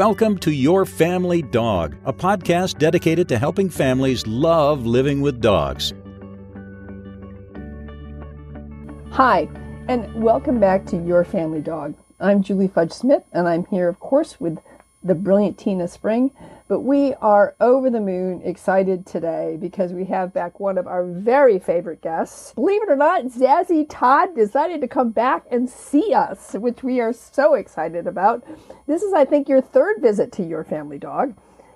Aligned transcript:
welcome 0.00 0.38
to 0.38 0.50
Your 0.50 0.86
Family 0.86 1.42
Dog, 1.42 1.94
a 2.06 2.12
podcast 2.14 2.78
dedicated 2.78 3.28
to 3.28 3.38
helping 3.38 3.68
families 3.68 4.26
love 4.26 4.86
living 4.86 5.20
with 5.20 5.42
dogs. 5.42 5.92
Hi, 9.10 9.46
and 9.88 10.10
welcome 10.14 10.58
back 10.58 10.86
to 10.86 10.96
Your 10.96 11.22
Family 11.22 11.60
Dog. 11.60 11.94
I'm 12.18 12.42
Julie 12.42 12.68
Fudge 12.68 12.92
Smith, 12.92 13.24
and 13.34 13.46
I'm 13.46 13.66
here, 13.66 13.90
of 13.90 14.00
course, 14.00 14.40
with 14.40 14.58
the 15.02 15.14
brilliant 15.14 15.58
Tina 15.58 15.88
Spring. 15.88 16.30
But 16.68 16.80
we 16.80 17.14
are 17.14 17.56
over 17.60 17.90
the 17.90 18.00
moon 18.00 18.42
excited 18.44 19.04
today 19.04 19.56
because 19.60 19.92
we 19.92 20.04
have 20.04 20.32
back 20.32 20.60
one 20.60 20.78
of 20.78 20.86
our 20.86 21.04
very 21.04 21.58
favorite 21.58 22.00
guests. 22.00 22.52
Believe 22.54 22.82
it 22.82 22.90
or 22.90 22.96
not, 22.96 23.24
Zazie 23.24 23.86
Todd 23.88 24.36
decided 24.36 24.80
to 24.80 24.88
come 24.88 25.10
back 25.10 25.44
and 25.50 25.68
see 25.68 26.14
us, 26.14 26.52
which 26.54 26.84
we 26.84 27.00
are 27.00 27.12
so 27.12 27.54
excited 27.54 28.06
about. 28.06 28.44
This 28.86 29.02
is, 29.02 29.12
I 29.12 29.24
think, 29.24 29.48
your 29.48 29.60
third 29.60 30.00
visit 30.00 30.30
to 30.32 30.44
your 30.44 30.62
family 30.62 30.98
dog, 30.98 31.34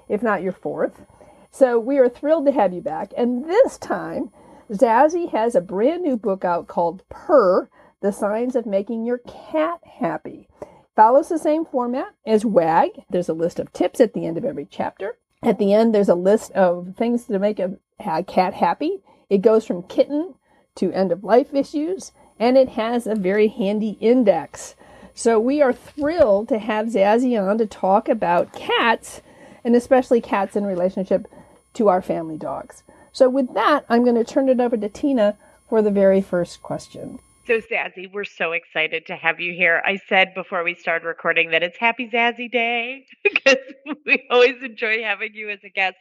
if 0.09 0.23
not 0.23 0.43
your 0.43 0.53
fourth. 0.53 1.03
So 1.51 1.79
we 1.79 1.98
are 1.98 2.09
thrilled 2.09 2.47
to 2.47 2.53
have 2.53 2.73
you 2.73 2.81
back. 2.81 3.12
And 3.17 3.47
this 3.47 3.79
time, 3.79 4.31
Zazie 4.70 5.33
has 5.33 5.55
a 5.55 5.61
brand 5.61 6.03
new 6.03 6.17
book 6.17 6.45
out 6.45 6.69
called 6.69 7.03
Purr 7.09 7.69
The 8.01 8.12
Science 8.12 8.55
of 8.55 8.65
Making 8.65 9.05
Your 9.05 9.19
Cat 9.19 9.81
Happy 9.98 10.48
follows 10.97 11.29
the 11.29 11.39
same 11.39 11.65
format 11.65 12.15
as 12.27 12.45
WAG. 12.45 12.91
There's 13.11 13.29
a 13.29 13.34
list 13.34 13.59
of 13.59 13.73
tips 13.73 14.01
at 14.01 14.15
the 14.15 14.27
end 14.27 14.39
of 14.39 14.45
every 14.45 14.66
chapter. 14.71 15.19
At 15.43 15.59
the 15.59 15.75
end, 15.75 15.95
there's 15.95 16.09
a 16.09 16.15
list 16.15 16.53
of 16.53 16.95
things 16.97 17.25
to 17.27 17.39
make 17.39 17.59
a, 17.59 17.77
a 18.05 18.25
cat 18.25 18.55
happy. 18.55 19.03
It 19.29 19.43
goes 19.43 19.67
from 19.67 19.83
kitten 19.83 20.34
to 20.77 20.93
end 20.93 21.12
of 21.12 21.25
life 21.25 21.55
issues, 21.55 22.12
and 22.39 22.57
it 22.57 22.70
has 22.70 23.07
a 23.07 23.15
very 23.15 23.48
handy 23.48 23.97
index. 24.01 24.75
So 25.15 25.39
we 25.39 25.62
are 25.62 25.73
thrilled 25.73 26.48
to 26.48 26.59
have 26.59 26.87
Zazie 26.87 27.41
on 27.41 27.59
to 27.59 27.67
talk 27.67 28.09
about 28.09 28.53
cats, 28.53 29.20
and 29.62 29.77
especially 29.77 30.20
cats 30.20 30.56
in 30.56 30.67
relationship 30.67 31.27
to 31.75 31.89
our 31.89 32.03
family 32.03 32.37
dogs. 32.37 32.83
So 33.12 33.28
with 33.28 33.55
that, 33.55 33.84
I'm 33.89 34.03
going 34.03 34.17
to 34.17 34.25
turn 34.25 34.48
it 34.48 34.61
over 34.61 34.77
to 34.77 34.89
Tina 34.89 35.37
for 35.69 35.83
the 35.83 35.91
very 35.91 36.20
first 36.20 36.62
question. 36.62 37.20
So, 37.47 37.61
Zazie, 37.61 38.11
we're 38.11 38.25
so 38.25 38.53
excited 38.53 39.05
to 39.06 39.17
have 39.17 39.39
you 39.39 39.53
here. 39.53 39.83
I 39.84 40.00
said 40.09 40.33
before 40.33 40.64
we 40.64 40.75
started 40.75 41.06
recording 41.06 41.50
that 41.50 41.62
it's 41.62 41.77
Happy 41.77 42.09
Zazie 42.09 42.50
Day 42.50 43.05
because 43.23 43.59
we 44.06 44.27
always 44.31 44.62
enjoy 44.62 45.03
having 45.03 45.34
you 45.34 45.50
as 45.50 45.59
a 45.62 45.69
guest. 45.69 45.97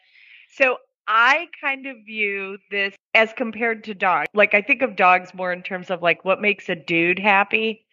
So, 0.49 0.77
I 1.05 1.49
kind 1.59 1.86
of 1.86 1.97
view 2.05 2.59
this 2.71 2.95
as 3.14 3.33
compared 3.33 3.83
to 3.83 3.94
dogs. 3.94 4.27
Like, 4.33 4.53
I 4.53 4.61
think 4.61 4.81
of 4.81 4.95
dogs 4.95 5.33
more 5.33 5.52
in 5.52 5.64
terms 5.64 5.89
of 5.89 6.02
like 6.02 6.23
what 6.23 6.39
makes 6.39 6.69
a 6.69 6.75
dude 6.75 7.19
happy, 7.19 7.86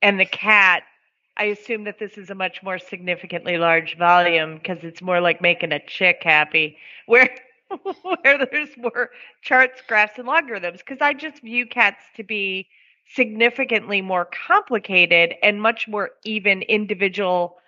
and 0.00 0.20
the 0.20 0.24
cat. 0.24 0.84
I 1.36 1.46
assume 1.46 1.82
that 1.84 1.98
this 1.98 2.16
is 2.16 2.30
a 2.30 2.34
much 2.36 2.62
more 2.62 2.78
significantly 2.78 3.58
large 3.58 3.98
volume 3.98 4.54
because 4.54 4.84
it's 4.84 5.02
more 5.02 5.20
like 5.20 5.42
making 5.42 5.72
a 5.72 5.84
chick 5.84 6.20
happy, 6.22 6.78
where 7.06 7.28
where 8.20 8.46
there's 8.52 8.76
more 8.76 9.10
charts, 9.42 9.82
graphs, 9.88 10.16
and 10.16 10.28
logarithms. 10.28 10.78
Because 10.78 10.98
I 11.00 11.12
just 11.12 11.42
view 11.42 11.66
cats 11.66 12.04
to 12.14 12.22
be 12.22 12.68
significantly 13.08 14.00
more 14.02 14.24
complicated 14.26 15.34
and 15.42 15.60
much 15.60 15.88
more 15.88 16.10
even 16.24 16.62
individual 16.62 17.58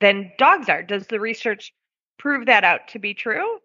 than 0.00 0.32
dogs 0.38 0.68
are. 0.68 0.82
Does 0.82 1.06
the 1.06 1.20
research 1.20 1.72
prove 2.18 2.46
that 2.46 2.64
out 2.64 2.88
to 2.88 2.98
be 2.98 3.14
true? 3.14 3.58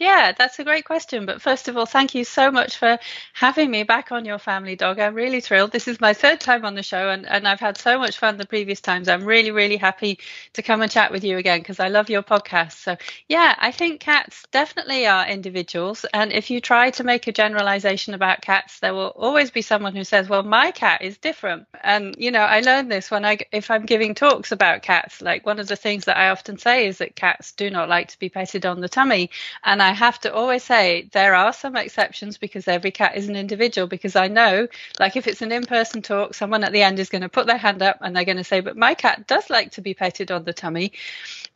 Yeah, 0.00 0.32
that's 0.32 0.58
a 0.58 0.64
great 0.64 0.86
question. 0.86 1.26
But 1.26 1.42
first 1.42 1.68
of 1.68 1.76
all, 1.76 1.84
thank 1.84 2.14
you 2.14 2.24
so 2.24 2.50
much 2.50 2.78
for 2.78 2.98
having 3.34 3.70
me 3.70 3.82
back 3.82 4.12
on 4.12 4.24
your 4.24 4.38
family 4.38 4.74
dog. 4.74 4.98
I'm 4.98 5.12
really 5.14 5.42
thrilled. 5.42 5.72
This 5.72 5.88
is 5.88 6.00
my 6.00 6.14
third 6.14 6.40
time 6.40 6.64
on 6.64 6.74
the 6.74 6.82
show, 6.82 7.10
and, 7.10 7.26
and 7.26 7.46
I've 7.46 7.60
had 7.60 7.76
so 7.76 7.98
much 7.98 8.16
fun 8.16 8.38
the 8.38 8.46
previous 8.46 8.80
times. 8.80 9.08
I'm 9.10 9.24
really, 9.24 9.50
really 9.50 9.76
happy 9.76 10.18
to 10.54 10.62
come 10.62 10.80
and 10.80 10.90
chat 10.90 11.12
with 11.12 11.22
you 11.22 11.36
again 11.36 11.58
because 11.60 11.80
I 11.80 11.88
love 11.88 12.08
your 12.08 12.22
podcast. 12.22 12.78
So, 12.78 12.96
yeah, 13.28 13.54
I 13.58 13.72
think 13.72 14.00
cats 14.00 14.46
definitely 14.50 15.06
are 15.06 15.28
individuals. 15.28 16.06
And 16.14 16.32
if 16.32 16.48
you 16.50 16.62
try 16.62 16.88
to 16.92 17.04
make 17.04 17.26
a 17.26 17.32
generalization 17.32 18.14
about 18.14 18.40
cats, 18.40 18.80
there 18.80 18.94
will 18.94 19.12
always 19.16 19.50
be 19.50 19.60
someone 19.60 19.94
who 19.94 20.04
says, 20.04 20.30
well, 20.30 20.42
my 20.42 20.70
cat 20.70 21.02
is 21.02 21.18
different. 21.18 21.66
And, 21.84 22.14
you 22.16 22.30
know, 22.30 22.40
I 22.40 22.60
learned 22.60 22.90
this 22.90 23.10
when 23.10 23.26
I, 23.26 23.36
if 23.52 23.70
I'm 23.70 23.84
giving 23.84 24.14
talks 24.14 24.50
about 24.50 24.80
cats, 24.80 25.20
like 25.20 25.44
one 25.44 25.58
of 25.58 25.68
the 25.68 25.76
things 25.76 26.06
that 26.06 26.16
I 26.16 26.30
often 26.30 26.56
say 26.56 26.86
is 26.86 26.96
that 26.98 27.16
cats 27.16 27.52
do 27.52 27.68
not 27.68 27.90
like 27.90 28.08
to 28.08 28.18
be 28.18 28.30
petted 28.30 28.64
on 28.64 28.80
the 28.80 28.88
tummy. 28.88 29.28
And 29.62 29.82
I 29.82 29.89
I 29.90 29.94
have 29.94 30.20
to 30.20 30.32
always 30.32 30.62
say 30.62 31.08
there 31.10 31.34
are 31.34 31.52
some 31.52 31.74
exceptions 31.74 32.38
because 32.38 32.68
every 32.68 32.92
cat 32.92 33.16
is 33.16 33.28
an 33.28 33.34
individual. 33.34 33.88
Because 33.88 34.14
I 34.14 34.28
know, 34.28 34.68
like 35.00 35.16
if 35.16 35.26
it's 35.26 35.42
an 35.42 35.50
in 35.50 35.66
person 35.66 36.00
talk, 36.00 36.34
someone 36.34 36.62
at 36.62 36.70
the 36.70 36.82
end 36.82 37.00
is 37.00 37.08
going 37.08 37.22
to 37.22 37.28
put 37.28 37.48
their 37.48 37.56
hand 37.56 37.82
up 37.82 37.98
and 38.00 38.14
they're 38.14 38.24
going 38.24 38.36
to 38.36 38.44
say, 38.44 38.60
But 38.60 38.76
my 38.76 38.94
cat 38.94 39.26
does 39.26 39.50
like 39.50 39.72
to 39.72 39.80
be 39.80 39.94
petted 39.94 40.30
on 40.30 40.44
the 40.44 40.52
tummy. 40.52 40.92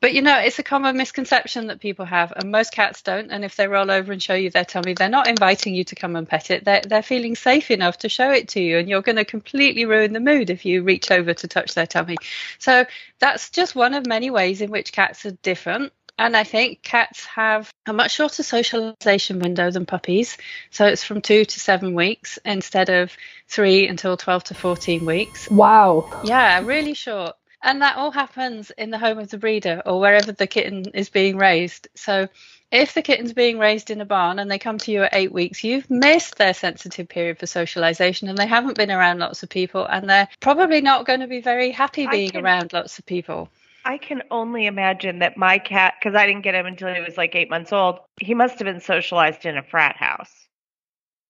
But 0.00 0.14
you 0.14 0.20
know, 0.20 0.36
it's 0.36 0.58
a 0.58 0.64
common 0.64 0.96
misconception 0.96 1.68
that 1.68 1.78
people 1.78 2.04
have, 2.04 2.32
and 2.32 2.50
most 2.50 2.72
cats 2.72 3.02
don't. 3.02 3.30
And 3.30 3.44
if 3.44 3.54
they 3.54 3.68
roll 3.68 3.88
over 3.88 4.12
and 4.12 4.20
show 4.20 4.34
you 4.34 4.50
their 4.50 4.64
tummy, 4.64 4.94
they're 4.94 5.08
not 5.08 5.28
inviting 5.28 5.76
you 5.76 5.84
to 5.84 5.94
come 5.94 6.16
and 6.16 6.28
pet 6.28 6.50
it. 6.50 6.64
They're, 6.64 6.82
they're 6.82 7.02
feeling 7.02 7.36
safe 7.36 7.70
enough 7.70 7.98
to 7.98 8.08
show 8.08 8.32
it 8.32 8.48
to 8.48 8.60
you, 8.60 8.78
and 8.78 8.88
you're 8.88 9.00
going 9.00 9.16
to 9.16 9.24
completely 9.24 9.86
ruin 9.86 10.12
the 10.12 10.18
mood 10.20 10.50
if 10.50 10.64
you 10.64 10.82
reach 10.82 11.12
over 11.12 11.32
to 11.32 11.48
touch 11.48 11.74
their 11.74 11.86
tummy. 11.86 12.16
So 12.58 12.84
that's 13.20 13.50
just 13.50 13.76
one 13.76 13.94
of 13.94 14.06
many 14.06 14.30
ways 14.30 14.60
in 14.60 14.72
which 14.72 14.92
cats 14.92 15.24
are 15.24 15.38
different. 15.42 15.92
And 16.19 16.36
I 16.36 16.44
think 16.44 16.82
cats 16.82 17.25
have 17.26 17.72
a 17.86 17.92
much 17.92 18.12
shorter 18.12 18.42
socialization 18.42 19.41
window 19.41 19.70
than 19.70 19.84
puppies. 19.84 20.38
So 20.70 20.86
it's 20.86 21.02
from 21.02 21.20
two 21.20 21.44
to 21.44 21.60
seven 21.60 21.94
weeks 21.94 22.38
instead 22.44 22.88
of 22.88 23.16
three 23.48 23.88
until 23.88 24.16
12 24.16 24.44
to 24.44 24.54
14 24.54 25.04
weeks. 25.04 25.50
Wow. 25.50 26.22
Yeah, 26.25 26.60
really 26.60 26.94
short. 26.94 27.34
And 27.62 27.82
that 27.82 27.97
all 27.97 28.10
happens 28.10 28.70
in 28.70 28.91
the 28.91 28.98
home 28.98 29.19
of 29.19 29.30
the 29.30 29.38
breeder 29.38 29.82
or 29.84 29.98
wherever 29.98 30.30
the 30.30 30.47
kitten 30.47 30.84
is 30.94 31.08
being 31.08 31.36
raised. 31.36 31.88
So 31.94 32.28
if 32.70 32.92
the 32.92 33.02
kitten's 33.02 33.32
being 33.32 33.58
raised 33.58 33.91
in 33.91 34.00
a 34.00 34.04
barn 34.04 34.38
and 34.38 34.50
they 34.50 34.58
come 34.58 34.78
to 34.78 34.92
you 34.92 35.02
at 35.04 35.14
eight 35.14 35.32
weeks, 35.32 35.64
you've 35.64 35.88
missed 35.91 36.36
their 36.36 36.54
sensitive 36.54 37.08
period 37.08 37.38
for 37.38 37.46
socialization 37.46 38.28
and 38.28 38.36
they 38.36 38.46
haven't 38.46 38.76
been 38.76 38.91
around 38.91 39.19
lots 39.19 39.42
of 39.42 39.48
people 39.48 39.86
and 39.86 40.08
they're 40.10 40.28
probably 40.41 40.81
not 40.81 41.06
going 41.06 41.20
to 41.20 41.26
be 41.26 41.41
very 41.41 41.70
happy 41.70 42.06
being 42.06 42.32
can, 42.32 42.44
around 42.44 42.72
lots 42.72 42.98
of 42.98 43.06
people. 43.06 43.48
I 43.84 43.98
can 43.98 44.22
only 44.30 44.66
imagine 44.66 45.18
that 45.18 45.36
my 45.36 45.58
cat, 45.58 45.94
because 45.98 46.14
I 46.14 46.26
didn't 46.26 46.42
get 46.42 46.54
him 46.54 46.66
until 46.66 46.92
he 46.94 47.00
was 47.00 47.18
like 47.18 47.34
eight 47.34 47.50
months 47.50 47.72
old, 47.72 47.98
he 48.20 48.34
must 48.34 48.58
have 48.58 48.66
been 48.66 48.80
socialized 48.80 49.44
in 49.44 49.58
a 49.58 49.62
frat 49.62 49.96
house. 49.96 50.32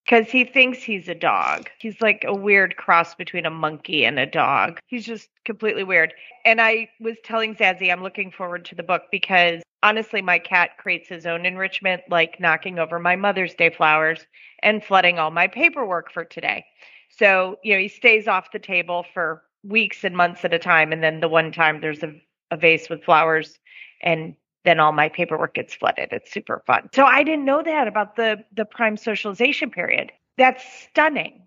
Because 0.05 0.29
he 0.29 0.43
thinks 0.43 0.83
he's 0.83 1.09
a 1.09 1.15
dog. 1.15 1.67
He's 1.79 1.99
like 1.99 2.23
a 2.27 2.33
weird 2.33 2.77
cross 2.77 3.15
between 3.15 3.45
a 3.45 3.49
monkey 3.49 4.05
and 4.05 4.19
a 4.19 4.25
dog. 4.27 4.79
He's 4.85 5.05
just 5.05 5.29
completely 5.45 5.83
weird. 5.83 6.13
And 6.45 6.61
I 6.61 6.89
was 6.99 7.17
telling 7.23 7.55
Zazie 7.55 7.91
I'm 7.91 8.03
looking 8.03 8.31
forward 8.31 8.65
to 8.65 8.75
the 8.75 8.83
book 8.83 9.03
because 9.11 9.63
honestly, 9.81 10.21
my 10.21 10.37
cat 10.37 10.77
creates 10.77 11.09
his 11.09 11.25
own 11.25 11.45
enrichment, 11.45 12.03
like 12.09 12.39
knocking 12.39 12.77
over 12.77 12.99
my 12.99 13.15
Mother's 13.15 13.55
Day 13.55 13.71
flowers 13.71 14.25
and 14.61 14.83
flooding 14.83 15.17
all 15.17 15.31
my 15.31 15.47
paperwork 15.47 16.11
for 16.11 16.23
today. 16.23 16.65
So, 17.09 17.57
you 17.63 17.73
know, 17.73 17.79
he 17.79 17.87
stays 17.87 18.27
off 18.27 18.51
the 18.51 18.59
table 18.59 19.05
for 19.11 19.41
weeks 19.63 20.03
and 20.03 20.15
months 20.15 20.45
at 20.45 20.53
a 20.53 20.59
time. 20.59 20.93
And 20.93 21.01
then 21.01 21.19
the 21.19 21.27
one 21.27 21.51
time 21.51 21.81
there's 21.81 22.03
a 22.03 22.13
a 22.51 22.57
vase 22.57 22.89
with 22.89 23.03
flowers 23.03 23.59
and 24.01 24.35
then 24.63 24.79
all 24.79 24.91
my 24.91 25.09
paperwork 25.09 25.53
gets 25.53 25.75
flooded. 25.75 26.09
It's 26.11 26.31
super 26.31 26.63
fun. 26.65 26.89
So 26.93 27.05
I 27.05 27.23
didn't 27.23 27.45
know 27.45 27.61
that 27.63 27.87
about 27.87 28.15
the 28.15 28.43
the 28.55 28.65
prime 28.65 28.97
socialization 28.97 29.69
period. 29.69 30.11
That's 30.37 30.63
stunning. 30.89 31.43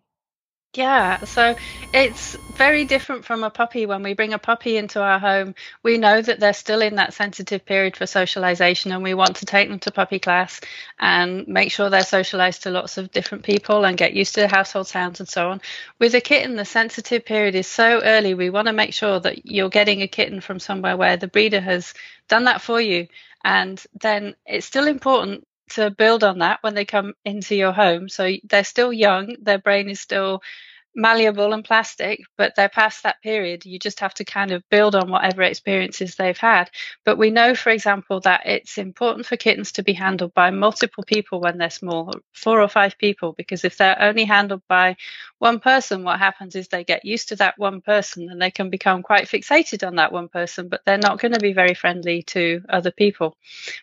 Yeah, 0.74 1.24
so 1.24 1.56
it's 1.94 2.36
very 2.54 2.84
different 2.84 3.24
from 3.24 3.42
a 3.42 3.50
puppy. 3.50 3.86
When 3.86 4.02
we 4.02 4.12
bring 4.14 4.34
a 4.34 4.38
puppy 4.38 4.76
into 4.76 5.02
our 5.02 5.18
home, 5.18 5.54
we 5.82 5.96
know 5.98 6.20
that 6.20 6.40
they're 6.40 6.52
still 6.52 6.82
in 6.82 6.96
that 6.96 7.14
sensitive 7.14 7.64
period 7.64 7.96
for 7.96 8.06
socialization, 8.06 8.92
and 8.92 9.02
we 9.02 9.14
want 9.14 9.36
to 9.36 9.46
take 9.46 9.68
them 9.70 9.78
to 9.80 9.90
puppy 9.90 10.18
class 10.18 10.60
and 11.00 11.48
make 11.48 11.72
sure 11.72 11.88
they're 11.88 12.02
socialized 12.02 12.64
to 12.64 12.70
lots 12.70 12.98
of 12.98 13.10
different 13.10 13.44
people 13.44 13.84
and 13.86 13.96
get 13.96 14.12
used 14.12 14.34
to 14.34 14.46
household 14.46 14.86
sounds 14.86 15.20
and 15.20 15.28
so 15.28 15.48
on. 15.50 15.60
With 15.98 16.14
a 16.14 16.20
kitten, 16.20 16.54
the 16.56 16.66
sensitive 16.66 17.24
period 17.24 17.54
is 17.54 17.66
so 17.66 18.02
early, 18.04 18.34
we 18.34 18.50
want 18.50 18.66
to 18.68 18.74
make 18.74 18.92
sure 18.92 19.18
that 19.20 19.46
you're 19.46 19.70
getting 19.70 20.02
a 20.02 20.08
kitten 20.08 20.40
from 20.42 20.60
somewhere 20.60 20.98
where 20.98 21.16
the 21.16 21.28
breeder 21.28 21.60
has 21.60 21.94
done 22.28 22.44
that 22.44 22.60
for 22.60 22.78
you. 22.80 23.08
And 23.42 23.82
then 24.00 24.36
it's 24.46 24.66
still 24.66 24.86
important 24.86 25.47
to 25.70 25.90
build 25.90 26.24
on 26.24 26.38
that 26.40 26.62
when 26.62 26.74
they 26.74 26.84
come 26.84 27.14
into 27.24 27.54
your 27.56 27.72
home. 27.72 28.08
So 28.08 28.32
they're 28.44 28.64
still 28.64 28.92
young, 28.92 29.36
their 29.40 29.58
brain 29.58 29.88
is 29.90 30.00
still 30.00 30.42
malleable 30.94 31.52
and 31.52 31.64
plastic, 31.64 32.20
but 32.36 32.54
they're 32.56 32.68
past 32.68 33.02
that 33.02 33.22
period. 33.22 33.64
You 33.64 33.78
just 33.78 34.00
have 34.00 34.14
to 34.14 34.24
kind 34.24 34.50
of 34.50 34.68
build 34.70 34.94
on 34.94 35.10
whatever 35.10 35.42
experiences 35.42 36.16
they've 36.16 36.36
had. 36.36 36.70
But 37.04 37.18
we 37.18 37.30
know, 37.30 37.54
for 37.54 37.70
example, 37.70 38.20
that 38.20 38.42
it's 38.46 38.78
important 38.78 39.26
for 39.26 39.36
kittens 39.36 39.72
to 39.72 39.82
be 39.82 39.92
handled 39.92 40.34
by 40.34 40.50
multiple 40.50 41.04
people 41.04 41.40
when 41.40 41.58
they're 41.58 41.70
small, 41.70 42.12
four 42.32 42.60
or 42.60 42.68
five 42.68 42.98
people, 42.98 43.32
because 43.32 43.64
if 43.64 43.76
they're 43.76 44.00
only 44.00 44.24
handled 44.24 44.62
by 44.68 44.96
one 45.38 45.60
person, 45.60 46.02
what 46.02 46.18
happens 46.18 46.56
is 46.56 46.68
they 46.68 46.84
get 46.84 47.04
used 47.04 47.28
to 47.28 47.36
that 47.36 47.54
one 47.58 47.80
person 47.80 48.28
and 48.28 48.42
they 48.42 48.50
can 48.50 48.70
become 48.70 49.02
quite 49.02 49.28
fixated 49.28 49.86
on 49.86 49.96
that 49.96 50.12
one 50.12 50.28
person, 50.28 50.68
but 50.68 50.80
they're 50.84 50.98
not 50.98 51.20
going 51.20 51.32
to 51.32 51.40
be 51.40 51.52
very 51.52 51.74
friendly 51.74 52.22
to 52.24 52.60
other 52.68 52.90
people. 52.90 53.36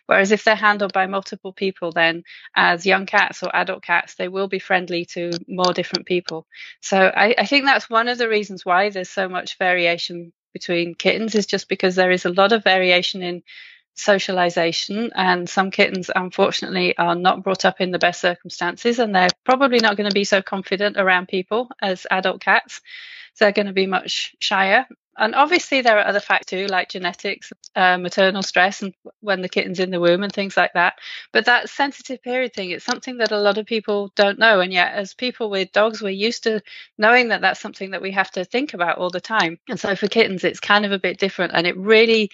Whereas 0.06 0.32
if 0.32 0.44
they're 0.44 0.54
handled 0.54 0.92
by 0.92 1.06
multiple 1.06 1.52
people, 1.52 1.92
then 1.92 2.24
as 2.54 2.84
young 2.84 3.06
cats 3.06 3.42
or 3.42 3.54
adult 3.56 3.82
cats, 3.82 4.16
they 4.16 4.28
will 4.28 4.48
be 4.48 4.58
friendly 4.58 5.06
to 5.06 5.30
more 5.48 5.72
different 5.72 6.06
people. 6.06 6.46
So 6.80 6.95
I, 6.98 7.34
I 7.38 7.46
think 7.46 7.64
that's 7.64 7.90
one 7.90 8.08
of 8.08 8.18
the 8.18 8.28
reasons 8.28 8.64
why 8.64 8.90
there's 8.90 9.10
so 9.10 9.28
much 9.28 9.58
variation 9.58 10.32
between 10.52 10.94
kittens 10.94 11.34
is 11.34 11.46
just 11.46 11.68
because 11.68 11.94
there 11.94 12.10
is 12.10 12.24
a 12.24 12.30
lot 12.30 12.52
of 12.52 12.64
variation 12.64 13.22
in 13.22 13.42
socialization 13.94 15.10
and 15.14 15.48
some 15.48 15.70
kittens 15.70 16.10
unfortunately 16.14 16.96
are 16.98 17.14
not 17.14 17.42
brought 17.42 17.64
up 17.64 17.80
in 17.80 17.90
the 17.90 17.98
best 17.98 18.20
circumstances 18.20 18.98
and 18.98 19.14
they're 19.14 19.28
probably 19.44 19.78
not 19.78 19.96
going 19.96 20.08
to 20.08 20.14
be 20.14 20.24
so 20.24 20.42
confident 20.42 20.96
around 20.98 21.28
people 21.28 21.68
as 21.80 22.06
adult 22.10 22.40
cats. 22.40 22.80
They're 23.38 23.52
going 23.52 23.66
to 23.66 23.72
be 23.72 23.86
much 23.86 24.34
shyer 24.38 24.86
and 25.18 25.34
obviously 25.34 25.80
there 25.82 25.98
are 25.98 26.06
other 26.06 26.20
factors 26.20 26.46
too 26.46 26.66
like 26.66 26.88
genetics 26.88 27.52
uh, 27.74 27.98
maternal 27.98 28.42
stress 28.42 28.82
and 28.82 28.94
when 29.20 29.42
the 29.42 29.48
kitten's 29.48 29.80
in 29.80 29.90
the 29.90 30.00
womb 30.00 30.22
and 30.22 30.32
things 30.32 30.56
like 30.56 30.72
that. 30.74 30.94
But 31.32 31.46
that 31.46 31.68
sensitive 31.68 32.22
period 32.22 32.54
thing 32.54 32.70
it's 32.70 32.84
something 32.84 33.18
that 33.18 33.32
a 33.32 33.38
lot 33.38 33.58
of 33.58 33.66
people 33.66 34.12
don't 34.14 34.38
know. 34.38 34.60
And 34.60 34.72
yet 34.72 34.92
as 34.92 35.14
people 35.14 35.50
with 35.50 35.72
dogs 35.72 36.02
we're 36.02 36.10
used 36.10 36.44
to 36.44 36.62
knowing 36.98 37.28
that 37.28 37.40
that's 37.40 37.60
something 37.60 37.90
that 37.90 38.02
we 38.02 38.12
have 38.12 38.30
to 38.32 38.44
think 38.44 38.74
about 38.74 38.98
all 38.98 39.10
the 39.10 39.20
time. 39.20 39.58
And 39.68 39.78
so 39.78 39.94
for 39.96 40.08
kittens 40.08 40.44
it's 40.44 40.60
kind 40.60 40.84
of 40.84 40.92
a 40.92 40.98
bit 40.98 41.18
different. 41.18 41.52
And 41.54 41.66
it 41.66 41.76
really 41.76 42.30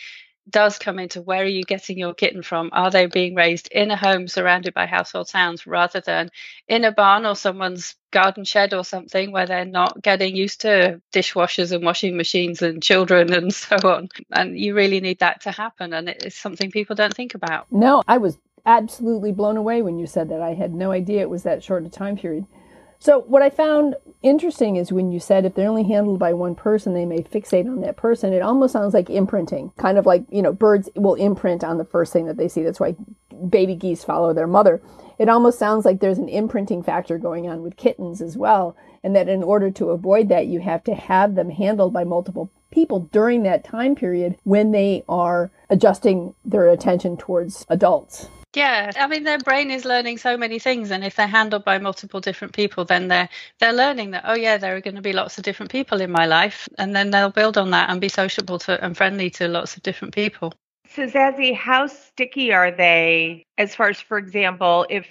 does 0.49 0.79
come 0.79 0.99
into 0.99 1.23
where 1.23 1.43
are 1.43 1.47
you 1.47 1.63
getting 1.63 1.99
your 1.99 2.15
kitten 2.15 2.43
from? 2.43 2.71
Are 2.73 2.91
they 2.91 3.07
being 3.07 3.35
raised 3.35 3.69
in 3.71 3.91
a 3.91 3.97
home 3.97 4.29
surrounded 4.29 4.75
by 4.75 4.87
household 4.87 5.29
sounds 5.29 5.67
rather 5.67 6.01
than 6.01 6.31
in 6.69 6.85
a 6.85 6.93
barn 6.93 7.27
or 7.27 7.37
someone's 7.37 7.95
garden 8.11 8.45
shed 8.45 8.75
or 8.75 8.85
something 8.85 9.33
where 9.33 9.47
they're 9.47 9.65
not 9.65 10.03
getting 10.03 10.37
used 10.37 10.63
to 10.63 11.01
dishwashers 11.13 11.73
and 11.73 11.85
washing 11.85 12.17
machines 12.17 12.63
and 12.63 12.83
children 12.83 13.33
and 13.33 13.55
so 13.55 13.77
on? 13.85 14.09
And 14.31 14.59
you 14.59 14.75
really 14.75 15.01
need 15.01 15.21
that 15.21 15.43
to 15.43 15.51
happen. 15.51 15.93
And 15.93 16.09
it's 16.09 16.37
something 16.37 16.71
people 16.71 16.97
don't 16.97 17.15
think 17.15 17.35
about. 17.35 17.67
No, 17.71 18.03
I 18.09 18.19
was 18.19 18.39
absolutely 18.67 19.33
blown 19.33 19.57
away 19.57 19.83
when 19.83 19.99
you 19.99 20.07
said 20.07 20.29
that. 20.31 20.41
I 20.41 20.55
had 20.55 20.75
no 20.75 20.93
idea 20.93 21.23
it 21.23 21.31
was 21.31 21.43
that 21.45 21.63
short 21.63 21.85
a 21.85 21.89
time 21.89 22.17
period. 22.17 22.47
So 23.03 23.19
what 23.23 23.43
I 23.43 23.51
found 23.51 23.97
interesting 24.23 24.77
is 24.77 24.93
when 24.93 25.11
you 25.11 25.19
said 25.19 25.45
if 25.45 25.57
they're 25.57 25.69
only 25.69 25.83
handled 25.83 26.21
by 26.21 26.35
one 26.35 26.55
person, 26.55 26.95
they 26.95 27.05
may 27.05 27.19
fixate 27.19 27.67
on 27.67 27.81
that 27.81 27.97
person. 27.97 28.33
It 28.33 28.43
almost 28.43 28.75
sounds 28.75 28.95
like 28.95 29.11
imprinting, 29.11 29.73
kind 29.77 29.99
of 29.99 30.07
like, 30.07 30.23
you 30.31 30.41
know, 30.41 30.53
birds 30.53 30.89
will 30.95 31.17
imprint 31.17 31.65
on 31.65 31.79
the 31.79 31.85
first 31.85 32.13
thing 32.13 32.27
that 32.27 32.37
they 32.37 32.47
see. 32.47 32.63
That's 32.63 32.79
why 32.79 32.95
baby 33.49 33.75
geese 33.75 34.05
follow 34.05 34.33
their 34.33 34.47
mother. 34.47 34.81
It 35.19 35.29
almost 35.29 35.59
sounds 35.59 35.85
like 35.85 35.99
there's 35.99 36.19
an 36.19 36.29
imprinting 36.29 36.85
factor 36.85 37.19
going 37.19 37.49
on 37.49 37.63
with 37.63 37.77
kittens 37.77 38.23
as 38.23 38.37
well. 38.37 38.77
And 39.03 39.17
that 39.17 39.29
in 39.29 39.43
order 39.43 39.73
to 39.73 39.91
avoid 39.91 40.29
that, 40.29 40.47
you 40.47 40.61
have 40.61 40.85
to 40.85 40.95
have 40.95 41.35
them 41.35 41.51
handled 41.51 41.93
by 41.93 42.05
multiple 42.05 42.53
people 42.71 43.01
during 43.11 43.43
that 43.43 43.65
time 43.65 43.97
period 43.97 44.37
when 44.45 44.71
they 44.71 45.03
are 45.09 45.51
adjusting 45.69 46.37
their 46.45 46.69
attention 46.69 47.17
towards 47.17 47.67
adults. 47.69 48.29
Yeah, 48.55 48.93
I 48.97 49.07
mean 49.07 49.25
their 49.25 49.39
brain 49.39 49.71
is 49.71 49.87
learning 49.87 50.19
so 50.19 50.37
many 50.37 50.59
things, 50.59 50.91
and 50.91 51.03
if 51.05 51.17
they're 51.17 51.27
handled 51.27 51.65
by 51.65 51.79
multiple 51.79 52.21
different 52.21 52.53
people, 52.55 52.85
then 52.85 53.09
they're 53.09 53.29
they're 53.59 53.73
learning 53.73 54.11
that 54.11 54.25
oh 54.27 54.35
yeah, 54.35 54.59
there 54.59 54.77
are 54.77 54.81
going 54.81 54.97
to 54.97 55.03
be 55.03 55.15
lots 55.15 55.39
of 55.39 55.45
different 55.45 55.73
people 55.73 56.01
in 56.03 56.11
my 56.11 56.27
life, 56.27 56.69
and 56.79 56.95
then 56.95 57.11
they'll 57.11 57.31
build 57.31 57.57
on 57.57 57.71
that 57.71 57.89
and 57.89 58.01
be 58.01 58.09
sociable 58.11 58.59
to 58.61 58.85
and 58.85 58.97
friendly 58.97 59.31
to 59.31 59.49
lots 59.49 59.77
of 59.77 59.83
different 59.83 60.15
people. 60.15 60.53
So 60.95 61.07
Zazie, 61.07 61.57
how 61.57 61.87
sticky 61.87 62.53
are 62.53 62.71
they? 62.71 63.45
As 63.57 63.75
far 63.75 63.89
as, 63.89 64.01
for 64.01 64.19
example, 64.19 64.87
if 64.91 65.07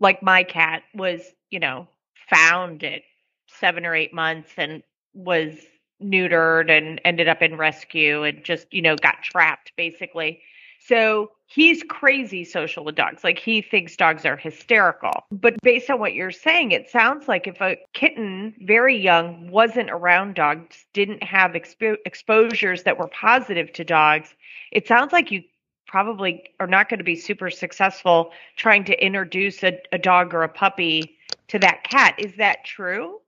like 0.00 0.20
my 0.22 0.42
cat 0.42 0.82
was, 0.94 1.20
you 1.50 1.60
know, 1.60 1.86
found 2.28 2.82
at 2.82 3.02
seven 3.46 3.86
or 3.86 3.94
eight 3.94 4.12
months 4.12 4.50
and 4.56 4.82
was 5.14 5.54
neutered 6.02 6.76
and 6.76 7.00
ended 7.04 7.28
up 7.28 7.42
in 7.42 7.56
rescue 7.56 8.24
and 8.24 8.42
just, 8.42 8.66
you 8.72 8.82
know, 8.82 8.96
got 8.96 9.22
trapped 9.22 9.72
basically. 9.76 10.42
So 10.86 11.30
he's 11.46 11.82
crazy 11.82 12.44
social 12.44 12.84
with 12.84 12.94
dogs. 12.94 13.22
Like 13.22 13.38
he 13.38 13.62
thinks 13.62 13.96
dogs 13.96 14.24
are 14.24 14.36
hysterical. 14.36 15.24
But 15.30 15.60
based 15.62 15.90
on 15.90 16.00
what 16.00 16.14
you're 16.14 16.30
saying, 16.30 16.72
it 16.72 16.90
sounds 16.90 17.28
like 17.28 17.46
if 17.46 17.60
a 17.60 17.76
kitten, 17.92 18.54
very 18.60 18.96
young, 18.96 19.50
wasn't 19.50 19.90
around 19.90 20.34
dogs, 20.34 20.84
didn't 20.92 21.22
have 21.22 21.52
expo- 21.52 21.98
exposures 22.04 22.82
that 22.84 22.98
were 22.98 23.08
positive 23.08 23.72
to 23.74 23.84
dogs, 23.84 24.34
it 24.70 24.88
sounds 24.88 25.12
like 25.12 25.30
you 25.30 25.42
probably 25.86 26.42
are 26.58 26.66
not 26.66 26.88
going 26.88 26.98
to 26.98 27.04
be 27.04 27.16
super 27.16 27.50
successful 27.50 28.32
trying 28.56 28.84
to 28.84 29.04
introduce 29.04 29.62
a, 29.62 29.78
a 29.92 29.98
dog 29.98 30.32
or 30.32 30.42
a 30.42 30.48
puppy 30.48 31.18
to 31.48 31.58
that 31.58 31.84
cat. 31.84 32.14
Is 32.18 32.34
that 32.36 32.64
true? 32.64 33.20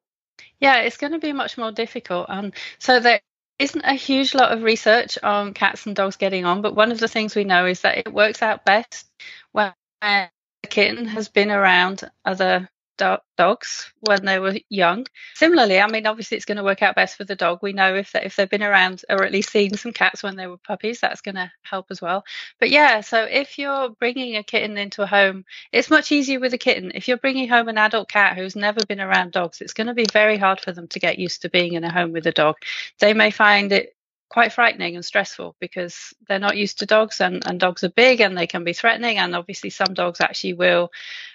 Yeah, 0.60 0.78
it's 0.78 0.96
going 0.96 1.12
to 1.12 1.18
be 1.18 1.32
much 1.32 1.58
more 1.58 1.72
difficult. 1.72 2.26
Um, 2.30 2.52
so 2.78 3.00
there 3.00 3.20
isn't 3.58 3.82
a 3.84 3.94
huge 3.94 4.34
lot 4.34 4.52
of 4.52 4.62
research 4.62 5.18
on 5.22 5.54
cats 5.54 5.86
and 5.86 5.96
dogs 5.96 6.16
getting 6.16 6.44
on, 6.44 6.62
but 6.62 6.74
one 6.74 6.92
of 6.92 6.98
the 6.98 7.08
things 7.08 7.34
we 7.34 7.44
know 7.44 7.66
is 7.66 7.80
that 7.82 7.98
it 7.98 8.12
works 8.12 8.42
out 8.42 8.64
best 8.64 9.06
when 9.52 9.72
a 10.02 10.28
kitten 10.68 11.06
has 11.06 11.28
been 11.28 11.50
around 11.50 12.08
other 12.24 12.68
do- 12.96 13.18
dogs 13.36 13.92
when 14.00 14.24
they 14.24 14.38
were 14.38 14.56
young. 14.68 15.06
Similarly, 15.34 15.80
I 15.80 15.86
mean, 15.88 16.06
obviously, 16.06 16.36
it's 16.36 16.44
going 16.44 16.58
to 16.58 16.64
work 16.64 16.82
out 16.82 16.94
best 16.94 17.16
for 17.16 17.24
the 17.24 17.34
dog. 17.34 17.58
We 17.62 17.72
know 17.72 17.94
if 17.94 18.12
they, 18.12 18.22
if 18.22 18.36
they've 18.36 18.48
been 18.48 18.62
around 18.62 19.02
or 19.08 19.24
at 19.24 19.32
least 19.32 19.50
seen 19.50 19.76
some 19.76 19.92
cats 19.92 20.22
when 20.22 20.36
they 20.36 20.46
were 20.46 20.56
puppies, 20.56 21.00
that's 21.00 21.20
going 21.20 21.34
to 21.34 21.50
help 21.62 21.86
as 21.90 22.00
well. 22.00 22.24
But 22.60 22.70
yeah, 22.70 23.00
so 23.00 23.24
if 23.24 23.58
you're 23.58 23.90
bringing 23.90 24.36
a 24.36 24.42
kitten 24.42 24.78
into 24.78 25.02
a 25.02 25.06
home, 25.06 25.44
it's 25.72 25.90
much 25.90 26.12
easier 26.12 26.40
with 26.40 26.54
a 26.54 26.58
kitten. 26.58 26.92
If 26.94 27.08
you're 27.08 27.16
bringing 27.16 27.48
home 27.48 27.68
an 27.68 27.78
adult 27.78 28.08
cat 28.08 28.36
who's 28.36 28.56
never 28.56 28.84
been 28.86 29.00
around 29.00 29.32
dogs, 29.32 29.60
it's 29.60 29.74
going 29.74 29.88
to 29.88 29.94
be 29.94 30.06
very 30.12 30.36
hard 30.36 30.60
for 30.60 30.72
them 30.72 30.88
to 30.88 31.00
get 31.00 31.18
used 31.18 31.42
to 31.42 31.50
being 31.50 31.74
in 31.74 31.84
a 31.84 31.92
home 31.92 32.12
with 32.12 32.26
a 32.26 32.32
dog. 32.32 32.56
They 33.00 33.14
may 33.14 33.30
find 33.30 33.72
it 33.72 33.94
quite 34.28 34.52
frightening 34.52 34.96
and 34.96 35.04
stressful 35.04 35.54
because 35.60 36.12
they're 36.26 36.38
not 36.38 36.56
used 36.56 36.80
to 36.80 36.86
dogs 36.86 37.20
and, 37.20 37.46
and 37.46 37.60
dogs 37.60 37.84
are 37.84 37.90
big 37.90 38.20
and 38.20 38.36
they 38.36 38.46
can 38.46 38.64
be 38.64 38.72
threatening. 38.72 39.18
And 39.18 39.34
obviously 39.34 39.70
some 39.70 39.94
dogs 39.94 40.20
actually 40.20 40.54
will 40.54 40.90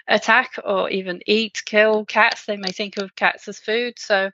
attack 0.07 0.56
or 0.63 0.89
even 0.89 1.21
eat 1.25 1.62
kill 1.65 2.06
cats. 2.06 2.45
They 2.45 2.57
may 2.57 2.71
think 2.71 2.97
of 2.97 3.15
cats 3.15 3.47
as 3.47 3.59
food. 3.59 4.00
So 4.00 4.31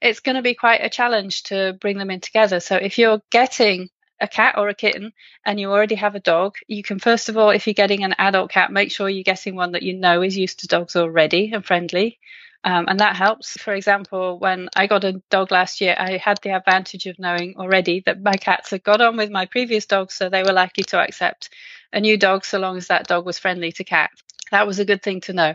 it's 0.00 0.20
going 0.20 0.36
to 0.36 0.42
be 0.42 0.54
quite 0.54 0.82
a 0.82 0.88
challenge 0.88 1.44
to 1.44 1.76
bring 1.80 1.98
them 1.98 2.10
in 2.10 2.20
together. 2.20 2.60
So 2.60 2.76
if 2.76 2.98
you're 2.98 3.22
getting 3.30 3.90
a 4.20 4.28
cat 4.28 4.56
or 4.58 4.68
a 4.68 4.74
kitten 4.74 5.12
and 5.44 5.58
you 5.58 5.70
already 5.70 5.94
have 5.94 6.14
a 6.14 6.20
dog, 6.20 6.56
you 6.68 6.82
can 6.82 6.98
first 6.98 7.28
of 7.28 7.36
all, 7.36 7.50
if 7.50 7.66
you're 7.66 7.74
getting 7.74 8.04
an 8.04 8.14
adult 8.18 8.50
cat, 8.50 8.72
make 8.72 8.90
sure 8.90 9.08
you're 9.08 9.24
getting 9.24 9.54
one 9.54 9.72
that 9.72 9.82
you 9.82 9.94
know 9.94 10.22
is 10.22 10.36
used 10.36 10.60
to 10.60 10.68
dogs 10.68 10.96
already 10.96 11.52
and 11.52 11.64
friendly. 11.64 12.18
Um, 12.62 12.86
and 12.88 13.00
that 13.00 13.16
helps. 13.16 13.52
For 13.58 13.72
example, 13.72 14.38
when 14.38 14.68
I 14.76 14.86
got 14.86 15.04
a 15.04 15.22
dog 15.30 15.50
last 15.50 15.80
year, 15.80 15.96
I 15.98 16.18
had 16.18 16.38
the 16.42 16.54
advantage 16.54 17.06
of 17.06 17.18
knowing 17.18 17.54
already 17.56 18.02
that 18.04 18.22
my 18.22 18.34
cats 18.34 18.70
had 18.70 18.82
got 18.82 19.00
on 19.00 19.16
with 19.16 19.30
my 19.30 19.46
previous 19.46 19.86
dog, 19.86 20.12
so 20.12 20.28
they 20.28 20.42
were 20.42 20.52
likely 20.52 20.84
to 20.84 21.00
accept 21.00 21.48
a 21.92 22.00
new 22.00 22.18
dog 22.18 22.44
so 22.44 22.58
long 22.58 22.76
as 22.76 22.88
that 22.88 23.06
dog 23.06 23.24
was 23.24 23.38
friendly 23.38 23.72
to 23.72 23.84
cats. 23.84 24.22
That 24.50 24.66
was 24.66 24.78
a 24.78 24.84
good 24.84 25.02
thing 25.02 25.20
to 25.22 25.32
know. 25.32 25.54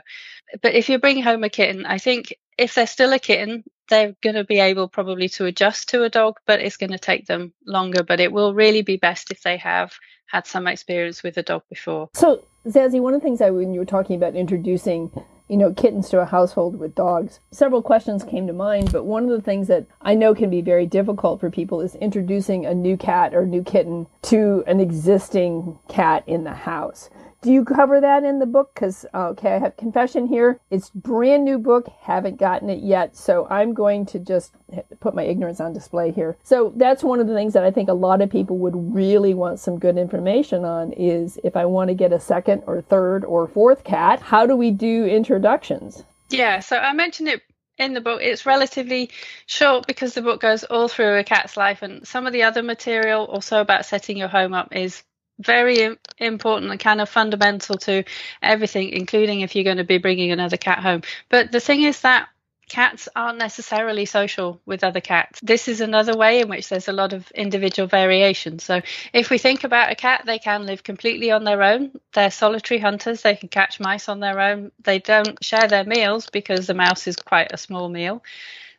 But 0.62 0.74
if 0.74 0.90
you 0.90 0.98
bring 1.00 1.22
home 1.22 1.44
a 1.44 1.50
kitten, 1.50 1.86
I 1.86 2.00
think 2.00 2.34
if 2.58 2.74
they're 2.74 2.88
still 2.88 3.14
a 3.14 3.20
kitten, 3.20 3.64
they're 3.90 4.16
going 4.22 4.36
to 4.36 4.44
be 4.44 4.60
able 4.60 4.88
probably 4.88 5.30
to 5.30 5.46
adjust 5.46 5.90
to 5.90 6.04
a 6.04 6.10
dog, 6.10 6.38
but 6.48 6.60
it's 6.60 6.78
going 6.78 6.92
to 6.92 6.98
take 6.98 7.28
them 7.28 7.54
longer. 7.68 8.04
But 8.04 8.20
it 8.20 8.32
will 8.32 8.54
really 8.54 8.82
be 8.82 8.98
best 8.98 9.32
if 9.32 9.44
they 9.44 9.58
have 9.58 9.94
had 10.26 10.48
some 10.48 10.66
experience 10.66 11.22
with 11.22 11.38
a 11.38 11.44
dog 11.44 11.62
before. 11.70 12.10
So, 12.16 12.44
Zazie, 12.66 13.00
one 13.00 13.14
of 13.14 13.22
the 13.22 13.26
things 13.26 13.42
I, 13.42 13.52
when 13.52 13.74
you 13.74 13.80
were 13.80 13.86
talking 13.86 14.16
about 14.16 14.36
introducing 14.36 15.12
you 15.48 15.58
know, 15.58 15.74
kittens 15.74 16.10
to 16.10 16.20
a 16.20 16.26
household 16.26 16.80
with 16.80 16.96
dogs. 16.96 17.40
Several 17.52 17.82
questions 17.82 18.24
came 18.24 18.48
to 18.48 18.54
mind, 18.54 18.92
but 18.92 19.04
one 19.04 19.24
of 19.24 19.30
the 19.30 19.42
things 19.42 19.68
that 19.68 19.86
I 20.02 20.16
know 20.16 20.34
can 20.34 20.50
be 20.50 20.62
very 20.62 20.86
difficult 20.86 21.40
for 21.40 21.52
people 21.52 21.82
is 21.82 21.96
introducing 21.96 22.66
a 22.66 22.74
new 22.74 22.98
cat 22.98 23.36
or 23.36 23.46
new 23.46 23.64
kitten 23.64 24.08
to 24.24 24.64
an 24.66 24.80
existing 24.80 25.78
cat 25.88 26.24
in 26.26 26.44
the 26.44 26.54
house. 26.54 27.10
Do 27.46 27.54
you 27.54 27.64
cover 27.64 28.02
that 28.02 28.24
in 28.24 28.40
the 28.40 28.48
book? 28.48 28.72
Because, 28.74 29.06
okay, 29.14 29.54
I 29.54 29.60
have 29.60 29.78
confession 29.78 30.26
here. 30.26 30.60
It's 30.72 30.90
brand 30.90 31.46
new 31.46 31.60
book, 31.60 31.88
haven't 32.02 32.40
gotten 32.40 32.72
it 32.72 32.82
yet. 32.82 33.16
So 33.16 33.46
I'm 33.52 33.76
going 33.76 34.08
to 34.08 34.18
just 34.18 34.52
put 35.00 35.14
my 35.14 35.22
ignorance 35.22 35.60
on 35.60 35.72
display 35.72 36.10
here. 36.10 36.38
So 36.44 36.74
that's 36.76 37.04
one 37.04 37.20
of 37.20 37.28
the 37.28 37.36
things 37.36 37.54
that 37.54 37.64
I 37.64 37.70
think 37.70 37.88
a 37.88 37.94
lot 37.94 38.22
of 38.22 38.32
people 38.32 38.58
would 38.58 38.74
really 38.96 39.36
want 39.36 39.60
some 39.60 39.78
good 39.78 39.96
information 39.96 40.66
on 40.66 40.92
is 40.94 41.38
if 41.44 41.56
I 41.56 41.66
want 41.66 41.90
to 41.90 41.94
get 41.94 42.12
a 42.12 42.20
second 42.20 42.64
or 42.66 42.82
third 42.82 43.24
or 43.24 43.48
fourth 43.48 43.84
cat, 43.84 44.24
how 44.24 44.48
do 44.48 44.56
we 44.56 44.72
do 44.72 45.06
introductions? 45.06 46.04
Yeah, 46.32 46.62
so 46.62 46.78
I 46.78 46.94
mentioned 46.94 47.30
it 47.30 47.44
in 47.78 47.94
the 47.94 48.02
book 48.02 48.22
it's 48.24 48.48
relatively 48.48 49.12
short 49.46 49.86
because 49.86 50.16
the 50.16 50.24
book 50.24 50.42
goes 50.42 50.64
all 50.64 50.88
through 50.88 51.20
a 51.20 51.24
cat's 51.24 51.58
life 51.58 51.84
and 51.84 52.08
some 52.08 52.26
of 52.26 52.34
the 52.34 52.42
other 52.42 52.64
material 52.64 53.26
also 53.26 53.62
about 53.62 53.86
setting 53.86 54.18
your 54.18 54.30
home 54.30 54.56
up 54.56 54.76
is 54.76 55.04
very 55.40 55.96
important 56.18 56.72
and 56.72 56.80
kind 56.80 57.02
of 57.02 57.10
fundamental 57.10 57.78
to 57.80 58.04
everything, 58.42 58.90
including 58.90 59.42
if 59.42 59.56
you're 59.56 59.64
going 59.64 59.78
to 59.78 59.84
be 59.84 59.98
bringing 59.98 60.32
another 60.32 60.58
cat 60.58 60.80
home. 60.80 61.02
But 61.30 61.52
the 61.52 61.60
thing 61.60 61.84
is 61.84 62.02
that 62.02 62.30
cats 62.68 63.08
aren't 63.16 63.38
necessarily 63.38 64.06
social 64.06 64.60
with 64.66 64.84
other 64.84 65.02
cats. 65.02 65.40
This 65.42 65.68
is 65.68 65.82
another 65.82 66.18
way 66.18 66.42
in 66.42 66.50
which 66.50 66.70
there's 66.70 66.88
a 66.88 66.94
lot 66.94 67.14
of 67.14 67.30
individual 67.32 67.88
variation. 67.88 68.60
So 68.60 68.82
if 69.14 69.30
we 69.30 69.38
think 69.38 69.64
about 69.64 69.92
a 69.92 69.96
cat, 69.96 70.24
they 70.26 70.40
can 70.40 70.66
live 70.66 70.84
completely 70.84 71.32
on 71.32 71.44
their 71.44 71.62
own. 71.62 71.92
They're 72.14 72.32
solitary 72.32 72.80
hunters. 72.80 73.22
They 73.22 73.36
can 73.36 73.50
catch 73.50 73.80
mice 73.80 74.10
on 74.10 74.20
their 74.20 74.40
own. 74.40 74.72
They 74.84 75.00
don't 75.00 75.44
share 75.44 75.68
their 75.68 75.86
meals 75.86 76.30
because 76.30 76.68
the 76.68 76.74
mouse 76.74 77.08
is 77.08 77.16
quite 77.16 77.52
a 77.52 77.58
small 77.58 77.88
meal. 77.88 78.24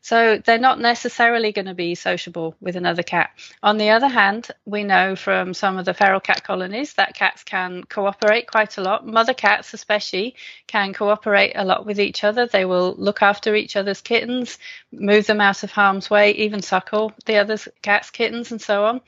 So 0.07 0.39
they're 0.39 0.57
not 0.57 0.79
necessarily 0.79 1.51
going 1.51 1.67
to 1.67 1.75
be 1.75 1.97
sociable 1.97 2.55
with 2.61 2.77
another 2.77 3.03
cat. 3.03 3.31
On 3.61 3.77
the 3.77 3.91
other 3.91 4.07
hand, 4.07 4.53
we 4.65 4.85
know 4.85 5.17
from 5.17 5.53
some 5.53 5.79
of 5.79 5.85
the 5.85 5.95
feral 5.95 6.21
cat 6.21 6.45
colonies 6.45 6.93
that 6.95 7.17
cats 7.17 7.43
can 7.43 7.83
cooperate 7.83 8.49
quite 8.49 8.79
a 8.79 8.83
lot. 8.83 9.05
Mother 9.05 9.35
cats, 9.35 9.75
especially, 9.75 10.37
can 10.69 10.95
cooperate 10.95 11.55
a 11.57 11.65
lot 11.65 11.87
with 11.87 11.99
each 11.99 12.23
other. 12.23 12.47
They 12.47 12.65
will 12.65 12.95
look 12.97 13.21
after 13.21 13.57
each 13.57 13.75
other's 13.75 14.01
kittens, 14.01 14.59
move 14.93 15.27
them 15.27 15.41
out 15.41 15.65
of 15.65 15.73
harm's 15.73 16.09
way, 16.09 16.31
even 16.35 16.63
suckle 16.63 17.13
the 17.25 17.39
other 17.39 17.59
cat's 17.83 18.11
kittens, 18.11 18.53
and 18.53 18.63
so 18.63 18.85
on. 18.85 19.01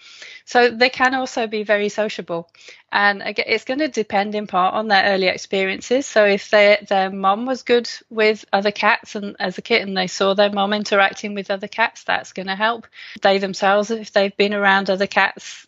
So 0.46 0.68
they 0.68 0.90
can 0.90 1.14
also 1.14 1.46
be 1.46 1.62
very 1.62 1.90
sociable. 1.90 2.50
And 2.90 3.22
it's 3.22 3.64
going 3.64 3.80
to 3.80 3.88
depend 3.88 4.34
in 4.34 4.46
part 4.46 4.74
on 4.74 4.88
their 4.88 5.12
early 5.12 5.26
experiences. 5.26 6.06
So 6.06 6.24
if 6.24 6.48
their 6.48 6.78
their 6.88 7.10
mom 7.10 7.44
was 7.44 7.62
good 7.62 7.88
with 8.08 8.46
other 8.52 8.70
cats, 8.70 9.14
and 9.14 9.36
as 9.38 9.58
a 9.58 9.62
kitten 9.62 9.94
they 9.94 10.06
saw 10.06 10.34
their 10.34 10.50
mom 10.50 10.72
interacting 10.72 11.34
with 11.34 11.50
other 11.50 11.68
cats, 11.68 12.04
that's 12.04 12.32
going 12.32 12.48
to 12.48 12.56
help. 12.56 12.86
They 13.20 13.38
themselves, 13.38 13.90
if 13.90 14.12
they've 14.12 14.36
been 14.36 14.54
around 14.54 14.88
other 14.88 15.06
cats, 15.06 15.67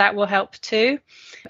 that 0.00 0.14
will 0.14 0.26
help 0.26 0.56
too. 0.60 0.98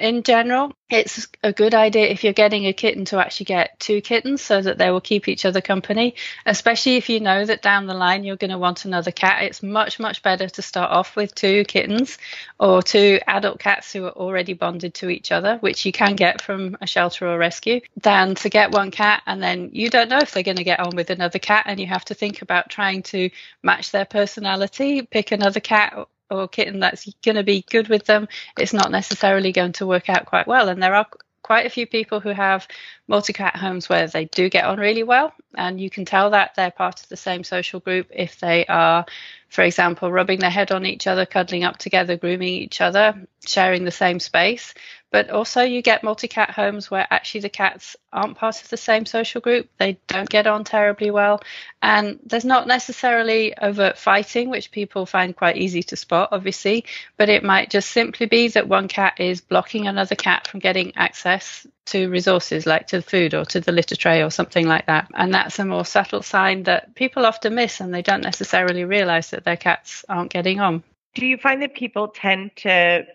In 0.01 0.25
general, 0.25 0.73
it's 0.91 1.29
a 1.45 1.53
good 1.53 1.73
idea 1.73 2.09
if 2.09 2.25
you're 2.25 2.33
getting 2.33 2.67
a 2.67 2.73
kitten 2.73 3.05
to 3.07 3.19
actually 3.19 3.47
get 3.47 3.79
two 3.79 4.01
kittens 4.01 4.43
so 4.43 4.61
that 4.61 4.77
they 4.77 4.91
will 4.91 5.01
keep 5.01 5.29
each 5.29 5.45
other 5.45 5.61
company, 5.61 6.17
especially 6.45 6.97
if 6.97 7.09
you 7.09 7.21
know 7.21 7.45
that 7.45 7.63
down 7.63 7.87
the 7.87 7.95
line 7.95 8.25
you're 8.25 8.35
going 8.35 8.51
to 8.51 8.59
want 8.59 8.85
another 8.85 9.13
cat. 9.13 9.45
It's 9.45 9.63
much, 9.63 10.01
much 10.01 10.25
better 10.25 10.49
to 10.49 10.63
start 10.63 10.91
off 10.91 11.15
with 11.15 11.33
two 11.33 11.63
kittens 11.63 12.19
or 12.59 12.83
two 12.83 13.21
adult 13.29 13.61
cats 13.61 13.93
who 13.93 14.05
are 14.07 14.19
already 14.25 14.55
bonded 14.55 14.95
to 14.95 15.11
each 15.11 15.31
other, 15.31 15.59
which 15.59 15.87
you 15.87 15.93
can 15.93 16.17
get 16.17 16.43
from 16.43 16.77
a 16.81 16.89
shelter 16.89 17.29
or 17.29 17.39
rescue, 17.39 17.81
than 18.03 18.35
to 18.35 18.49
get 18.49 18.73
one 18.73 18.91
cat 18.91 19.23
and 19.27 19.41
then 19.41 19.71
you 19.73 19.91
don't 19.91 20.09
know 20.09 20.19
if 20.19 20.33
they're 20.33 20.43
going 20.43 20.57
to 20.57 20.65
get 20.65 20.81
on 20.81 20.97
with 20.97 21.11
another 21.11 21.39
cat 21.39 21.67
and 21.69 21.79
you 21.79 21.87
have 21.87 22.05
to 22.07 22.15
think 22.15 22.43
about 22.43 22.69
trying 22.69 23.05
to 23.05 23.31
match 23.63 23.93
their 23.93 24.05
personality, 24.05 25.03
pick 25.03 25.31
another 25.31 25.61
cat 25.61 26.09
or 26.31 26.49
kitten 26.49 26.81
that's 26.81 27.13
going 27.25 27.37
to 27.37 27.43
be 27.43 27.65
good 27.69 27.89
with 27.89 28.05
them, 28.05 28.29
it's 28.59 28.73
not 28.73 28.91
necessarily 28.91 29.53
going 29.53 29.73
to 29.73 29.87
work 29.87 30.09
out 30.09 30.27
quite 30.27 30.47
well. 30.47 30.69
And 30.69 30.83
there 30.83 30.95
are 30.95 31.07
quite 31.43 31.67
a 31.67 31.71
few 31.71 31.87
people 31.87 32.21
who 32.21 32.29
have 32.29 32.69
multi 33.09 33.33
cat 33.33 33.57
homes 33.57 33.89
where 33.89 34.07
they 34.07 34.25
do 34.27 34.49
get 34.49 34.65
on 34.65 34.79
really 34.79 35.03
well, 35.03 35.33
and 35.57 35.81
you 35.81 35.91
can 35.91 36.05
tell 36.05 36.31
that 36.31 36.55
they're 36.55 36.71
part 36.71 37.03
of 37.03 37.09
the 37.09 37.17
same 37.17 37.43
social 37.43 37.81
group 37.81 38.07
if 38.11 38.39
they 38.39 38.67
are, 38.67 39.05
for 39.49 39.63
example, 39.63 40.13
rubbing 40.13 40.39
their 40.39 40.51
head 40.51 40.71
on 40.71 40.87
each 40.87 41.07
other, 41.07 41.27
cuddling 41.27 41.65
up 41.65 41.77
together, 41.77 42.17
grooming 42.17 42.55
each 42.55 42.81
other, 42.81 43.27
sharing 43.45 43.85
the 43.85 43.91
same 43.91 44.21
space. 44.21 44.75
But 45.11 45.29
also, 45.31 45.63
you 45.63 45.83
get 45.83 46.05
multi 46.05 46.29
cat 46.29 46.51
homes 46.51 46.91
where 46.91 47.07
actually 47.11 47.41
the 47.41 47.49
cats 47.49 47.97
aren't 48.13 48.37
part 48.37 48.63
of 48.63 48.69
the 48.69 48.77
same 48.77 49.07
social 49.07 49.41
group. 49.41 49.69
They 49.77 49.99
don't 50.07 50.29
get 50.29 50.47
on 50.47 50.63
terribly 50.63 51.11
well. 51.11 51.43
And 51.83 52.21
there's 52.25 52.45
not 52.45 52.69
necessarily 52.69 53.57
overt 53.59 53.99
fighting, 53.99 54.51
which 54.51 54.71
people 54.71 55.07
find 55.07 55.35
quite 55.35 55.57
easy 55.57 55.83
to 55.85 55.97
spot, 55.97 56.29
obviously. 56.31 56.85
But 57.17 57.29
it 57.29 57.43
might 57.43 57.71
just 57.71 57.91
simply 57.91 58.27
be 58.27 58.49
that 58.49 58.69
one 58.69 58.87
cat 58.87 59.19
is 59.19 59.41
blocking 59.41 59.89
another 59.89 60.15
cat 60.15 60.47
from 60.47 60.61
getting 60.61 60.93
access 60.97 61.67
to 61.87 62.09
resources 62.09 62.67
like 62.67 62.87
to 62.89 62.99
the 62.99 63.03
food 63.03 63.35
or 63.35 63.45
to 63.47 63.61
the 63.61 63.73
litter 63.73 63.97
tray 63.97 64.23
or 64.23 64.31
something 64.31 64.67
like 64.67 64.87
that. 64.87 65.09
And 65.15 65.35
that's 65.35 65.59
a 65.59 65.65
more 65.65 65.85
subtle 65.85 66.23
sign 66.23 66.63
that 66.65 66.95
people 66.95 67.27
often 67.27 67.57
miss 67.57 67.81
and 67.81 67.93
they 67.93 68.03
don't 68.03 68.23
necessarily 68.23 68.85
realize 68.85 69.31
that 69.31 69.45
their 69.45 69.57
cats 69.57 70.05
aren't 70.09 70.31
getting 70.31 70.61
on. 70.61 70.85
Do 71.15 71.27
you 71.27 71.37
find 71.37 71.63
that 71.63 71.75
people 71.75 72.07
tend 72.07 72.53
to 72.59 73.07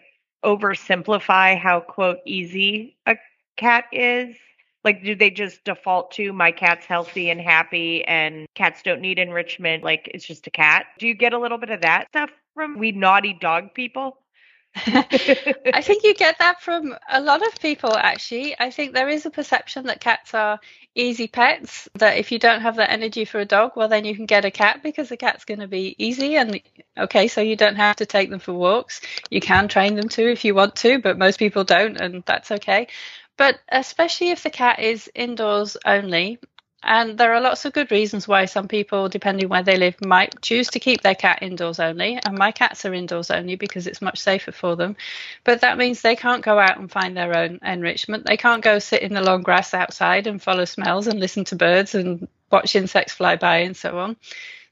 oversimplify 0.46 1.58
how 1.58 1.80
quote 1.82 2.20
easy 2.26 2.96
a 3.06 3.16
cat 3.58 3.86
is? 3.92 4.36
Like, 4.84 5.04
do 5.04 5.16
they 5.16 5.32
just 5.32 5.64
default 5.64 6.12
to 6.12 6.32
my 6.32 6.52
cat's 6.52 6.86
healthy 6.86 7.32
and 7.32 7.42
happy 7.42 8.06
and 8.06 8.48
cats 8.54 8.84
don't 8.84 9.02
need 9.02 9.18
enrichment? 9.18 9.84
Like, 9.84 10.12
it's 10.14 10.26
just 10.26 10.46
a 10.46 10.52
cat. 10.52 10.86
Do 11.00 11.08
you 11.08 11.16
get 11.16 11.34
a 11.34 11.40
little 11.40 11.58
bit 11.58 11.72
of 11.72 11.82
that 11.82 12.08
stuff 12.10 12.30
from 12.54 12.78
we 12.78 12.92
naughty 12.92 13.34
dog 13.34 13.74
people? 13.74 14.20
I 14.86 15.82
think 15.82 16.04
you 16.04 16.14
get 16.14 16.40
that 16.40 16.62
from 16.62 16.96
a 17.10 17.22
lot 17.22 17.46
of 17.46 17.60
people, 17.60 17.96
actually. 17.96 18.56
I 18.60 18.72
think 18.72 18.94
there 18.94 19.08
is 19.08 19.26
a 19.26 19.30
perception 19.30 19.86
that 19.86 20.02
cats 20.02 20.34
are 20.34 20.60
easy 20.94 21.28
pets, 21.28 21.88
that 21.96 22.18
if 22.18 22.32
you 22.32 22.40
don't 22.40 22.62
have 22.62 22.76
that 22.76 22.92
energy 22.92 23.24
for 23.24 23.40
a 23.40 23.46
dog, 23.46 23.72
well, 23.76 23.88
then 23.88 24.04
you 24.04 24.16
can 24.16 24.26
get 24.26 24.44
a 24.44 24.52
cat 24.52 24.82
because 24.84 25.10
the 25.10 25.18
cat's 25.18 25.46
going 25.46 25.62
to 25.62 25.68
be 25.68 25.96
easy. 25.98 26.36
And 26.36 26.60
okay, 26.98 27.30
so 27.30 27.40
you 27.40 27.56
don't 27.56 27.78
have 27.78 27.98
to 27.98 28.06
take 28.06 28.30
them 28.30 28.40
for 28.40 28.54
walks. 28.54 29.00
You 29.30 29.40
can 29.40 29.70
train 29.70 29.96
them 29.96 30.10
to 30.10 30.30
if 30.30 30.44
you 30.44 30.54
want 30.54 30.76
to, 30.78 31.00
but 31.00 31.18
most 31.18 31.40
people 31.40 31.64
don't, 31.64 32.00
and 32.00 32.24
that's 32.26 32.52
okay. 32.52 32.88
But 33.38 33.60
especially 33.70 34.30
if 34.32 34.44
the 34.44 34.50
cat 34.50 34.80
is 34.80 35.10
indoors 35.16 35.78
only, 35.86 36.40
and 36.84 37.18
there 37.18 37.34
are 37.34 37.42
lots 37.42 37.66
of 37.66 37.74
good 37.74 37.92
reasons 37.92 38.28
why 38.28 38.46
some 38.46 38.68
people, 38.68 39.10
depending 39.10 39.50
where 39.50 39.64
they 39.64 39.78
live, 39.78 39.96
might 40.06 40.40
choose 40.42 40.68
to 40.70 40.80
keep 40.80 41.02
their 41.02 41.16
cat 41.16 41.40
indoors 41.42 41.80
only. 41.80 42.20
And 42.24 42.38
my 42.38 42.52
cats 42.52 42.86
are 42.86 42.94
indoors 42.94 43.32
only 43.32 43.56
because 43.56 43.88
it's 43.88 44.02
much 44.02 44.20
safer 44.20 44.52
for 44.52 44.76
them. 44.76 44.96
But 45.44 45.62
that 45.62 45.78
means 45.78 46.02
they 46.02 46.16
can't 46.16 46.44
go 46.44 46.60
out 46.60 46.78
and 46.78 46.92
find 46.92 47.18
their 47.18 47.36
own 47.36 47.60
enrichment. 47.64 48.26
They 48.26 48.38
can't 48.38 48.64
go 48.64 48.78
sit 48.78 49.02
in 49.02 49.14
the 49.14 49.24
long 49.24 49.42
grass 49.42 49.74
outside 49.74 50.28
and 50.28 50.42
follow 50.42 50.66
smells 50.66 51.08
and 51.08 51.20
listen 51.20 51.44
to 51.46 51.56
birds 51.56 51.96
and 51.96 52.28
watch 52.52 52.76
insects 52.76 53.14
fly 53.14 53.36
by 53.36 53.58
and 53.60 53.76
so 53.76 53.98
on. 53.98 54.16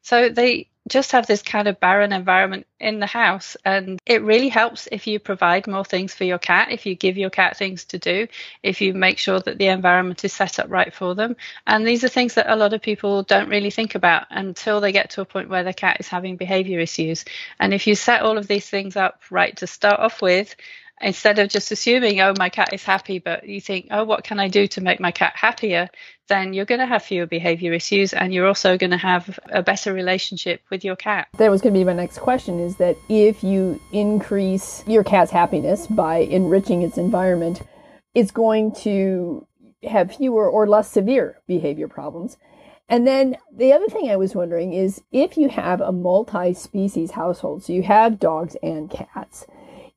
So 0.04 0.30
they 0.30 0.68
just 0.88 1.14
have 1.14 1.26
this 1.26 1.42
kind 1.42 1.68
of 1.68 1.80
barren 1.80 2.12
environment 2.12 2.68
in 2.80 3.00
the 3.00 3.06
house. 3.06 3.56
And 3.64 4.02
it 4.06 4.22
really 4.22 4.50
helps 4.50 4.88
if 4.92 5.08
you 5.08 5.20
provide 5.20 5.66
more 5.68 5.86
things 5.86 6.14
for 6.14 6.26
your 6.26 6.40
cat, 6.40 6.72
if 6.72 6.86
you 6.86 6.96
give 6.96 7.18
your 7.18 7.30
cat 7.30 7.58
things 7.58 7.86
to 7.86 8.00
do, 8.00 8.28
if 8.62 8.82
you 8.82 8.94
make 8.94 9.18
sure 9.18 9.40
that 9.40 9.58
the 9.58 9.68
environment 9.68 10.24
is 10.26 10.34
set 10.34 10.60
up 10.60 10.70
right 10.70 10.94
for 10.94 11.16
them. 11.16 11.36
And 11.66 11.88
these 11.88 12.04
are 12.04 12.10
things 12.10 12.34
that 12.36 12.52
a 12.52 12.56
lot 12.56 12.74
of 12.74 12.82
people 12.82 13.24
don't 13.24 13.50
really 13.50 13.72
think 13.72 13.96
about 13.96 14.28
until 14.30 14.82
they 14.82 14.92
get 14.92 15.12
to 15.12 15.22
a 15.22 15.26
point 15.26 15.50
where 15.50 15.64
their 15.64 15.74
cat 15.74 15.98
is 16.00 16.08
having 16.10 16.36
behavior 16.36 16.80
issues. 16.80 17.24
And 17.60 17.74
if 17.74 17.88
you 17.88 17.96
set 17.96 18.22
all 18.22 18.38
of 18.38 18.48
these 18.48 18.70
things 18.70 18.98
up 18.98 19.22
right 19.30 19.56
to 19.58 19.68
start 19.68 20.00
off 20.00 20.22
with, 20.22 20.56
instead 21.04 21.40
of 21.40 21.50
just 21.50 21.72
assuming, 21.72 22.22
oh, 22.22 22.34
my 22.38 22.50
cat 22.50 22.74
is 22.74 22.84
happy, 22.84 23.20
but 23.20 23.48
you 23.48 23.60
think, 23.60 23.88
oh, 23.92 24.04
what 24.04 24.24
can 24.24 24.40
I 24.40 24.48
do 24.48 24.68
to 24.68 24.82
make 24.82 25.00
my 25.00 25.12
cat 25.12 25.34
happier? 25.36 25.90
Then 26.30 26.54
you're 26.54 26.66
going 26.66 26.80
to 26.80 26.86
have 26.88 27.04
fewer 27.04 27.26
behavior 27.26 27.74
issues 27.74 28.14
and 28.14 28.34
you're 28.34 28.48
also 28.48 28.78
going 28.78 28.92
to 28.92 28.98
have 28.98 29.40
a 29.52 29.62
better 29.62 29.94
relationship 29.94 30.62
with 30.70 30.84
your 30.84 30.96
cat. 30.96 31.28
That 31.38 31.52
was 31.52 31.62
going 31.62 31.74
to 31.74 31.80
be 31.80 31.84
my 31.84 31.94
next 31.94 32.20
question 32.20 32.60
is 32.60 32.78
that 32.78 32.98
if 33.10 33.44
you 33.44 33.80
increase 33.92 34.84
your 34.88 35.04
cat's 35.04 35.32
happiness 35.32 35.88
by 35.88 36.18
enriching 36.18 36.82
its 36.82 36.98
environment, 36.98 37.62
it's 38.16 38.32
going 38.32 38.74
to 38.76 39.46
have 39.84 40.16
fewer 40.16 40.50
or 40.50 40.68
less 40.68 40.92
severe 40.92 41.42
behavior 41.48 41.88
problems. 41.88 42.38
And 42.90 43.08
then 43.08 43.38
the 43.52 43.74
other 43.74 43.88
thing 43.88 44.10
I 44.10 44.18
was 44.18 44.36
wondering 44.36 44.74
is 44.74 45.02
if 45.12 45.38
you 45.38 45.50
have 45.50 45.82
a 45.82 45.92
multi 45.92 46.54
species 46.54 47.12
household, 47.12 47.64
so 47.64 47.74
you 47.74 47.84
have 47.84 48.20
dogs 48.20 48.56
and 48.62 48.90
cats, 48.90 49.46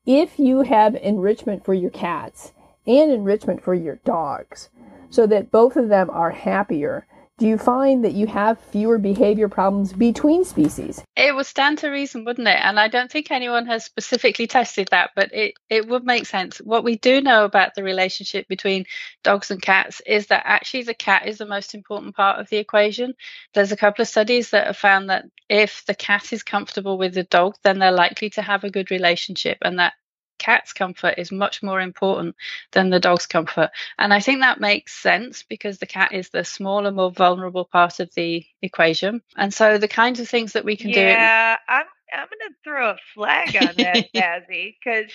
if 0.06 0.38
you 0.38 0.62
have 0.62 0.94
enrichment 0.94 1.64
for 1.64 1.74
your 1.74 1.90
cats 1.90 2.52
and 2.86 3.10
enrichment 3.10 3.62
for 3.62 3.74
your 3.74 3.96
dogs 4.04 4.70
so 5.10 5.26
that 5.26 5.50
both 5.50 5.76
of 5.76 5.88
them 5.88 6.08
are 6.10 6.30
happier, 6.30 7.06
do 7.38 7.46
you 7.46 7.58
find 7.58 8.02
that 8.02 8.14
you 8.14 8.26
have 8.26 8.58
fewer 8.58 8.96
behavior 8.96 9.48
problems 9.48 9.92
between 9.92 10.42
species? 10.42 11.02
It 11.16 11.34
would 11.34 11.44
stand 11.44 11.78
to 11.78 11.88
reason, 11.90 12.24
wouldn't 12.24 12.48
it? 12.48 12.58
And 12.58 12.80
I 12.80 12.88
don't 12.88 13.10
think 13.10 13.30
anyone 13.30 13.66
has 13.66 13.84
specifically 13.84 14.46
tested 14.46 14.88
that, 14.90 15.10
but 15.14 15.34
it, 15.34 15.54
it 15.68 15.86
would 15.86 16.04
make 16.04 16.24
sense. 16.24 16.58
What 16.58 16.82
we 16.82 16.96
do 16.96 17.20
know 17.20 17.44
about 17.44 17.74
the 17.74 17.82
relationship 17.82 18.48
between 18.48 18.86
dogs 19.22 19.50
and 19.50 19.60
cats 19.60 20.00
is 20.06 20.28
that 20.28 20.44
actually 20.46 20.84
the 20.84 20.94
cat 20.94 21.28
is 21.28 21.36
the 21.36 21.44
most 21.44 21.74
important 21.74 22.16
part 22.16 22.40
of 22.40 22.48
the 22.48 22.56
equation. 22.56 23.12
There's 23.52 23.72
a 23.72 23.76
couple 23.76 24.00
of 24.00 24.08
studies 24.08 24.50
that 24.50 24.68
have 24.68 24.78
found 24.78 25.10
that 25.10 25.26
if 25.50 25.84
the 25.86 25.94
cat 25.94 26.32
is 26.32 26.42
comfortable 26.42 26.96
with 26.96 27.12
the 27.12 27.24
dog, 27.24 27.56
then 27.62 27.78
they're 27.78 27.92
likely 27.92 28.30
to 28.30 28.42
have 28.42 28.64
a 28.64 28.70
good 28.70 28.90
relationship, 28.90 29.58
and 29.60 29.78
that 29.78 29.92
cat's 30.38 30.72
comfort 30.72 31.14
is 31.18 31.32
much 31.32 31.62
more 31.62 31.80
important 31.80 32.36
than 32.72 32.90
the 32.90 33.00
dog's 33.00 33.26
comfort. 33.26 33.70
And 33.98 34.12
I 34.12 34.20
think 34.20 34.40
that 34.40 34.60
makes 34.60 34.94
sense 34.94 35.42
because 35.42 35.78
the 35.78 35.86
cat 35.86 36.12
is 36.12 36.30
the 36.30 36.44
smaller, 36.44 36.90
more 36.90 37.10
vulnerable 37.10 37.64
part 37.64 38.00
of 38.00 38.12
the 38.14 38.44
equation. 38.62 39.22
And 39.36 39.52
so 39.52 39.78
the 39.78 39.88
kinds 39.88 40.20
of 40.20 40.28
things 40.28 40.52
that 40.52 40.64
we 40.64 40.76
can 40.76 40.90
yeah, 40.90 40.94
do. 40.94 41.00
Yeah, 41.00 41.56
I'm 41.68 41.86
I'm 42.12 42.28
gonna 42.28 42.54
throw 42.62 42.90
a 42.90 42.96
flag 43.14 43.56
on 43.56 43.74
that, 43.76 44.12
Zazie, 44.14 44.76
because 44.82 45.10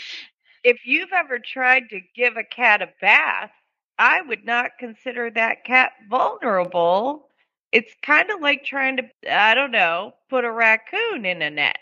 if 0.64 0.86
you've 0.86 1.14
ever 1.14 1.40
tried 1.40 1.90
to 1.90 2.02
give 2.16 2.38
a 2.38 2.44
cat 2.44 2.82
a 2.82 2.90
bath, 3.00 3.52
I 3.98 4.22
would 4.22 4.46
not 4.46 4.72
consider 4.80 5.30
that 5.32 5.64
cat 5.64 5.92
vulnerable. 6.10 7.28
It's 7.72 7.94
kind 8.02 8.30
of 8.32 8.42
like 8.42 8.64
trying 8.64 8.98
to, 8.98 9.04
I 9.32 9.54
don't 9.54 9.72
know, 9.72 10.14
put 10.30 10.44
a 10.44 10.52
raccoon 10.52 11.26
in 11.26 11.42
a 11.42 11.50
net. 11.50 11.78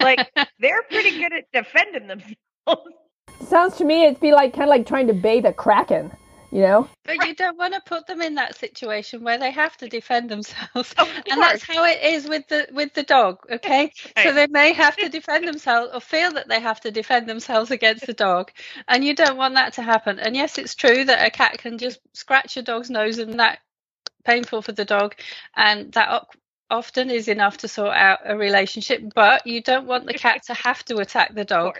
Like 0.00 0.30
they're 0.60 0.82
pretty 0.82 1.18
good 1.18 1.32
at 1.32 1.50
defending 1.52 2.06
themselves. 2.06 2.36
Sounds 3.48 3.76
to 3.76 3.84
me 3.84 4.04
it'd 4.04 4.20
be 4.20 4.32
like 4.32 4.52
kind 4.52 4.64
of 4.64 4.68
like 4.68 4.86
trying 4.86 5.08
to 5.08 5.14
bathe 5.14 5.46
a 5.46 5.52
kraken, 5.52 6.12
you 6.50 6.60
know? 6.60 6.88
But 7.04 7.26
you 7.26 7.34
don't 7.34 7.58
want 7.58 7.74
to 7.74 7.80
put 7.84 8.06
them 8.06 8.20
in 8.20 8.36
that 8.36 8.56
situation 8.56 9.24
where 9.24 9.38
they 9.38 9.50
have 9.50 9.76
to 9.78 9.88
defend 9.88 10.28
themselves. 10.28 10.94
and 10.98 11.42
that's 11.42 11.64
how 11.64 11.84
it 11.84 12.02
is 12.02 12.28
with 12.28 12.46
the 12.48 12.68
with 12.72 12.94
the 12.94 13.02
dog, 13.02 13.38
okay? 13.50 13.92
Right. 14.16 14.22
So 14.22 14.32
they 14.32 14.46
may 14.46 14.72
have 14.72 14.96
to 14.96 15.08
defend 15.08 15.46
themselves 15.46 15.90
or 15.92 16.00
feel 16.00 16.32
that 16.32 16.48
they 16.48 16.60
have 16.60 16.80
to 16.82 16.90
defend 16.90 17.28
themselves 17.28 17.70
against 17.70 18.06
the 18.06 18.12
dog. 18.12 18.52
And 18.86 19.04
you 19.04 19.14
don't 19.14 19.36
want 19.36 19.54
that 19.54 19.74
to 19.74 19.82
happen. 19.82 20.18
And 20.18 20.36
yes, 20.36 20.58
it's 20.58 20.74
true 20.74 21.04
that 21.04 21.26
a 21.26 21.30
cat 21.30 21.58
can 21.58 21.78
just 21.78 21.98
scratch 22.12 22.56
a 22.56 22.62
dog's 22.62 22.90
nose 22.90 23.18
and 23.18 23.40
that 23.40 23.58
painful 24.24 24.62
for 24.62 24.72
the 24.72 24.84
dog 24.84 25.14
and 25.56 25.92
that 25.92 26.26
often 26.72 27.10
is 27.10 27.28
enough 27.28 27.58
to 27.58 27.68
sort 27.68 27.94
out 27.94 28.20
a 28.24 28.36
relationship, 28.36 29.02
but 29.14 29.46
you 29.46 29.60
don't 29.62 29.86
want 29.86 30.06
the 30.06 30.14
cat 30.14 30.42
to 30.46 30.54
have 30.54 30.84
to 30.86 30.96
attack 30.96 31.34
the 31.34 31.44
dog. 31.44 31.78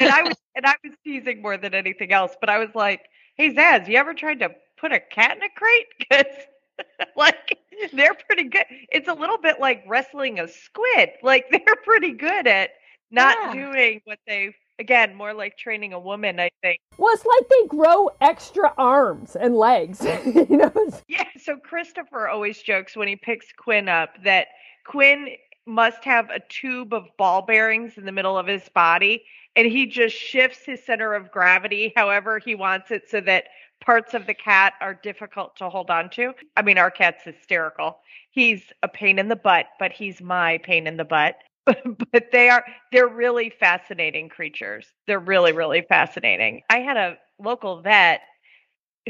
and 0.00 0.10
I 0.10 0.22
was 0.22 0.34
and 0.56 0.66
I 0.66 0.74
was 0.82 0.94
teasing 1.04 1.42
more 1.42 1.56
than 1.56 1.74
anything 1.74 2.12
else, 2.12 2.34
but 2.40 2.48
I 2.48 2.58
was 2.58 2.70
like, 2.74 3.02
"Hey 3.36 3.54
Zaz, 3.54 3.86
you 3.86 3.96
ever 3.96 4.14
tried 4.14 4.40
to 4.40 4.50
put 4.78 4.92
a 4.92 4.98
cat 4.98 5.36
in 5.36 5.42
a 5.42 5.50
crate? 5.54 5.86
Because 5.98 7.06
like 7.14 7.58
they're 7.92 8.16
pretty 8.26 8.44
good. 8.44 8.64
It's 8.90 9.08
a 9.08 9.12
little 9.12 9.36
bit 9.36 9.60
like 9.60 9.84
wrestling 9.86 10.40
a 10.40 10.48
squid. 10.48 11.10
Like 11.22 11.46
they're 11.50 11.76
pretty 11.84 12.12
good 12.12 12.46
at 12.46 12.70
not 13.10 13.36
yeah. 13.38 13.70
doing 13.70 14.00
what 14.04 14.18
they 14.26 14.54
again 14.80 15.14
more 15.14 15.32
like 15.32 15.56
training 15.56 15.92
a 15.92 16.00
woman. 16.00 16.40
I 16.40 16.50
think. 16.62 16.80
Well, 16.98 17.14
it's 17.14 17.24
like 17.24 17.48
they 17.48 17.68
grow 17.68 18.10
extra 18.20 18.72
arms 18.76 19.36
and 19.36 19.56
legs. 19.56 20.02
you 20.26 20.46
know. 20.48 20.72
Yeah. 21.06 21.24
So 21.40 21.56
Christopher 21.56 22.28
always 22.28 22.60
jokes 22.60 22.96
when 22.96 23.06
he 23.06 23.16
picks 23.16 23.52
Quinn 23.52 23.88
up 23.88 24.10
that 24.24 24.48
Quinn 24.84 25.28
must 25.66 26.02
have 26.04 26.30
a 26.30 26.40
tube 26.48 26.92
of 26.92 27.04
ball 27.16 27.42
bearings 27.42 27.96
in 27.96 28.04
the 28.04 28.12
middle 28.12 28.36
of 28.36 28.46
his 28.46 28.68
body 28.70 29.22
and 29.54 29.66
he 29.66 29.86
just 29.86 30.16
shifts 30.16 30.64
his 30.64 30.84
center 30.84 31.14
of 31.14 31.30
gravity 31.30 31.92
however 31.94 32.38
he 32.38 32.54
wants 32.54 32.90
it 32.90 33.02
so 33.08 33.20
that 33.20 33.44
parts 33.80 34.14
of 34.14 34.26
the 34.26 34.34
cat 34.34 34.74
are 34.80 34.94
difficult 34.94 35.56
to 35.56 35.68
hold 35.68 35.90
on 35.90 36.10
to. 36.10 36.32
I 36.56 36.62
mean, 36.62 36.78
our 36.78 36.90
cat's 36.90 37.24
hysterical. 37.24 37.98
He's 38.30 38.62
a 38.82 38.88
pain 38.88 39.18
in 39.18 39.28
the 39.28 39.36
butt, 39.36 39.66
but 39.78 39.92
he's 39.92 40.20
my 40.20 40.58
pain 40.58 40.86
in 40.86 40.96
the 40.96 41.04
butt. 41.04 41.36
but 42.12 42.30
they 42.32 42.48
are 42.48 42.64
they're 42.92 43.08
really 43.08 43.50
fascinating 43.50 44.28
creatures. 44.28 44.86
They're 45.06 45.18
really 45.18 45.52
really 45.52 45.82
fascinating. 45.82 46.62
I 46.70 46.80
had 46.80 46.96
a 46.96 47.18
local 47.38 47.80
vet 47.82 48.22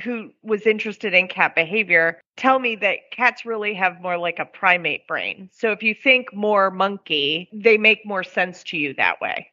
who 0.03 0.31
was 0.43 0.67
interested 0.67 1.15
in 1.15 1.29
cat 1.29 1.55
behavior 1.55 2.21
tell 2.37 2.59
me 2.59 2.77
that 2.77 3.11
cats 3.13 3.45
really 3.45 3.75
have 3.75 4.01
more 4.01 4.17
like 4.17 4.39
a 4.39 4.45
primate 4.45 5.07
brain. 5.07 5.51
So 5.53 5.73
if 5.73 5.83
you 5.83 5.95
think 5.95 6.33
more 6.33 6.71
monkey, 6.71 7.49
they 7.53 7.77
make 7.77 8.07
more 8.07 8.25
sense 8.25 8.63
to 8.65 8.79
you 8.79 8.95
that 8.95 9.21
way. 9.21 9.49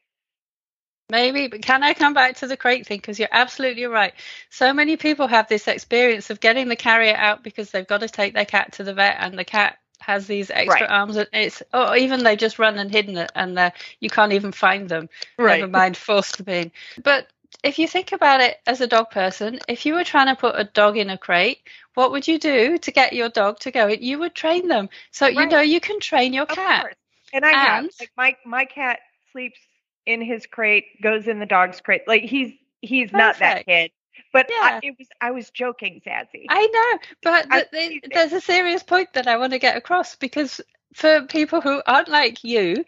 Maybe, 1.09 1.47
but 1.47 1.61
can 1.61 1.83
I 1.83 1.93
come 1.93 2.13
back 2.13 2.35
to 2.37 2.47
the 2.47 2.57
crate 2.57 2.85
thing? 2.85 2.97
Because 2.97 3.17
you're 3.17 3.29
absolutely 3.31 3.85
right. 3.85 4.13
So 4.49 4.73
many 4.73 4.97
people 4.97 5.27
have 5.27 5.47
this 5.47 5.67
experience 5.67 6.29
of 6.29 6.41
getting 6.41 6.67
the 6.67 6.75
carrier 6.75 7.15
out 7.15 7.43
because 7.43 7.71
they've 7.71 7.87
got 7.87 8.01
to 8.01 8.09
take 8.09 8.33
their 8.33 8.45
cat 8.45 8.73
to 8.73 8.83
the 8.83 8.93
vet, 8.93 9.15
and 9.19 9.39
the 9.39 9.45
cat 9.45 9.77
has 9.99 10.27
these 10.27 10.49
extra 10.49 10.87
right. 10.87 10.89
arms, 10.89 11.15
and 11.15 11.27
it's 11.33 11.63
or 11.73 11.95
even 11.95 12.23
they 12.23 12.35
just 12.35 12.59
run 12.59 12.77
and 12.77 12.91
hidden 12.91 13.17
it, 13.17 13.31
and 13.35 13.57
they 13.57 13.71
you 13.99 14.09
can't 14.09 14.33
even 14.33 14.51
find 14.51 14.89
them. 14.89 15.09
Right. 15.37 15.59
Never 15.59 15.71
mind 15.71 15.97
forced 15.97 16.35
to 16.35 16.43
be. 16.43 16.71
But 17.03 17.27
if 17.63 17.79
you 17.79 17.87
think 17.87 18.11
about 18.11 18.41
it 18.41 18.57
as 18.67 18.81
a 18.81 18.87
dog 18.87 19.09
person, 19.11 19.59
if 19.67 19.85
you 19.85 19.95
were 19.95 20.03
trying 20.03 20.27
to 20.27 20.39
put 20.39 20.59
a 20.59 20.63
dog 20.63 20.97
in 20.97 21.09
a 21.09 21.17
crate, 21.17 21.59
what 21.95 22.11
would 22.11 22.27
you 22.27 22.39
do 22.39 22.77
to 22.77 22.91
get 22.91 23.13
your 23.13 23.29
dog 23.29 23.59
to 23.59 23.71
go? 23.71 23.87
You 23.87 24.19
would 24.19 24.35
train 24.35 24.67
them. 24.67 24.89
So 25.11 25.25
right. 25.25 25.35
you 25.35 25.47
know 25.47 25.61
you 25.61 25.79
can 25.79 25.99
train 25.99 26.33
your 26.33 26.45
cat. 26.45 26.95
And 27.33 27.45
I 27.45 27.49
and, 27.49 27.85
have 27.85 27.91
like 27.99 28.11
my 28.15 28.37
my 28.45 28.65
cat 28.65 28.99
sleeps 29.31 29.59
in 30.05 30.21
his 30.21 30.45
crate, 30.45 31.01
goes 31.01 31.27
in 31.27 31.39
the 31.39 31.45
dog's 31.45 31.81
crate. 31.81 32.03
Like 32.07 32.23
he's 32.23 32.53
he's 32.81 33.11
Perfect. 33.11 33.17
not 33.17 33.39
that 33.39 33.65
kid. 33.65 33.91
But 34.37 34.51
yeah. 34.51 34.57
I, 34.61 34.79
it 34.83 34.95
was 34.99 35.07
I 35.19 35.31
was 35.31 35.49
joking, 35.49 35.99
Zazie. 36.05 36.45
I 36.47 36.67
know, 36.67 36.99
but 37.23 37.47
I, 37.49 37.65
the, 37.71 38.01
the, 38.03 38.09
there's 38.13 38.33
a 38.33 38.41
serious 38.41 38.83
point 38.83 39.11
that 39.13 39.27
I 39.27 39.37
want 39.37 39.53
to 39.53 39.57
get 39.57 39.75
across 39.75 40.15
because 40.15 40.61
for 40.93 41.21
people 41.23 41.61
who 41.61 41.81
aren't 41.85 42.07
like 42.07 42.43
you, 42.43 42.85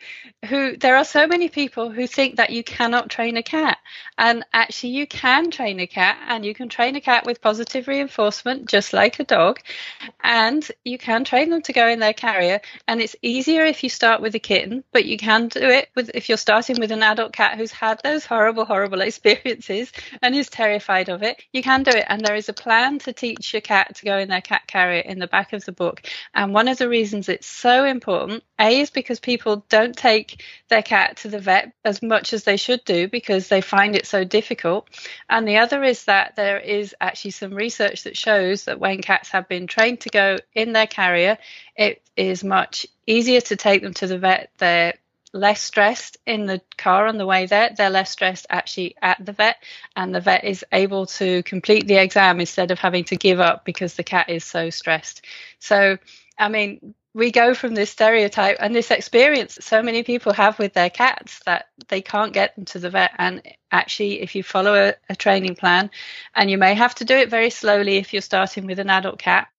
who 0.47 0.77
there 0.77 0.95
are 0.95 1.05
so 1.05 1.27
many 1.27 1.49
people 1.49 1.91
who 1.91 2.07
think 2.07 2.37
that 2.37 2.49
you 2.49 2.63
cannot 2.63 3.09
train 3.09 3.37
a 3.37 3.43
cat. 3.43 3.77
And 4.17 4.45
actually, 4.53 4.91
you 4.91 5.05
can 5.05 5.51
train 5.51 5.79
a 5.79 5.87
cat, 5.87 6.17
and 6.27 6.45
you 6.45 6.53
can 6.53 6.69
train 6.69 6.95
a 6.95 7.01
cat 7.01 7.25
with 7.25 7.41
positive 7.41 7.87
reinforcement, 7.87 8.67
just 8.67 8.93
like 8.93 9.19
a 9.19 9.23
dog. 9.23 9.59
And 10.23 10.65
you 10.83 10.97
can 10.97 11.23
train 11.23 11.49
them 11.49 11.61
to 11.63 11.73
go 11.73 11.87
in 11.87 11.99
their 11.99 12.13
carrier. 12.13 12.61
And 12.87 13.01
it's 13.01 13.15
easier 13.21 13.63
if 13.63 13.83
you 13.83 13.89
start 13.89 14.21
with 14.21 14.35
a 14.35 14.39
kitten, 14.39 14.83
but 14.91 15.05
you 15.05 15.17
can 15.17 15.47
do 15.47 15.67
it 15.67 15.89
with 15.95 16.11
if 16.13 16.29
you're 16.29 16.37
starting 16.37 16.79
with 16.79 16.91
an 16.91 17.03
adult 17.03 17.33
cat 17.33 17.57
who's 17.57 17.71
had 17.71 17.99
those 18.03 18.25
horrible, 18.25 18.65
horrible 18.65 19.01
experiences 19.09 19.91
and 20.21 20.35
is 20.35 20.49
terrified 20.49 21.09
of 21.09 21.21
it. 21.21 21.43
You 21.53 21.61
can 21.61 21.83
do 21.83 21.91
it. 21.91 22.05
And 22.07 22.21
there 22.21 22.35
is 22.35 22.49
a 22.49 22.53
plan 22.53 22.99
to 22.99 23.13
teach 23.13 23.53
your 23.53 23.61
cat 23.61 23.95
to 23.95 24.05
go 24.05 24.17
in 24.17 24.29
their 24.29 24.41
cat 24.41 24.67
carrier 24.67 25.01
in 25.01 25.19
the 25.19 25.27
back 25.27 25.53
of 25.53 25.65
the 25.65 25.71
book. 25.71 26.01
And 26.33 26.53
one 26.53 26.67
of 26.67 26.77
the 26.77 26.89
reasons 26.89 27.29
it's 27.29 27.47
so. 27.47 27.85
A 28.07 28.79
is 28.79 28.89
because 28.89 29.19
people 29.19 29.65
don't 29.69 29.95
take 29.95 30.43
their 30.67 30.81
cat 30.81 31.17
to 31.17 31.29
the 31.29 31.39
vet 31.39 31.73
as 31.83 32.01
much 32.01 32.33
as 32.33 32.43
they 32.43 32.57
should 32.57 32.83
do 32.85 33.07
because 33.07 33.47
they 33.47 33.61
find 33.61 33.95
it 33.95 34.05
so 34.05 34.23
difficult. 34.23 34.87
And 35.29 35.47
the 35.47 35.57
other 35.57 35.83
is 35.83 36.05
that 36.05 36.35
there 36.35 36.59
is 36.59 36.95
actually 36.99 37.31
some 37.31 37.53
research 37.53 38.03
that 38.03 38.17
shows 38.17 38.65
that 38.65 38.79
when 38.79 39.01
cats 39.01 39.29
have 39.29 39.47
been 39.47 39.67
trained 39.67 40.01
to 40.01 40.09
go 40.09 40.37
in 40.53 40.73
their 40.73 40.87
carrier, 40.87 41.37
it 41.75 42.01
is 42.15 42.43
much 42.43 42.85
easier 43.05 43.41
to 43.41 43.55
take 43.55 43.81
them 43.81 43.93
to 43.95 44.07
the 44.07 44.17
vet. 44.17 44.51
They're 44.57 44.93
less 45.33 45.61
stressed 45.61 46.17
in 46.25 46.45
the 46.45 46.61
car 46.77 47.07
on 47.07 47.17
the 47.17 47.25
way 47.25 47.45
there. 47.45 47.71
They're 47.75 47.89
less 47.89 48.11
stressed 48.11 48.47
actually 48.49 48.95
at 49.01 49.23
the 49.23 49.33
vet, 49.33 49.57
and 49.95 50.13
the 50.13 50.21
vet 50.21 50.43
is 50.43 50.65
able 50.71 51.05
to 51.07 51.43
complete 51.43 51.87
the 51.87 52.01
exam 52.01 52.39
instead 52.39 52.71
of 52.71 52.79
having 52.79 53.03
to 53.05 53.15
give 53.15 53.39
up 53.39 53.65
because 53.65 53.95
the 53.95 54.03
cat 54.03 54.29
is 54.29 54.43
so 54.43 54.69
stressed. 54.69 55.25
So, 55.59 55.97
I 56.37 56.49
mean, 56.49 56.95
we 57.19 57.31
go 57.31 57.53
from 57.53 57.75
this 57.75 57.91
stereotype 57.91 58.57
and 58.59 58.73
this 58.73 58.89
experience 58.89 59.55
that 59.55 59.63
so 59.63 59.83
many 59.83 60.03
people 60.03 60.33
have 60.33 60.57
with 60.57 60.73
their 60.73 60.89
cats 60.89 61.39
that 61.45 61.67
they 61.89 62.01
can't 62.01 62.33
get 62.33 62.55
them 62.55 62.65
to 62.65 62.79
the 62.79 62.89
vet. 62.89 63.11
And 63.17 63.43
actually, 63.71 64.21
if 64.21 64.33
you 64.33 64.41
follow 64.41 64.73
a, 64.73 64.95
a, 65.09 65.15
training 65.15 65.55
plan, 65.55 65.91
and 66.33 66.49
you 66.49 66.57
may 66.57 66.73
have 66.73 66.95
to 66.95 67.05
do 67.05 67.15
it 67.15 67.29
very 67.29 67.49
slowly 67.49 67.97
if 67.97 68.13
you're 68.13 68.21
starting 68.21 68.65
with 68.65 68.79
an 68.79 68.89
adult 68.89 69.19
cat, 69.19 69.49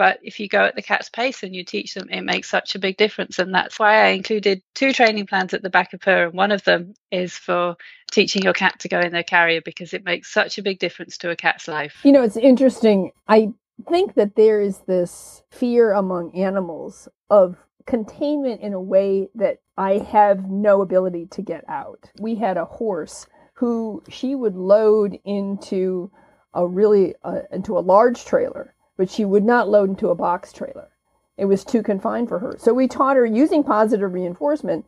but 0.00 0.18
if 0.22 0.40
you 0.40 0.48
go 0.48 0.64
at 0.64 0.76
the 0.76 0.82
cat's 0.82 1.10
pace 1.10 1.42
and 1.42 1.54
you 1.54 1.62
teach 1.62 1.92
them, 1.92 2.08
it 2.08 2.22
makes 2.22 2.48
such 2.48 2.74
a 2.74 2.78
big 2.78 2.96
difference. 2.96 3.38
And 3.38 3.54
that's 3.54 3.78
why 3.78 4.06
I 4.06 4.08
included 4.12 4.62
two 4.74 4.94
training 4.94 5.26
plans 5.26 5.52
at 5.52 5.60
the 5.60 5.68
back 5.68 5.92
of 5.92 6.02
her 6.04 6.24
And 6.24 6.32
one 6.32 6.52
of 6.52 6.64
them 6.64 6.94
is 7.10 7.34
for 7.34 7.76
teaching 8.10 8.42
your 8.42 8.54
cat 8.54 8.78
to 8.80 8.88
go 8.88 8.98
in 8.98 9.12
their 9.12 9.22
carrier 9.22 9.60
because 9.62 9.92
it 9.92 10.02
makes 10.02 10.32
such 10.32 10.56
a 10.56 10.62
big 10.62 10.78
difference 10.78 11.18
to 11.18 11.30
a 11.30 11.36
cat's 11.36 11.68
life. 11.68 12.00
You 12.02 12.12
know, 12.12 12.22
it's 12.22 12.38
interesting. 12.38 13.12
I 13.28 13.52
think 13.86 14.14
that 14.14 14.36
there 14.36 14.60
is 14.60 14.78
this 14.80 15.42
fear 15.50 15.92
among 15.92 16.34
animals 16.34 17.08
of 17.28 17.56
containment 17.86 18.60
in 18.60 18.72
a 18.72 18.80
way 18.80 19.28
that 19.34 19.58
I 19.76 19.98
have 19.98 20.50
no 20.50 20.82
ability 20.82 21.26
to 21.32 21.42
get 21.42 21.64
out. 21.68 22.10
We 22.20 22.36
had 22.36 22.56
a 22.56 22.64
horse 22.64 23.26
who 23.54 24.02
she 24.08 24.34
would 24.34 24.56
load 24.56 25.18
into 25.24 26.10
a 26.54 26.66
really 26.66 27.14
uh, 27.22 27.40
into 27.50 27.78
a 27.78 27.80
large 27.80 28.24
trailer, 28.24 28.74
but 28.96 29.10
she 29.10 29.24
would 29.24 29.44
not 29.44 29.68
load 29.68 29.90
into 29.90 30.08
a 30.08 30.14
box 30.14 30.52
trailer. 30.52 30.90
It 31.36 31.46
was 31.46 31.64
too 31.64 31.82
confined 31.82 32.28
for 32.28 32.38
her. 32.38 32.56
So 32.58 32.74
we 32.74 32.86
taught 32.86 33.16
her 33.16 33.26
using 33.26 33.64
positive 33.64 34.12
reinforcement 34.12 34.84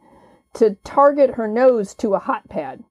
to 0.54 0.76
target 0.84 1.34
her 1.34 1.48
nose 1.48 1.94
to 1.94 2.14
a 2.14 2.18
hot 2.18 2.48
pad. 2.48 2.84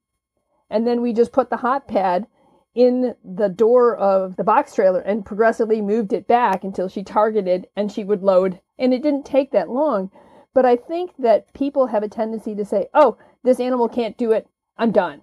And 0.70 0.88
then 0.88 1.02
we 1.02 1.14
just 1.14 1.32
put 1.32 1.50
the 1.50 1.58
hot 1.58 1.88
pad 1.88 2.28
in 2.74 3.16
the 3.24 3.50
door 3.50 3.96
of 3.96 4.38
the 4.38 4.44
box 4.44 4.74
trailer 4.74 5.02
and 5.02 5.26
progressively 5.26 5.82
moved 5.82 6.14
it 6.14 6.28
back 6.28 6.64
until 6.64 6.88
she 6.88 7.04
targeted 7.04 7.68
and 7.76 7.92
she 7.92 8.04
would 8.04 8.24
load. 8.24 8.60
And 8.80 8.94
it 8.94 9.04
didn't 9.04 9.26
take 9.26 9.52
that 9.52 9.70
long. 9.70 10.10
But 10.54 10.66
I 10.66 10.76
think 10.76 11.12
that 11.20 11.54
people 11.54 11.88
have 11.88 12.04
a 12.04 12.10
tendency 12.10 12.56
to 12.56 12.66
say, 12.66 12.88
oh, 12.94 13.18
this 13.44 13.60
animal 13.60 13.90
can't 13.90 14.18
do 14.18 14.32
it. 14.32 14.48
I'm 14.78 14.92
done. 14.92 15.22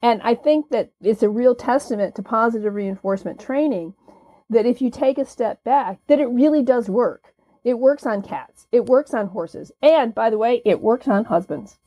And 0.00 0.20
I 0.22 0.34
think 0.34 0.70
that 0.70 0.92
it's 1.00 1.22
a 1.22 1.28
real 1.28 1.54
testament 1.54 2.14
to 2.14 2.22
positive 2.22 2.74
reinforcement 2.74 3.40
training 3.40 3.94
that 4.50 4.66
if 4.66 4.80
you 4.80 4.90
take 4.90 5.18
a 5.18 5.24
step 5.24 5.62
back, 5.64 5.98
that 6.06 6.20
it 6.20 6.26
really 6.26 6.62
does 6.62 6.88
work. 6.88 7.34
It 7.64 7.78
works 7.78 8.06
on 8.06 8.22
cats. 8.22 8.66
It 8.70 8.86
works 8.86 9.12
on 9.12 9.28
horses. 9.28 9.72
And 9.82 10.14
by 10.14 10.30
the 10.30 10.38
way, 10.38 10.62
it 10.64 10.80
works 10.80 11.08
on 11.08 11.24
husbands. 11.24 11.78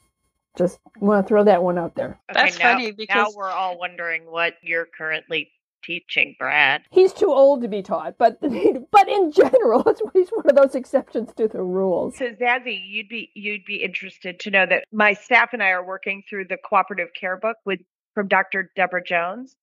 Just 0.58 0.80
want 1.00 1.26
to 1.26 1.28
throw 1.28 1.44
that 1.46 1.64
one 1.64 1.78
out 1.78 1.96
there. 1.96 2.20
Okay, 2.30 2.44
That's 2.44 2.60
now, 2.60 2.74
funny 2.74 2.92
because 2.92 3.34
now 3.34 3.38
we're 3.38 3.50
all 3.50 3.78
wondering 3.78 4.24
what 4.30 4.56
you're 4.62 4.88
currently 4.98 5.50
teaching, 5.84 6.36
Brad. 6.38 6.84
He's 6.92 7.14
too 7.14 7.32
old 7.32 7.62
to 7.62 7.68
be 7.68 7.82
taught, 7.82 8.18
but 8.18 8.40
but 8.42 9.10
in 9.10 9.32
general, 9.32 9.84
he's 10.14 10.30
one 10.30 10.50
of 10.50 10.56
those 10.56 10.76
exceptions 10.76 11.34
to 11.36 11.48
the 11.48 11.62
rules. 11.62 12.18
So 12.18 12.32
Zazie, 12.32 12.80
you'd 12.86 13.10
be 13.10 13.32
you'd 13.34 13.66
be 13.66 13.84
interested 13.84 14.40
to 14.42 14.52
know 14.52 14.66
that 14.66 14.86
my 14.92 15.14
staff 15.14 15.50
and 15.54 15.64
I 15.64 15.70
are 15.70 15.86
working 15.86 16.24
through 16.30 16.46
the 16.46 16.58
cooperative 16.58 17.10
care 17.20 17.38
book 17.38 17.58
with 17.66 17.80
from 18.14 18.28
Dr. 18.28 18.72
Deborah 18.76 19.04
Jones 19.04 19.56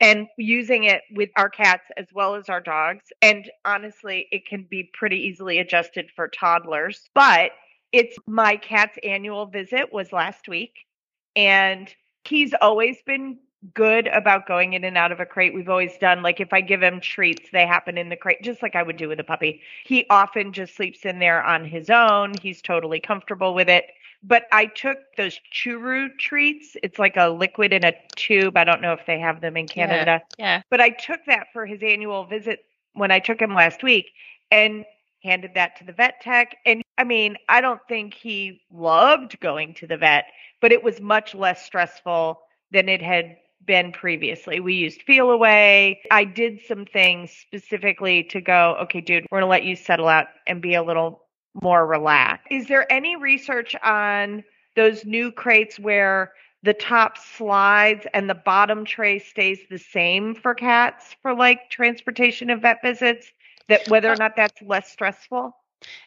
and 0.00 0.26
using 0.36 0.84
it 0.84 1.02
with 1.10 1.30
our 1.36 1.48
cats 1.48 1.84
as 1.96 2.06
well 2.14 2.34
as 2.34 2.48
our 2.48 2.60
dogs. 2.60 3.04
And 3.22 3.50
honestly, 3.64 4.28
it 4.30 4.46
can 4.46 4.66
be 4.70 4.90
pretty 4.92 5.16
easily 5.16 5.58
adjusted 5.58 6.10
for 6.14 6.28
toddlers, 6.28 7.08
but 7.14 7.50
it's 7.96 8.16
my 8.26 8.56
cat's 8.56 8.98
annual 9.02 9.46
visit 9.46 9.92
was 9.92 10.12
last 10.12 10.48
week 10.48 10.86
and 11.34 11.94
he's 12.24 12.52
always 12.60 12.98
been 13.06 13.38
good 13.74 14.06
about 14.08 14.46
going 14.46 14.74
in 14.74 14.84
and 14.84 14.98
out 14.98 15.12
of 15.12 15.20
a 15.20 15.26
crate. 15.26 15.54
We've 15.54 15.68
always 15.68 15.96
done 15.98 16.22
like 16.22 16.38
if 16.38 16.52
I 16.52 16.60
give 16.60 16.82
him 16.82 17.00
treats, 17.00 17.48
they 17.52 17.66
happen 17.66 17.96
in 17.96 18.10
the 18.10 18.16
crate, 18.16 18.42
just 18.42 18.62
like 18.62 18.76
I 18.76 18.82
would 18.82 18.96
do 18.96 19.08
with 19.08 19.18
a 19.18 19.24
puppy. 19.24 19.62
He 19.84 20.06
often 20.10 20.52
just 20.52 20.76
sleeps 20.76 21.04
in 21.04 21.18
there 21.18 21.42
on 21.42 21.64
his 21.64 21.88
own. 21.88 22.34
He's 22.42 22.60
totally 22.60 23.00
comfortable 23.00 23.54
with 23.54 23.68
it. 23.68 23.86
But 24.22 24.44
I 24.52 24.66
took 24.66 24.98
those 25.16 25.40
churu 25.52 26.08
treats. 26.18 26.76
It's 26.82 26.98
like 26.98 27.16
a 27.16 27.28
liquid 27.28 27.72
in 27.72 27.84
a 27.84 27.92
tube. 28.16 28.56
I 28.56 28.64
don't 28.64 28.82
know 28.82 28.92
if 28.92 29.06
they 29.06 29.18
have 29.20 29.40
them 29.40 29.56
in 29.56 29.68
Canada. 29.68 30.22
Yeah. 30.38 30.56
yeah. 30.56 30.62
But 30.70 30.80
I 30.80 30.90
took 30.90 31.20
that 31.26 31.46
for 31.52 31.64
his 31.64 31.82
annual 31.82 32.24
visit 32.24 32.60
when 32.94 33.10
I 33.10 33.20
took 33.20 33.40
him 33.40 33.54
last 33.54 33.82
week. 33.82 34.10
And 34.50 34.84
handed 35.26 35.52
that 35.54 35.76
to 35.76 35.84
the 35.84 35.92
vet 35.92 36.20
tech. 36.20 36.56
And 36.64 36.82
I 36.96 37.04
mean, 37.04 37.36
I 37.48 37.60
don't 37.60 37.80
think 37.88 38.14
he 38.14 38.62
loved 38.72 39.38
going 39.40 39.74
to 39.74 39.86
the 39.86 39.96
vet, 39.96 40.26
but 40.60 40.72
it 40.72 40.82
was 40.82 41.00
much 41.00 41.34
less 41.34 41.64
stressful 41.64 42.40
than 42.70 42.88
it 42.88 43.02
had 43.02 43.36
been 43.66 43.92
previously. 43.92 44.60
We 44.60 44.74
used 44.74 45.04
Feliway. 45.06 45.98
I 46.10 46.24
did 46.24 46.60
some 46.66 46.84
things 46.86 47.30
specifically 47.30 48.22
to 48.24 48.40
go, 48.40 48.76
okay, 48.82 49.00
dude, 49.00 49.26
we're 49.30 49.40
going 49.40 49.48
to 49.48 49.50
let 49.50 49.64
you 49.64 49.76
settle 49.76 50.08
out 50.08 50.28
and 50.46 50.62
be 50.62 50.74
a 50.74 50.82
little 50.82 51.22
more 51.62 51.86
relaxed. 51.86 52.46
Is 52.50 52.68
there 52.68 52.90
any 52.92 53.16
research 53.16 53.74
on 53.82 54.44
those 54.76 55.04
new 55.04 55.32
crates 55.32 55.78
where 55.78 56.32
the 56.62 56.74
top 56.74 57.16
slides 57.18 58.06
and 58.12 58.28
the 58.28 58.34
bottom 58.34 58.84
tray 58.84 59.18
stays 59.18 59.58
the 59.70 59.78
same 59.78 60.34
for 60.34 60.54
cats 60.54 61.16
for 61.22 61.34
like 61.34 61.70
transportation 61.70 62.50
and 62.50 62.62
vet 62.62 62.82
visits? 62.82 63.32
That 63.68 63.88
whether 63.88 64.08
or 64.08 64.12
uh, 64.12 64.16
not 64.16 64.36
that's 64.36 64.60
less 64.62 64.90
stressful? 64.90 65.54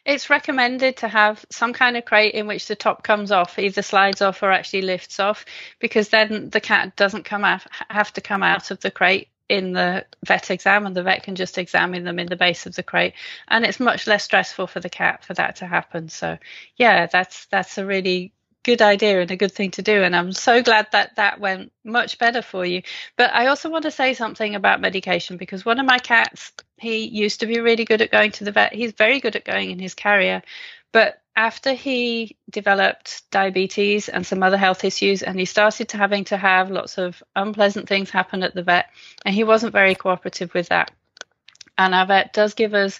It's 0.04 0.30
recommended 0.30 0.98
to 0.98 1.08
have 1.08 1.44
some 1.50 1.72
kind 1.72 1.96
of 1.96 2.04
crate 2.04 2.34
in 2.34 2.46
which 2.46 2.66
the 2.66 2.74
top 2.74 3.02
comes 3.02 3.30
off, 3.30 3.58
either 3.58 3.82
slides 3.82 4.20
off 4.20 4.42
or 4.42 4.50
actually 4.50 4.82
lifts 4.82 5.20
off, 5.20 5.44
because 5.78 6.08
then 6.08 6.50
the 6.50 6.60
cat 6.60 6.96
doesn't 6.96 7.24
come 7.24 7.44
out, 7.44 7.64
have 7.88 8.12
to 8.14 8.20
come 8.20 8.42
out 8.42 8.70
of 8.70 8.80
the 8.80 8.90
crate 8.90 9.28
in 9.48 9.72
the 9.72 10.06
vet 10.24 10.50
exam, 10.50 10.86
and 10.86 10.96
the 10.96 11.02
vet 11.02 11.22
can 11.22 11.34
just 11.34 11.58
examine 11.58 12.04
them 12.04 12.18
in 12.18 12.26
the 12.26 12.36
base 12.36 12.66
of 12.66 12.74
the 12.74 12.82
crate, 12.82 13.14
and 13.48 13.64
it's 13.64 13.80
much 13.80 14.06
less 14.06 14.24
stressful 14.24 14.66
for 14.66 14.80
the 14.80 14.90
cat 14.90 15.24
for 15.24 15.34
that 15.34 15.56
to 15.56 15.66
happen. 15.66 16.08
So, 16.08 16.38
yeah, 16.76 17.06
that's 17.06 17.46
that's 17.46 17.78
a 17.78 17.86
really 17.86 18.32
good 18.62 18.82
idea 18.82 19.20
and 19.20 19.30
a 19.30 19.36
good 19.36 19.52
thing 19.52 19.70
to 19.70 19.80
do 19.80 20.02
and 20.02 20.14
i'm 20.14 20.32
so 20.32 20.62
glad 20.62 20.86
that 20.92 21.16
that 21.16 21.40
went 21.40 21.72
much 21.82 22.18
better 22.18 22.42
for 22.42 22.64
you 22.64 22.82
but 23.16 23.32
i 23.32 23.46
also 23.46 23.70
want 23.70 23.84
to 23.84 23.90
say 23.90 24.12
something 24.12 24.54
about 24.54 24.82
medication 24.82 25.38
because 25.38 25.64
one 25.64 25.80
of 25.80 25.86
my 25.86 25.98
cats 25.98 26.52
he 26.80 27.06
used 27.06 27.40
to 27.40 27.46
be 27.46 27.60
really 27.60 27.84
good 27.84 28.02
at 28.02 28.10
going 28.10 28.32
to 28.32 28.44
the 28.44 28.52
vet. 28.52 28.72
He's 28.72 28.92
very 28.92 29.20
good 29.20 29.36
at 29.36 29.44
going 29.44 29.70
in 29.70 29.78
his 29.78 29.94
carrier. 29.94 30.42
But 30.92 31.20
after 31.36 31.72
he 31.72 32.36
developed 32.50 33.22
diabetes 33.30 34.08
and 34.08 34.26
some 34.26 34.42
other 34.42 34.56
health 34.56 34.84
issues 34.84 35.22
and 35.22 35.38
he 35.38 35.44
started 35.44 35.90
to 35.90 35.96
having 35.96 36.24
to 36.24 36.36
have 36.36 36.70
lots 36.70 36.98
of 36.98 37.22
unpleasant 37.36 37.88
things 37.88 38.10
happen 38.10 38.42
at 38.42 38.54
the 38.54 38.62
vet 38.62 38.90
and 39.24 39.34
he 39.34 39.44
wasn't 39.44 39.72
very 39.72 39.94
cooperative 39.94 40.52
with 40.54 40.68
that. 40.68 40.90
And 41.78 41.94
our 41.94 42.06
vet 42.06 42.32
does 42.32 42.54
give 42.54 42.74
us 42.74 42.98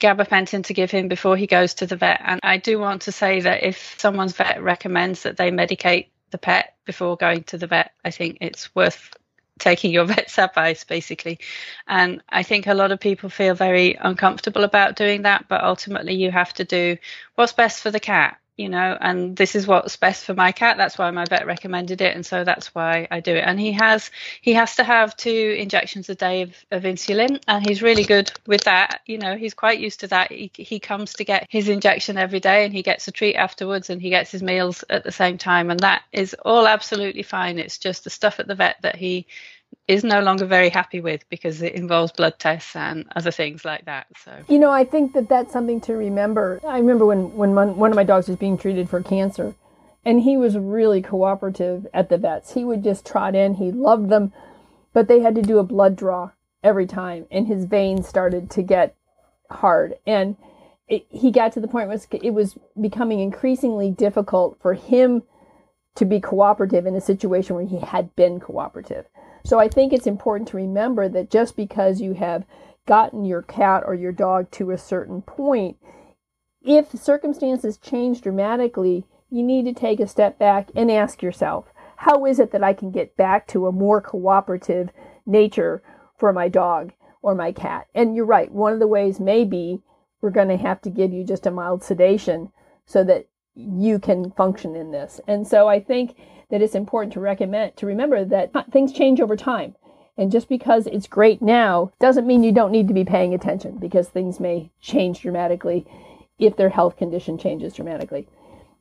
gabapentin 0.00 0.64
to 0.64 0.74
give 0.74 0.90
him 0.90 1.08
before 1.08 1.36
he 1.36 1.46
goes 1.46 1.74
to 1.74 1.86
the 1.86 1.96
vet. 1.96 2.20
And 2.24 2.40
I 2.42 2.56
do 2.56 2.78
want 2.78 3.02
to 3.02 3.12
say 3.12 3.40
that 3.40 3.62
if 3.62 3.96
someone's 3.98 4.32
vet 4.32 4.62
recommends 4.62 5.24
that 5.24 5.36
they 5.36 5.50
medicate 5.50 6.06
the 6.30 6.38
pet 6.38 6.76
before 6.84 7.16
going 7.16 7.44
to 7.44 7.58
the 7.58 7.66
vet, 7.66 7.92
I 8.04 8.10
think 8.10 8.38
it's 8.40 8.74
worth 8.74 9.14
taking 9.58 9.92
your 9.92 10.04
vet's 10.10 10.38
advice 10.38 10.84
basically. 10.84 11.38
And 11.86 12.22
i 12.28 12.42
think 12.42 12.66
a 12.66 12.74
lot 12.74 12.92
of 12.92 13.00
people 13.00 13.28
feel 13.28 13.54
very 13.54 13.94
uncomfortable 13.94 14.64
about 14.64 14.96
doing 14.96 15.22
that 15.22 15.46
but 15.48 15.62
ultimately 15.64 16.14
you 16.14 16.30
have 16.30 16.52
to 16.54 16.64
do 16.64 16.96
what's 17.34 17.52
best 17.52 17.82
for 17.82 17.90
the 17.90 18.00
cat 18.00 18.38
you 18.58 18.68
know, 18.68 18.98
and 19.00 19.36
this 19.36 19.54
is 19.54 19.68
what's 19.68 19.96
best 19.96 20.24
for 20.24 20.34
my 20.34 20.50
cat. 20.50 20.76
That's 20.76 20.98
why 20.98 21.08
my 21.12 21.24
vet 21.24 21.46
recommended 21.46 22.00
it, 22.00 22.16
and 22.16 22.26
so 22.26 22.42
that's 22.42 22.74
why 22.74 23.06
I 23.08 23.20
do 23.20 23.36
it. 23.36 23.44
And 23.46 23.58
he 23.58 23.70
has 23.72 24.10
he 24.42 24.52
has 24.54 24.74
to 24.76 24.84
have 24.84 25.16
two 25.16 25.56
injections 25.56 26.08
a 26.08 26.16
day 26.16 26.42
of, 26.42 26.56
of 26.72 26.82
insulin, 26.82 27.40
and 27.46 27.64
he's 27.64 27.82
really 27.82 28.02
good 28.02 28.32
with 28.48 28.62
that. 28.64 29.00
You 29.06 29.18
know, 29.18 29.36
he's 29.36 29.54
quite 29.54 29.78
used 29.78 30.00
to 30.00 30.08
that. 30.08 30.32
He 30.32 30.50
he 30.54 30.80
comes 30.80 31.14
to 31.14 31.24
get 31.24 31.46
his 31.48 31.68
injection 31.68 32.18
every 32.18 32.40
day, 32.40 32.64
and 32.64 32.74
he 32.74 32.82
gets 32.82 33.06
a 33.06 33.12
treat 33.12 33.36
afterwards, 33.36 33.90
and 33.90 34.02
he 34.02 34.10
gets 34.10 34.32
his 34.32 34.42
meals 34.42 34.82
at 34.90 35.04
the 35.04 35.12
same 35.12 35.38
time, 35.38 35.70
and 35.70 35.80
that 35.80 36.02
is 36.10 36.34
all 36.44 36.66
absolutely 36.66 37.22
fine. 37.22 37.60
It's 37.60 37.78
just 37.78 38.02
the 38.02 38.10
stuff 38.10 38.40
at 38.40 38.48
the 38.48 38.56
vet 38.56 38.82
that 38.82 38.96
he 38.96 39.28
is 39.88 40.04
no 40.04 40.20
longer 40.20 40.44
very 40.44 40.68
happy 40.68 41.00
with 41.00 41.26
because 41.30 41.62
it 41.62 41.72
involves 41.72 42.12
blood 42.12 42.38
tests 42.38 42.76
and 42.76 43.06
other 43.16 43.30
things 43.30 43.64
like 43.64 43.86
that. 43.86 44.06
So 44.22 44.32
you 44.48 44.58
know, 44.58 44.70
I 44.70 44.84
think 44.84 45.14
that 45.14 45.28
that's 45.28 45.52
something 45.52 45.80
to 45.82 45.94
remember. 45.94 46.60
I 46.66 46.78
remember 46.78 47.06
when 47.06 47.34
when 47.34 47.54
one 47.54 47.90
of 47.90 47.96
my 47.96 48.04
dogs 48.04 48.28
was 48.28 48.36
being 48.36 48.58
treated 48.58 48.88
for 48.88 49.02
cancer, 49.02 49.54
and 50.04 50.20
he 50.22 50.36
was 50.36 50.58
really 50.58 51.00
cooperative 51.00 51.86
at 51.94 52.10
the 52.10 52.18
vets. 52.18 52.52
He 52.52 52.64
would 52.64 52.84
just 52.84 53.06
trot 53.06 53.34
in. 53.34 53.54
He 53.54 53.72
loved 53.72 54.10
them, 54.10 54.32
but 54.92 55.08
they 55.08 55.20
had 55.20 55.34
to 55.36 55.42
do 55.42 55.58
a 55.58 55.64
blood 55.64 55.96
draw 55.96 56.30
every 56.62 56.86
time, 56.86 57.26
and 57.30 57.46
his 57.46 57.64
veins 57.64 58.06
started 58.06 58.50
to 58.52 58.62
get 58.62 58.94
hard 59.50 59.96
and. 60.06 60.36
It, 60.90 61.04
he 61.10 61.30
got 61.30 61.52
to 61.52 61.60
the 61.60 61.68
point 61.68 61.88
where 61.88 62.00
it 62.10 62.32
was 62.32 62.56
becoming 62.80 63.20
increasingly 63.20 63.90
difficult 63.90 64.56
for 64.62 64.72
him 64.72 65.22
to 65.96 66.06
be 66.06 66.18
cooperative 66.18 66.86
in 66.86 66.94
a 66.94 67.00
situation 67.02 67.56
where 67.56 67.66
he 67.66 67.80
had 67.80 68.16
been 68.16 68.40
cooperative. 68.40 69.04
So 69.48 69.58
I 69.58 69.66
think 69.66 69.94
it's 69.94 70.06
important 70.06 70.46
to 70.50 70.58
remember 70.58 71.08
that 71.08 71.30
just 71.30 71.56
because 71.56 72.02
you 72.02 72.12
have 72.12 72.44
gotten 72.84 73.24
your 73.24 73.40
cat 73.40 73.82
or 73.86 73.94
your 73.94 74.12
dog 74.12 74.50
to 74.50 74.72
a 74.72 74.76
certain 74.76 75.22
point, 75.22 75.78
if 76.60 76.90
circumstances 76.90 77.78
change 77.78 78.20
dramatically, 78.20 79.06
you 79.30 79.42
need 79.42 79.64
to 79.64 79.72
take 79.72 80.00
a 80.00 80.06
step 80.06 80.38
back 80.38 80.68
and 80.76 80.90
ask 80.90 81.22
yourself, 81.22 81.72
how 81.96 82.26
is 82.26 82.38
it 82.38 82.50
that 82.50 82.62
I 82.62 82.74
can 82.74 82.90
get 82.90 83.16
back 83.16 83.46
to 83.46 83.66
a 83.66 83.72
more 83.72 84.02
cooperative 84.02 84.90
nature 85.24 85.82
for 86.14 86.30
my 86.30 86.50
dog 86.50 86.92
or 87.22 87.34
my 87.34 87.50
cat? 87.50 87.86
And 87.94 88.14
you're 88.14 88.26
right, 88.26 88.52
one 88.52 88.74
of 88.74 88.80
the 88.80 88.86
ways 88.86 89.18
may 89.18 89.44
be 89.44 89.80
we're 90.20 90.28
going 90.28 90.48
to 90.48 90.58
have 90.58 90.82
to 90.82 90.90
give 90.90 91.10
you 91.10 91.24
just 91.24 91.46
a 91.46 91.50
mild 91.50 91.82
sedation 91.82 92.52
so 92.84 93.02
that 93.04 93.28
you 93.58 93.98
can 93.98 94.30
function 94.32 94.76
in 94.76 94.92
this. 94.92 95.20
And 95.26 95.46
so 95.46 95.68
I 95.68 95.80
think 95.80 96.16
that 96.50 96.62
it's 96.62 96.74
important 96.74 97.12
to 97.14 97.20
recommend 97.20 97.76
to 97.76 97.86
remember 97.86 98.24
that 98.24 98.52
things 98.70 98.92
change 98.92 99.20
over 99.20 99.36
time. 99.36 99.74
And 100.16 100.32
just 100.32 100.48
because 100.48 100.86
it's 100.86 101.06
great 101.06 101.42
now 101.42 101.92
doesn't 102.00 102.26
mean 102.26 102.42
you 102.42 102.52
don't 102.52 102.72
need 102.72 102.88
to 102.88 102.94
be 102.94 103.04
paying 103.04 103.34
attention 103.34 103.78
because 103.78 104.08
things 104.08 104.40
may 104.40 104.70
change 104.80 105.20
dramatically 105.20 105.86
if 106.38 106.56
their 106.56 106.70
health 106.70 106.96
condition 106.96 107.38
changes 107.38 107.74
dramatically. 107.74 108.26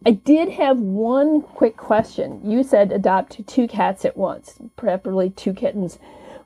I 0.06 0.12
did 0.12 0.50
have 0.50 0.80
one 0.80 1.42
quick 1.42 1.76
question. 1.76 2.40
You 2.44 2.64
said 2.64 2.92
adopt 2.92 3.46
two 3.48 3.68
cats 3.68 4.06
at 4.06 4.16
once, 4.16 4.60
preferably 4.76 5.32
two 5.32 5.54
kittens, 5.54 5.98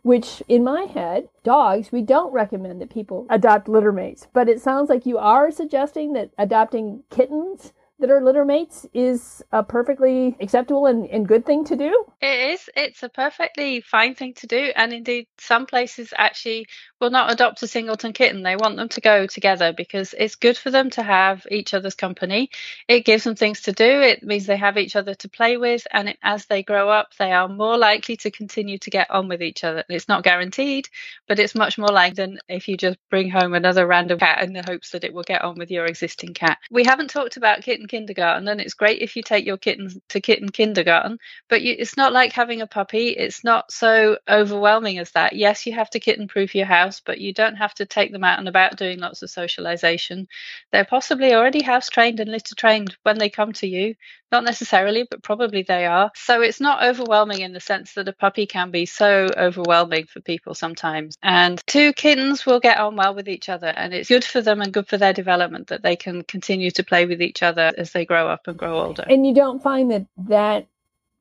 which 0.04 0.42
in 0.48 0.64
my 0.64 0.84
head, 0.84 1.28
dogs, 1.44 1.92
we 1.92 2.02
don't 2.02 2.34
recommend 2.34 2.82
that 2.82 2.90
people 2.90 3.28
adopt 3.30 3.68
litter 3.68 3.92
mates. 3.92 4.28
But 4.34 4.50
it 4.50 4.62
sounds 4.62 4.90
like 4.90 5.06
you 5.06 5.18
are 5.18 5.52
suggesting 5.52 6.14
that 6.14 6.32
adopting 6.38 7.04
kittens 7.10 7.74
that 8.02 8.12
are 8.12 8.22
litter 8.24 8.46
mates 8.46 8.86
is 8.94 9.42
a 9.52 9.64
perfectly 9.64 10.36
acceptable 10.42 10.86
and, 10.86 11.08
and 11.08 11.28
good 11.28 11.46
thing 11.46 11.64
to 11.66 11.76
do? 11.76 12.06
It 12.22 12.52
is. 12.52 12.70
It's 12.76 13.04
a 13.04 13.10
perfectly 13.10 13.82
fine 13.82 14.16
thing 14.16 14.34
to 14.36 14.48
do. 14.48 14.72
And 14.76 14.92
indeed, 14.92 15.28
some 15.40 15.66
places 15.66 16.14
actually 16.18 16.68
will 17.02 17.10
not 17.10 17.32
adopt 17.32 17.64
a 17.64 17.68
singleton 17.68 18.14
kitten. 18.14 18.44
They 18.44 18.56
want 18.56 18.78
them 18.78 18.90
to 18.90 19.02
go 19.02 19.26
together 19.26 19.74
because 19.74 20.14
it's 20.18 20.36
good 20.36 20.58
for 20.58 20.70
them 20.70 20.92
to 20.92 21.02
have 21.02 21.46
each 21.50 21.74
other's 21.74 21.96
company. 21.96 22.52
It 22.88 23.04
gives 23.04 23.24
them 23.24 23.36
things 23.36 23.62
to 23.62 23.74
do. 23.74 23.84
It 23.84 24.24
means 24.24 24.46
they 24.46 24.56
have 24.56 24.78
each 24.78 24.96
other 24.96 25.16
to 25.16 25.28
play 25.28 25.58
with. 25.58 25.88
And 25.92 26.10
it, 26.10 26.20
as 26.22 26.46
they 26.46 26.62
grow 26.62 26.90
up, 26.90 27.16
they 27.18 27.32
are 27.32 27.50
more 27.50 27.78
likely 27.78 28.18
to 28.18 28.32
continue 28.32 28.78
to 28.78 28.90
get 28.92 29.10
on 29.10 29.28
with 29.28 29.42
each 29.42 29.64
other. 29.64 29.84
It's 29.90 30.08
not 30.08 30.24
guaranteed, 30.24 30.88
but 31.28 31.40
it's 31.40 31.56
much 31.56 31.78
more 31.78 31.90
likely 31.90 32.14
than 32.14 32.40
if 32.48 32.68
you 32.68 32.78
just 32.78 32.98
bring 33.10 33.30
home 33.30 33.54
another 33.54 33.88
random 33.88 34.20
cat 34.20 34.44
in 34.44 34.54
the 34.54 34.64
hopes 34.66 34.92
that 34.92 35.04
it 35.04 35.14
will 35.14 35.24
get 35.24 35.42
on 35.42 35.56
with 35.58 35.72
your 35.72 35.86
existing 35.86 36.34
cat. 36.34 36.60
We 36.70 36.84
haven't 36.84 37.10
talked 37.10 37.38
about 37.38 37.64
kitten 37.64 37.88
kindergarten, 37.88 38.48
and 38.48 38.62
it's 38.62 38.76
great 38.76 39.02
if 39.02 39.16
you 39.16 39.24
take 39.24 39.46
your 39.46 39.58
kittens 39.58 39.98
to 40.10 40.22
kitten 40.22 40.50
kindergarten, 40.50 41.18
but 41.50 41.62
you, 41.62 41.76
it's 41.78 41.98
not 41.98 42.14
like 42.14 42.34
having 42.34 42.62
a 42.62 42.68
puppy. 42.68 43.10
It's 43.10 43.44
not 43.44 43.72
so 43.72 44.18
overwhelming 44.30 45.00
as 45.00 45.12
that. 45.12 45.34
Yes, 45.34 45.66
you 45.66 45.74
have 45.74 45.90
to 45.92 46.00
kitten 46.00 46.28
proof 46.28 46.54
your 46.54 46.66
house, 46.92 47.02
but 47.06 47.20
you 47.20 47.34
don't 47.34 47.56
have 47.56 47.74
to 47.76 47.86
take 47.86 48.12
them 48.12 48.24
out 48.24 48.40
and 48.40 48.48
about 48.48 48.78
doing 48.78 49.00
lots 49.00 49.22
of 49.22 49.30
socialization. 49.30 50.28
They're 50.72 50.86
possibly 50.86 51.34
already 51.34 51.64
house 51.64 51.90
trained 51.90 52.20
and 52.20 52.30
litter 52.30 52.56
trained 52.56 52.96
when 53.04 53.18
they 53.18 53.30
come 53.30 53.54
to 53.54 53.68
you. 53.68 53.96
Not 54.32 54.44
necessarily, 54.46 55.06
but 55.10 55.24
probably 55.24 55.64
they 55.64 55.86
are. 55.86 56.10
So 56.16 56.42
it's 56.42 56.62
not 56.62 56.84
overwhelming 56.84 57.42
in 57.42 57.52
the 57.52 57.60
sense 57.60 57.94
that 57.94 58.08
a 58.08 58.14
puppy 58.14 58.46
can 58.46 58.72
be 58.72 58.86
so 58.86 59.28
overwhelming 59.38 60.06
for 60.06 60.22
people 60.22 60.54
sometimes. 60.54 61.18
And 61.22 61.62
two 61.68 61.92
kittens 61.92 62.46
will 62.46 62.62
get 62.62 62.78
on 62.78 62.96
well 62.96 63.14
with 63.14 63.28
each 63.28 63.50
other, 63.50 63.68
and 63.68 63.94
it's 63.94 64.08
good 64.08 64.24
for 64.24 64.42
them 64.42 64.62
and 64.62 64.72
good 64.72 64.88
for 64.88 64.98
their 64.98 65.12
development 65.12 65.68
that 65.68 65.84
they 65.84 65.98
can 65.98 66.24
continue 66.24 66.72
to 66.72 66.84
play 66.84 67.06
with 67.06 67.22
each 67.22 67.44
other 67.44 67.74
as 67.78 67.92
they 67.92 68.06
grow 68.06 68.30
up 68.30 68.48
and 68.48 68.58
grow 68.58 68.80
older. 68.80 69.06
And 69.10 69.28
you 69.28 69.34
don't 69.34 69.62
find 69.62 69.92
that 69.92 70.06
that 70.30 70.68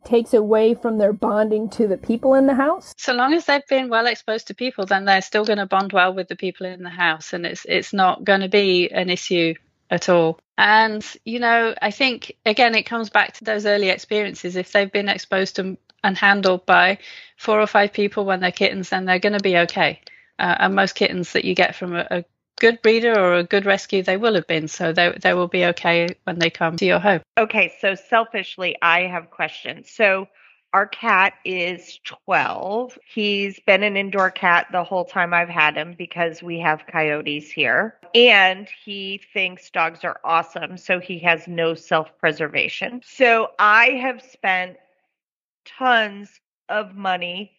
takes 0.04 0.34
away 0.34 0.74
from 0.74 0.98
their 0.98 1.12
bonding 1.12 1.68
to 1.70 1.86
the 1.86 1.96
people 1.96 2.34
in 2.34 2.46
the 2.46 2.54
house? 2.54 2.94
So 2.96 3.12
long 3.12 3.34
as 3.34 3.46
they've 3.46 3.66
been 3.66 3.88
well 3.88 4.06
exposed 4.06 4.46
to 4.48 4.54
people, 4.54 4.86
then 4.86 5.04
they're 5.04 5.22
still 5.22 5.44
going 5.44 5.58
to 5.58 5.66
bond 5.66 5.92
well 5.92 6.14
with 6.14 6.28
the 6.28 6.36
people 6.36 6.66
in 6.66 6.82
the 6.82 6.90
house, 6.90 7.32
and 7.32 7.46
it's 7.46 7.64
it's 7.68 7.92
not 7.92 8.24
going 8.24 8.40
to 8.40 8.48
be 8.48 8.90
an 8.90 9.10
issue 9.10 9.54
at 9.90 10.08
all. 10.08 10.38
And 10.56 11.04
you 11.24 11.38
know, 11.38 11.74
I 11.80 11.90
think 11.90 12.36
again, 12.44 12.74
it 12.74 12.84
comes 12.84 13.10
back 13.10 13.34
to 13.34 13.44
those 13.44 13.66
early 13.66 13.88
experiences. 13.88 14.56
If 14.56 14.72
they've 14.72 14.92
been 14.92 15.08
exposed 15.08 15.56
to 15.56 15.76
and 16.02 16.16
handled 16.16 16.64
by 16.66 16.98
four 17.36 17.60
or 17.60 17.66
five 17.66 17.92
people 17.92 18.24
when 18.24 18.40
they're 18.40 18.52
kittens, 18.52 18.90
then 18.90 19.04
they're 19.04 19.18
going 19.18 19.34
to 19.34 19.40
be 19.40 19.58
okay. 19.58 20.00
Uh, 20.38 20.56
and 20.60 20.74
most 20.74 20.94
kittens 20.94 21.32
that 21.32 21.44
you 21.44 21.54
get 21.54 21.74
from 21.74 21.94
a, 21.94 22.06
a 22.10 22.24
good 22.60 22.80
breeder 22.82 23.18
or 23.18 23.34
a 23.34 23.44
good 23.44 23.66
rescue, 23.66 24.02
they 24.02 24.16
will 24.16 24.34
have 24.34 24.46
been. 24.46 24.68
So 24.68 24.92
they, 24.92 25.12
they 25.20 25.34
will 25.34 25.48
be 25.48 25.64
okay 25.66 26.14
when 26.24 26.38
they 26.38 26.50
come 26.50 26.76
to 26.76 26.84
your 26.86 27.00
home. 27.00 27.22
Okay, 27.36 27.72
so 27.80 27.96
selfishly, 27.96 28.76
I 28.80 29.02
have 29.08 29.30
questions. 29.30 29.90
So 29.90 30.28
Our 30.72 30.86
cat 30.86 31.34
is 31.44 31.98
12. 32.04 32.96
He's 33.12 33.58
been 33.66 33.82
an 33.82 33.96
indoor 33.96 34.30
cat 34.30 34.68
the 34.70 34.84
whole 34.84 35.04
time 35.04 35.34
I've 35.34 35.48
had 35.48 35.76
him 35.76 35.96
because 35.98 36.44
we 36.44 36.60
have 36.60 36.86
coyotes 36.86 37.50
here. 37.50 37.98
And 38.14 38.68
he 38.84 39.20
thinks 39.32 39.70
dogs 39.70 40.04
are 40.04 40.20
awesome, 40.24 40.76
so 40.76 41.00
he 41.00 41.18
has 41.20 41.48
no 41.48 41.74
self 41.74 42.16
preservation. 42.18 43.00
So 43.04 43.50
I 43.58 43.90
have 44.00 44.22
spent 44.22 44.76
tons 45.64 46.40
of 46.68 46.94
money 46.94 47.52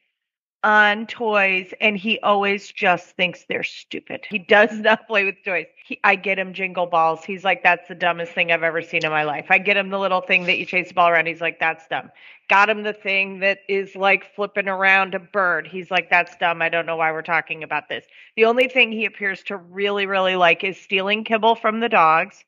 on 0.64 1.08
toys 1.08 1.74
and 1.82 1.98
he 1.98 2.20
always 2.20 2.72
just 2.72 3.16
thinks 3.16 3.46
they're 3.50 3.64
stupid. 3.64 4.26
He 4.30 4.38
does 4.38 4.72
not 4.80 5.08
play 5.08 5.26
with 5.26 5.36
toys. 5.44 5.66
He, 5.86 6.00
I 6.04 6.16
get 6.16 6.38
him 6.38 6.54
jingle 6.54 6.86
balls. 6.86 7.24
He's 7.24 7.44
like, 7.44 7.64
that's 7.64 7.88
the 7.88 7.96
dumbest 7.96 8.34
thing 8.34 8.52
I've 8.52 8.64
ever 8.64 8.82
seen 8.82 9.04
in 9.04 9.12
my 9.12 9.24
life. 9.24 9.48
I 9.50 9.58
get 9.58 9.78
him 9.78 9.90
the 9.90 10.00
little 10.00 10.22
thing 10.22 10.46
that 10.46 10.60
you 10.60 10.66
chase 10.66 10.90
the 10.90 10.94
ball 10.94 11.10
around. 11.10 11.28
He's 11.28 11.42
like, 11.42 11.60
that's 11.60 11.88
dumb. 11.88 12.12
Got 12.50 12.70
him 12.70 12.84
the 12.84 12.94
thing 12.94 13.40
that 13.40 13.60
is 13.68 13.96
like 13.96 14.36
flipping 14.36 14.68
around 14.68 15.16
a 15.16 15.20
bird. 15.20 15.68
He's 15.68 15.90
like, 15.90 16.10
that's 16.10 16.36
dumb. 16.38 16.62
I 16.62 16.70
don't 16.70 16.86
know 16.86 16.98
why 16.98 17.12
we're 17.12 17.22
talking 17.24 17.64
about 17.64 17.90
this. 17.90 18.06
The 18.36 18.46
only 18.46 18.68
thing 18.68 18.92
he 18.92 19.06
appears 19.06 19.42
to 19.44 19.58
really, 19.58 20.06
really 20.06 20.36
like 20.36 20.64
is 20.64 20.80
stealing 20.80 21.24
kibble 21.24 21.56
from 21.56 21.80
the 21.80 21.90
dogs. 21.90 22.44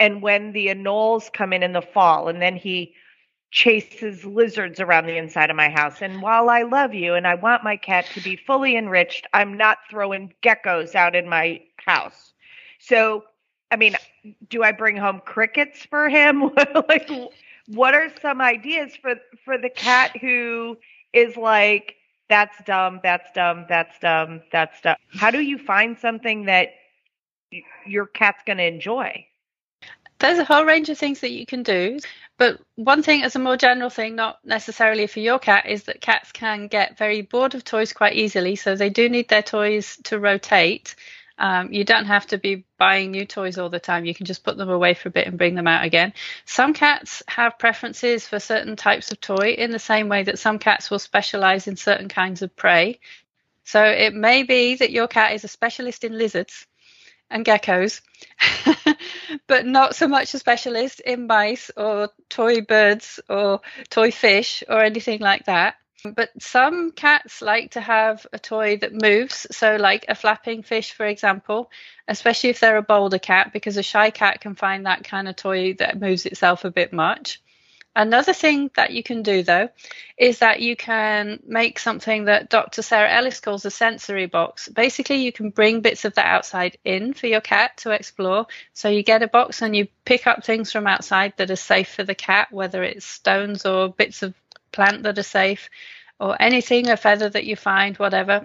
And 0.00 0.20
when 0.20 0.52
the 0.52 0.66
anoles 0.66 1.32
come 1.32 1.52
in 1.52 1.62
in 1.62 1.72
the 1.72 1.82
fall, 1.82 2.28
and 2.28 2.42
then 2.42 2.56
he 2.56 2.94
chases 3.52 4.24
lizards 4.24 4.80
around 4.80 5.06
the 5.06 5.16
inside 5.16 5.50
of 5.50 5.56
my 5.56 5.68
house. 5.68 6.00
And 6.00 6.22
while 6.22 6.50
I 6.50 6.62
love 6.62 6.94
you 6.94 7.14
and 7.14 7.26
I 7.26 7.34
want 7.34 7.62
my 7.62 7.76
cat 7.76 8.06
to 8.14 8.20
be 8.20 8.34
fully 8.34 8.76
enriched, 8.76 9.26
I'm 9.32 9.56
not 9.56 9.78
throwing 9.90 10.32
geckos 10.42 10.94
out 10.94 11.14
in 11.14 11.28
my 11.28 11.60
house. 11.76 12.32
So, 12.80 13.24
I 13.70 13.76
mean, 13.76 13.94
do 14.48 14.62
I 14.62 14.72
bring 14.72 14.96
home 14.96 15.20
crickets 15.24 15.84
for 15.84 16.08
him? 16.08 16.50
like 16.88 17.08
what 17.68 17.94
are 17.94 18.08
some 18.20 18.40
ideas 18.40 18.96
for 18.96 19.14
for 19.44 19.56
the 19.56 19.70
cat 19.70 20.16
who 20.20 20.76
is 21.12 21.36
like 21.36 21.96
that's 22.28 22.56
dumb, 22.64 23.00
that's 23.02 23.30
dumb, 23.32 23.66
that's 23.68 23.98
dumb, 23.98 24.40
that's 24.50 24.80
dumb. 24.80 24.96
How 25.12 25.30
do 25.30 25.40
you 25.40 25.58
find 25.58 25.98
something 25.98 26.46
that 26.46 26.70
your 27.86 28.06
cat's 28.06 28.42
going 28.46 28.56
to 28.56 28.64
enjoy? 28.64 29.26
There's 30.18 30.38
a 30.38 30.44
whole 30.44 30.64
range 30.64 30.88
of 30.88 30.96
things 30.96 31.20
that 31.20 31.32
you 31.32 31.44
can 31.44 31.62
do. 31.62 31.98
But 32.42 32.60
one 32.74 33.04
thing, 33.04 33.22
as 33.22 33.36
a 33.36 33.38
more 33.38 33.56
general 33.56 33.88
thing, 33.88 34.16
not 34.16 34.40
necessarily 34.44 35.06
for 35.06 35.20
your 35.20 35.38
cat, 35.38 35.66
is 35.66 35.84
that 35.84 36.00
cats 36.00 36.32
can 36.32 36.66
get 36.66 36.98
very 36.98 37.22
bored 37.22 37.54
of 37.54 37.62
toys 37.62 37.92
quite 37.92 38.16
easily. 38.16 38.56
So 38.56 38.74
they 38.74 38.90
do 38.90 39.08
need 39.08 39.28
their 39.28 39.44
toys 39.44 39.96
to 40.06 40.18
rotate. 40.18 40.96
Um, 41.38 41.72
you 41.72 41.84
don't 41.84 42.06
have 42.06 42.26
to 42.26 42.38
be 42.38 42.64
buying 42.78 43.12
new 43.12 43.26
toys 43.26 43.58
all 43.58 43.68
the 43.68 43.78
time. 43.78 44.04
You 44.06 44.12
can 44.12 44.26
just 44.26 44.42
put 44.42 44.56
them 44.56 44.70
away 44.70 44.94
for 44.94 45.08
a 45.08 45.12
bit 45.12 45.28
and 45.28 45.38
bring 45.38 45.54
them 45.54 45.68
out 45.68 45.84
again. 45.84 46.14
Some 46.44 46.74
cats 46.74 47.22
have 47.28 47.60
preferences 47.60 48.26
for 48.26 48.40
certain 48.40 48.74
types 48.74 49.12
of 49.12 49.20
toy 49.20 49.54
in 49.56 49.70
the 49.70 49.78
same 49.78 50.08
way 50.08 50.24
that 50.24 50.40
some 50.40 50.58
cats 50.58 50.90
will 50.90 50.98
specialize 50.98 51.68
in 51.68 51.76
certain 51.76 52.08
kinds 52.08 52.42
of 52.42 52.56
prey. 52.56 52.98
So 53.62 53.84
it 53.84 54.14
may 54.14 54.42
be 54.42 54.74
that 54.74 54.90
your 54.90 55.06
cat 55.06 55.32
is 55.34 55.44
a 55.44 55.48
specialist 55.48 56.02
in 56.02 56.18
lizards 56.18 56.66
and 57.32 57.44
geckos, 57.44 58.00
but 59.46 59.66
not 59.66 59.96
so 59.96 60.06
much 60.06 60.34
a 60.34 60.38
specialist 60.38 61.00
in 61.00 61.26
mice 61.26 61.70
or 61.76 62.10
toy 62.28 62.60
birds 62.60 63.20
or 63.28 63.60
toy 63.90 64.10
fish 64.10 64.62
or 64.68 64.82
anything 64.82 65.20
like 65.20 65.46
that. 65.46 65.76
But 66.04 66.30
some 66.40 66.90
cats 66.92 67.42
like 67.42 67.72
to 67.72 67.80
have 67.80 68.26
a 68.32 68.38
toy 68.38 68.76
that 68.78 68.92
moves, 68.92 69.46
so 69.52 69.76
like 69.76 70.04
a 70.08 70.14
flapping 70.14 70.62
fish, 70.62 70.92
for 70.92 71.06
example, 71.06 71.70
especially 72.08 72.50
if 72.50 72.60
they're 72.60 72.76
a 72.76 72.82
bolder 72.82 73.20
cat, 73.20 73.52
because 73.52 73.76
a 73.76 73.82
shy 73.82 74.10
cat 74.10 74.40
can 74.40 74.54
find 74.56 74.86
that 74.86 75.04
kind 75.04 75.28
of 75.28 75.36
toy 75.36 75.74
that 75.74 76.00
moves 76.00 76.26
itself 76.26 76.64
a 76.64 76.70
bit 76.70 76.92
much. 76.92 77.40
Another 77.94 78.32
thing 78.32 78.70
that 78.74 78.92
you 78.92 79.02
can 79.02 79.22
do 79.22 79.42
though 79.42 79.68
is 80.16 80.38
that 80.38 80.60
you 80.60 80.76
can 80.76 81.40
make 81.46 81.78
something 81.78 82.24
that 82.24 82.48
Dr. 82.48 82.80
Sarah 82.80 83.12
Ellis 83.12 83.40
calls 83.40 83.66
a 83.66 83.70
sensory 83.70 84.24
box. 84.26 84.68
Basically, 84.68 85.16
you 85.16 85.30
can 85.30 85.50
bring 85.50 85.82
bits 85.82 86.06
of 86.06 86.14
the 86.14 86.26
outside 86.26 86.78
in 86.84 87.12
for 87.12 87.26
your 87.26 87.42
cat 87.42 87.76
to 87.78 87.90
explore. 87.90 88.46
So 88.72 88.88
you 88.88 89.02
get 89.02 89.22
a 89.22 89.28
box 89.28 89.60
and 89.60 89.76
you 89.76 89.88
pick 90.06 90.26
up 90.26 90.42
things 90.42 90.72
from 90.72 90.86
outside 90.86 91.34
that 91.36 91.50
are 91.50 91.56
safe 91.56 91.94
for 91.94 92.02
the 92.02 92.14
cat, 92.14 92.48
whether 92.50 92.82
it's 92.82 93.04
stones 93.04 93.66
or 93.66 93.90
bits 93.90 94.22
of 94.22 94.32
plant 94.72 95.02
that 95.02 95.18
are 95.18 95.22
safe 95.22 95.68
or 96.18 96.40
anything, 96.40 96.88
a 96.88 96.96
feather 96.96 97.28
that 97.28 97.44
you 97.44 97.56
find, 97.56 97.98
whatever 97.98 98.42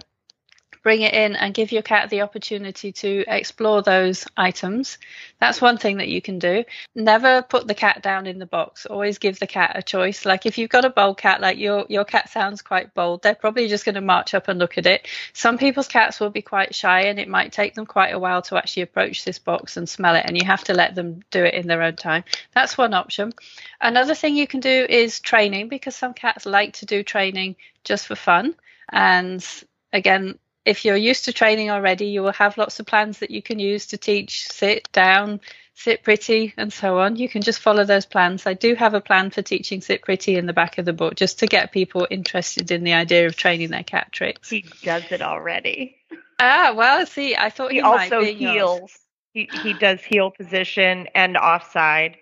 bring 0.82 1.02
it 1.02 1.14
in 1.14 1.36
and 1.36 1.54
give 1.54 1.72
your 1.72 1.82
cat 1.82 2.10
the 2.10 2.22
opportunity 2.22 2.92
to 2.92 3.24
explore 3.26 3.82
those 3.82 4.26
items. 4.36 4.98
That's 5.40 5.60
one 5.60 5.78
thing 5.78 5.98
that 5.98 6.08
you 6.08 6.20
can 6.20 6.38
do. 6.38 6.64
Never 6.94 7.42
put 7.42 7.66
the 7.66 7.74
cat 7.74 8.02
down 8.02 8.26
in 8.26 8.38
the 8.38 8.46
box. 8.46 8.86
Always 8.86 9.18
give 9.18 9.38
the 9.38 9.46
cat 9.46 9.72
a 9.74 9.82
choice. 9.82 10.24
Like 10.24 10.46
if 10.46 10.58
you've 10.58 10.70
got 10.70 10.84
a 10.84 10.90
bold 10.90 11.18
cat, 11.18 11.40
like 11.40 11.58
your 11.58 11.86
your 11.88 12.04
cat 12.04 12.30
sounds 12.30 12.62
quite 12.62 12.94
bold, 12.94 13.22
they're 13.22 13.34
probably 13.34 13.68
just 13.68 13.84
going 13.84 13.94
to 13.94 14.00
march 14.00 14.34
up 14.34 14.48
and 14.48 14.58
look 14.58 14.78
at 14.78 14.86
it. 14.86 15.06
Some 15.32 15.58
people's 15.58 15.88
cats 15.88 16.20
will 16.20 16.30
be 16.30 16.42
quite 16.42 16.74
shy 16.74 17.02
and 17.02 17.18
it 17.18 17.28
might 17.28 17.52
take 17.52 17.74
them 17.74 17.86
quite 17.86 18.14
a 18.14 18.18
while 18.18 18.42
to 18.42 18.56
actually 18.56 18.82
approach 18.82 19.24
this 19.24 19.38
box 19.38 19.76
and 19.76 19.88
smell 19.88 20.14
it 20.14 20.24
and 20.26 20.36
you 20.36 20.46
have 20.46 20.64
to 20.64 20.74
let 20.74 20.94
them 20.94 21.20
do 21.30 21.44
it 21.44 21.54
in 21.54 21.66
their 21.66 21.82
own 21.82 21.96
time. 21.96 22.24
That's 22.54 22.78
one 22.78 22.94
option. 22.94 23.32
Another 23.80 24.14
thing 24.14 24.36
you 24.36 24.46
can 24.46 24.60
do 24.60 24.86
is 24.88 25.20
training 25.20 25.68
because 25.68 25.96
some 25.96 26.14
cats 26.14 26.46
like 26.46 26.74
to 26.74 26.86
do 26.86 27.02
training 27.02 27.56
just 27.84 28.06
for 28.06 28.16
fun 28.16 28.54
and 28.90 29.44
again 29.92 30.38
if 30.68 30.84
you're 30.84 30.96
used 30.96 31.24
to 31.24 31.32
training 31.32 31.70
already, 31.70 32.08
you 32.08 32.22
will 32.22 32.32
have 32.32 32.58
lots 32.58 32.78
of 32.78 32.84
plans 32.84 33.20
that 33.20 33.30
you 33.30 33.40
can 33.40 33.58
use 33.58 33.86
to 33.86 33.96
teach 33.96 34.48
sit 34.48 34.92
down, 34.92 35.40
sit 35.72 36.02
pretty, 36.02 36.52
and 36.58 36.70
so 36.70 36.98
on. 36.98 37.16
You 37.16 37.26
can 37.26 37.40
just 37.40 37.60
follow 37.60 37.84
those 37.84 38.04
plans. 38.04 38.46
I 38.46 38.52
do 38.52 38.74
have 38.74 38.92
a 38.92 39.00
plan 39.00 39.30
for 39.30 39.40
teaching 39.40 39.80
sit 39.80 40.02
pretty 40.02 40.36
in 40.36 40.44
the 40.44 40.52
back 40.52 40.76
of 40.76 40.84
the 40.84 40.92
book 40.92 41.14
just 41.14 41.38
to 41.38 41.46
get 41.46 41.72
people 41.72 42.06
interested 42.10 42.70
in 42.70 42.84
the 42.84 42.92
idea 42.92 43.26
of 43.26 43.34
training 43.34 43.70
their 43.70 43.82
cat 43.82 44.12
tricks. 44.12 44.50
He 44.50 44.66
does 44.82 45.10
it 45.10 45.22
already. 45.22 45.96
Ah, 46.38 46.74
well, 46.76 47.06
see, 47.06 47.34
I 47.34 47.48
thought 47.48 47.72
he, 47.72 47.78
he 47.78 47.82
also 47.82 48.22
heels. 48.22 48.92
He 49.32 49.48
he 49.62 49.72
does 49.72 50.02
heel 50.02 50.30
position 50.30 51.08
and 51.14 51.38
offside. 51.38 52.18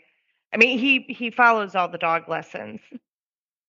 I 0.54 0.56
mean, 0.56 0.78
he 0.78 1.00
he 1.08 1.30
follows 1.30 1.74
all 1.74 1.88
the 1.88 1.98
dog 1.98 2.28
lessons. 2.28 2.80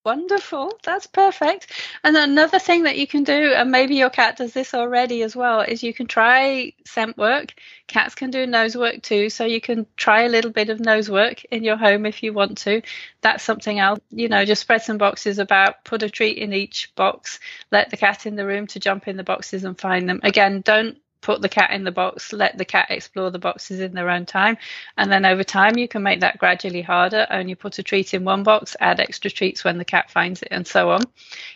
Wonderful. 0.08 0.72
That's 0.84 1.06
perfect. 1.06 1.70
And 2.02 2.16
another 2.16 2.60
thing 2.60 2.84
that 2.84 2.98
you 2.98 3.06
can 3.06 3.26
do, 3.26 3.52
and 3.54 3.70
maybe 3.70 3.96
your 3.96 4.10
cat 4.10 4.38
does 4.38 4.54
this 4.54 4.74
already 4.74 5.22
as 5.22 5.36
well, 5.36 5.60
is 5.60 5.84
you 5.84 5.94
can 5.94 6.08
try 6.08 6.72
scent 6.86 7.18
work. 7.18 7.54
Cats 7.88 8.16
can 8.16 8.32
do 8.32 8.48
nose 8.48 8.78
work 8.78 9.02
too. 9.02 9.30
So 9.30 9.44
you 9.44 9.60
can 9.60 9.86
try 9.98 10.22
a 10.22 10.30
little 10.30 10.52
bit 10.52 10.70
of 10.70 10.80
nose 10.80 11.12
work 11.12 11.44
in 11.52 11.66
your 11.66 11.76
home 11.76 12.06
if 12.06 12.24
you 12.24 12.32
want 12.32 12.60
to. 12.60 12.84
That's 13.20 13.44
something 13.44 13.80
else. 13.80 14.00
You 14.10 14.30
know, 14.30 14.46
just 14.46 14.62
spread 14.62 14.82
some 14.82 14.98
boxes 14.98 15.40
about, 15.40 15.84
put 15.84 16.04
a 16.04 16.10
treat 16.10 16.38
in 16.38 16.54
each 16.54 16.96
box, 16.96 17.42
let 17.70 17.90
the 17.90 17.98
cat 17.98 18.26
in 18.26 18.38
the 18.38 18.46
room 18.46 18.68
to 18.68 18.80
jump 18.80 19.10
in 19.10 19.18
the 19.18 19.26
boxes 19.26 19.66
and 19.66 19.78
find 19.78 20.08
them. 20.08 20.22
Again, 20.24 20.62
don't 20.62 20.98
put 21.28 21.42
the 21.42 21.50
cat 21.50 21.72
in 21.72 21.84
the 21.84 21.92
box, 21.92 22.32
let 22.32 22.58
the 22.58 22.64
cat 22.64 22.88
explore 22.90 23.30
the 23.30 23.38
boxes 23.38 23.82
in 23.82 23.92
their 23.94 24.10
own 24.10 24.26
time. 24.26 24.58
And 24.98 25.12
then 25.12 25.26
over 25.26 25.44
time, 25.44 25.78
you 25.78 25.86
can 25.86 26.02
make 26.02 26.22
that 26.22 26.38
gradually 26.38 26.82
harder. 26.82 27.28
Only 27.30 27.54
put 27.54 27.80
a 27.80 27.84
treat 27.84 28.14
in 28.14 28.24
one 28.24 28.44
box, 28.44 28.78
add 28.80 29.02
extra 29.02 29.30
treats 29.30 29.66
when 29.66 29.78
the 29.78 29.84
cat 29.84 30.10
finds 30.10 30.42
it, 30.42 30.48
and 30.52 30.66
so 30.66 30.90
on. 30.90 31.02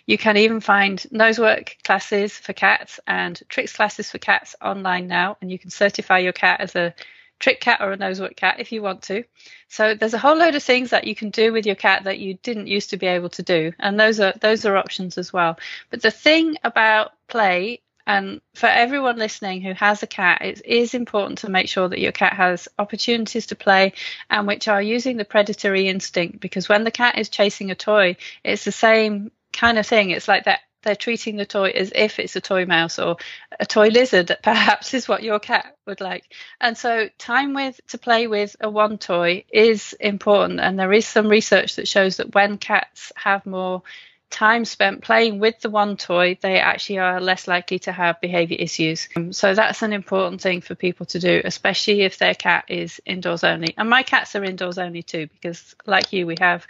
You 0.06 0.18
can 0.18 0.36
even 0.36 0.60
find 0.60 1.00
nosework 1.14 1.82
classes 1.86 2.38
for 2.38 2.52
cats 2.52 3.00
and 3.08 3.42
tricks 3.48 3.72
classes 3.72 4.12
for 4.12 4.18
cats 4.18 4.58
online 4.62 5.08
now. 5.08 5.38
And 5.40 5.50
you 5.50 5.58
can 5.58 5.70
certify 5.70 6.18
your 6.18 6.34
cat 6.34 6.60
as 6.60 6.76
a 6.76 6.94
trick 7.40 7.62
cat 7.62 7.80
or 7.80 7.94
a 7.94 7.98
nosework 7.98 8.36
cat 8.36 8.60
if 8.60 8.74
you 8.74 8.82
want 8.82 9.04
to. 9.04 9.24
So 9.70 9.96
there's 9.96 10.14
a 10.14 10.18
whole 10.26 10.36
load 10.36 10.56
of 10.56 10.64
things 10.64 10.90
that 10.90 11.06
you 11.06 11.16
can 11.16 11.30
do 11.30 11.54
with 11.54 11.66
your 11.66 11.76
cat 11.76 12.04
that 12.04 12.20
you 12.20 12.34
didn't 12.44 12.68
used 12.68 12.90
to 12.90 12.98
be 12.98 13.08
able 13.08 13.30
to 13.30 13.42
do, 13.42 13.72
and 13.80 13.98
those 13.98 14.20
are 14.20 14.34
those 14.42 14.66
are 14.66 14.76
options 14.76 15.18
as 15.18 15.32
well. 15.32 15.58
But 15.90 16.02
the 16.02 16.12
thing 16.12 16.58
about 16.66 17.14
play 17.30 17.80
and 18.06 18.42
for 18.56 18.68
everyone 18.68 19.18
listening 19.18 19.62
who 19.62 19.74
has 19.74 20.04
a 20.04 20.08
cat, 20.08 20.42
it 20.42 20.66
is 20.66 20.94
important 20.94 21.40
to 21.40 21.50
make 21.50 21.70
sure 21.70 21.88
that 21.88 22.00
your 22.00 22.12
cat 22.12 22.34
has 22.34 22.68
opportunities 22.80 23.48
to 23.48 23.56
play 23.56 23.94
and 24.30 24.48
which 24.48 24.68
are 24.68 24.82
using 24.82 25.18
the 25.18 25.26
predatory 25.26 25.88
instinct 25.88 26.40
because 26.40 26.70
when 26.70 26.84
the 26.84 26.92
cat 26.92 27.18
is 27.18 27.30
chasing 27.30 27.72
a 27.72 27.76
toy, 27.76 28.18
it's 28.44 28.66
the 28.66 28.72
same 28.72 29.32
kind 29.54 29.78
of 29.78 29.86
thing. 29.86 30.10
It's 30.10 30.28
like 30.28 30.46
that 30.46 30.62
they're 30.84 30.96
treating 30.96 31.36
the 31.36 31.46
toy 31.46 31.70
as 31.70 31.92
if 31.94 32.18
it's 32.18 32.36
a 32.36 32.42
toy 32.42 32.66
mouse 32.66 32.98
or 32.98 33.18
a 33.60 33.66
toy 33.66 33.88
lizard 33.88 34.28
that 34.28 34.44
perhaps 34.44 34.94
is 34.94 35.08
what 35.08 35.24
your 35.24 35.40
cat 35.40 35.76
would 35.86 36.02
like. 36.02 36.24
And 36.60 36.78
so 36.78 37.10
time 37.18 37.54
with 37.54 37.80
to 37.90 37.98
play 37.98 38.28
with 38.28 38.56
a 38.60 38.70
wand 38.70 39.02
toy 39.02 39.46
is 39.52 39.94
important 40.00 40.60
and 40.60 40.80
there 40.80 40.94
is 40.94 41.06
some 41.06 41.28
research 41.28 41.76
that 41.76 41.88
shows 41.88 42.18
that 42.18 42.34
when 42.34 42.58
cats 42.58 43.12
have 43.16 43.46
more 43.46 43.84
time 44.32 44.66
spent 44.66 45.02
playing 45.02 45.40
with 45.40 45.60
the 45.60 45.70
wand 45.70 46.00
toy, 46.00 46.38
they 46.42 46.60
actually 46.60 46.98
are 46.98 47.22
less 47.22 47.48
likely 47.48 47.78
to 47.80 47.92
have 47.92 48.20
behavior 48.22 48.58
issues. 48.60 49.08
Um, 49.16 49.32
so 49.34 49.54
that's 49.54 49.82
an 49.82 49.94
important 49.94 50.42
thing 50.42 50.62
for 50.62 50.74
people 50.74 51.06
to 51.08 51.20
do, 51.20 51.42
especially 51.46 52.02
if 52.02 52.18
their 52.18 52.34
cat 52.34 52.66
is 52.68 53.00
indoors 53.06 53.44
only. 53.44 53.74
And 53.78 53.90
my 53.90 54.04
cats 54.04 54.36
are 54.36 54.44
indoors 54.44 54.78
only 54.78 55.04
too, 55.04 55.28
because 55.28 55.76
like 55.86 56.12
you, 56.14 56.26
we 56.26 56.36
have 56.40 56.66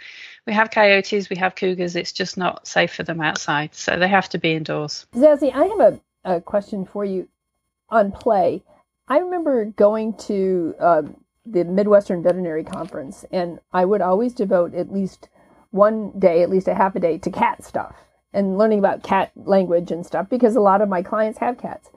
we 0.46 0.52
have 0.52 0.70
coyotes, 0.70 1.30
we 1.30 1.36
have 1.36 1.54
cougars. 1.54 1.96
It's 1.96 2.12
just 2.12 2.36
not 2.36 2.66
safe 2.66 2.92
for 2.92 3.04
them 3.04 3.20
outside, 3.20 3.74
so 3.74 3.96
they 3.96 4.08
have 4.08 4.28
to 4.30 4.38
be 4.38 4.52
indoors. 4.52 5.06
Zazie, 5.14 5.54
I 5.54 5.64
have 5.66 5.80
a, 5.80 6.00
a 6.24 6.40
question 6.40 6.84
for 6.84 7.04
you 7.04 7.28
on 7.88 8.12
play. 8.12 8.62
I 9.08 9.18
remember 9.18 9.64
going 9.66 10.14
to 10.28 10.74
uh, 10.80 11.02
the 11.44 11.64
Midwestern 11.64 12.22
Veterinary 12.22 12.64
Conference, 12.64 13.24
and 13.30 13.60
I 13.72 13.84
would 13.84 14.00
always 14.00 14.32
devote 14.32 14.74
at 14.74 14.92
least 14.92 15.28
one 15.72 16.12
day, 16.18 16.42
at 16.42 16.50
least 16.50 16.68
a 16.68 16.74
half 16.74 16.94
a 16.94 17.00
day, 17.00 17.18
to 17.18 17.30
cat 17.30 17.64
stuff 17.64 17.96
and 18.32 18.56
learning 18.56 18.78
about 18.78 19.02
cat 19.02 19.32
language 19.44 19.90
and 19.90 20.06
stuff 20.06 20.28
because 20.28 20.56
a 20.56 20.60
lot 20.60 20.80
of 20.80 20.88
my 20.88 21.02
clients 21.02 21.38
have 21.38 21.58
cats. 21.58 21.90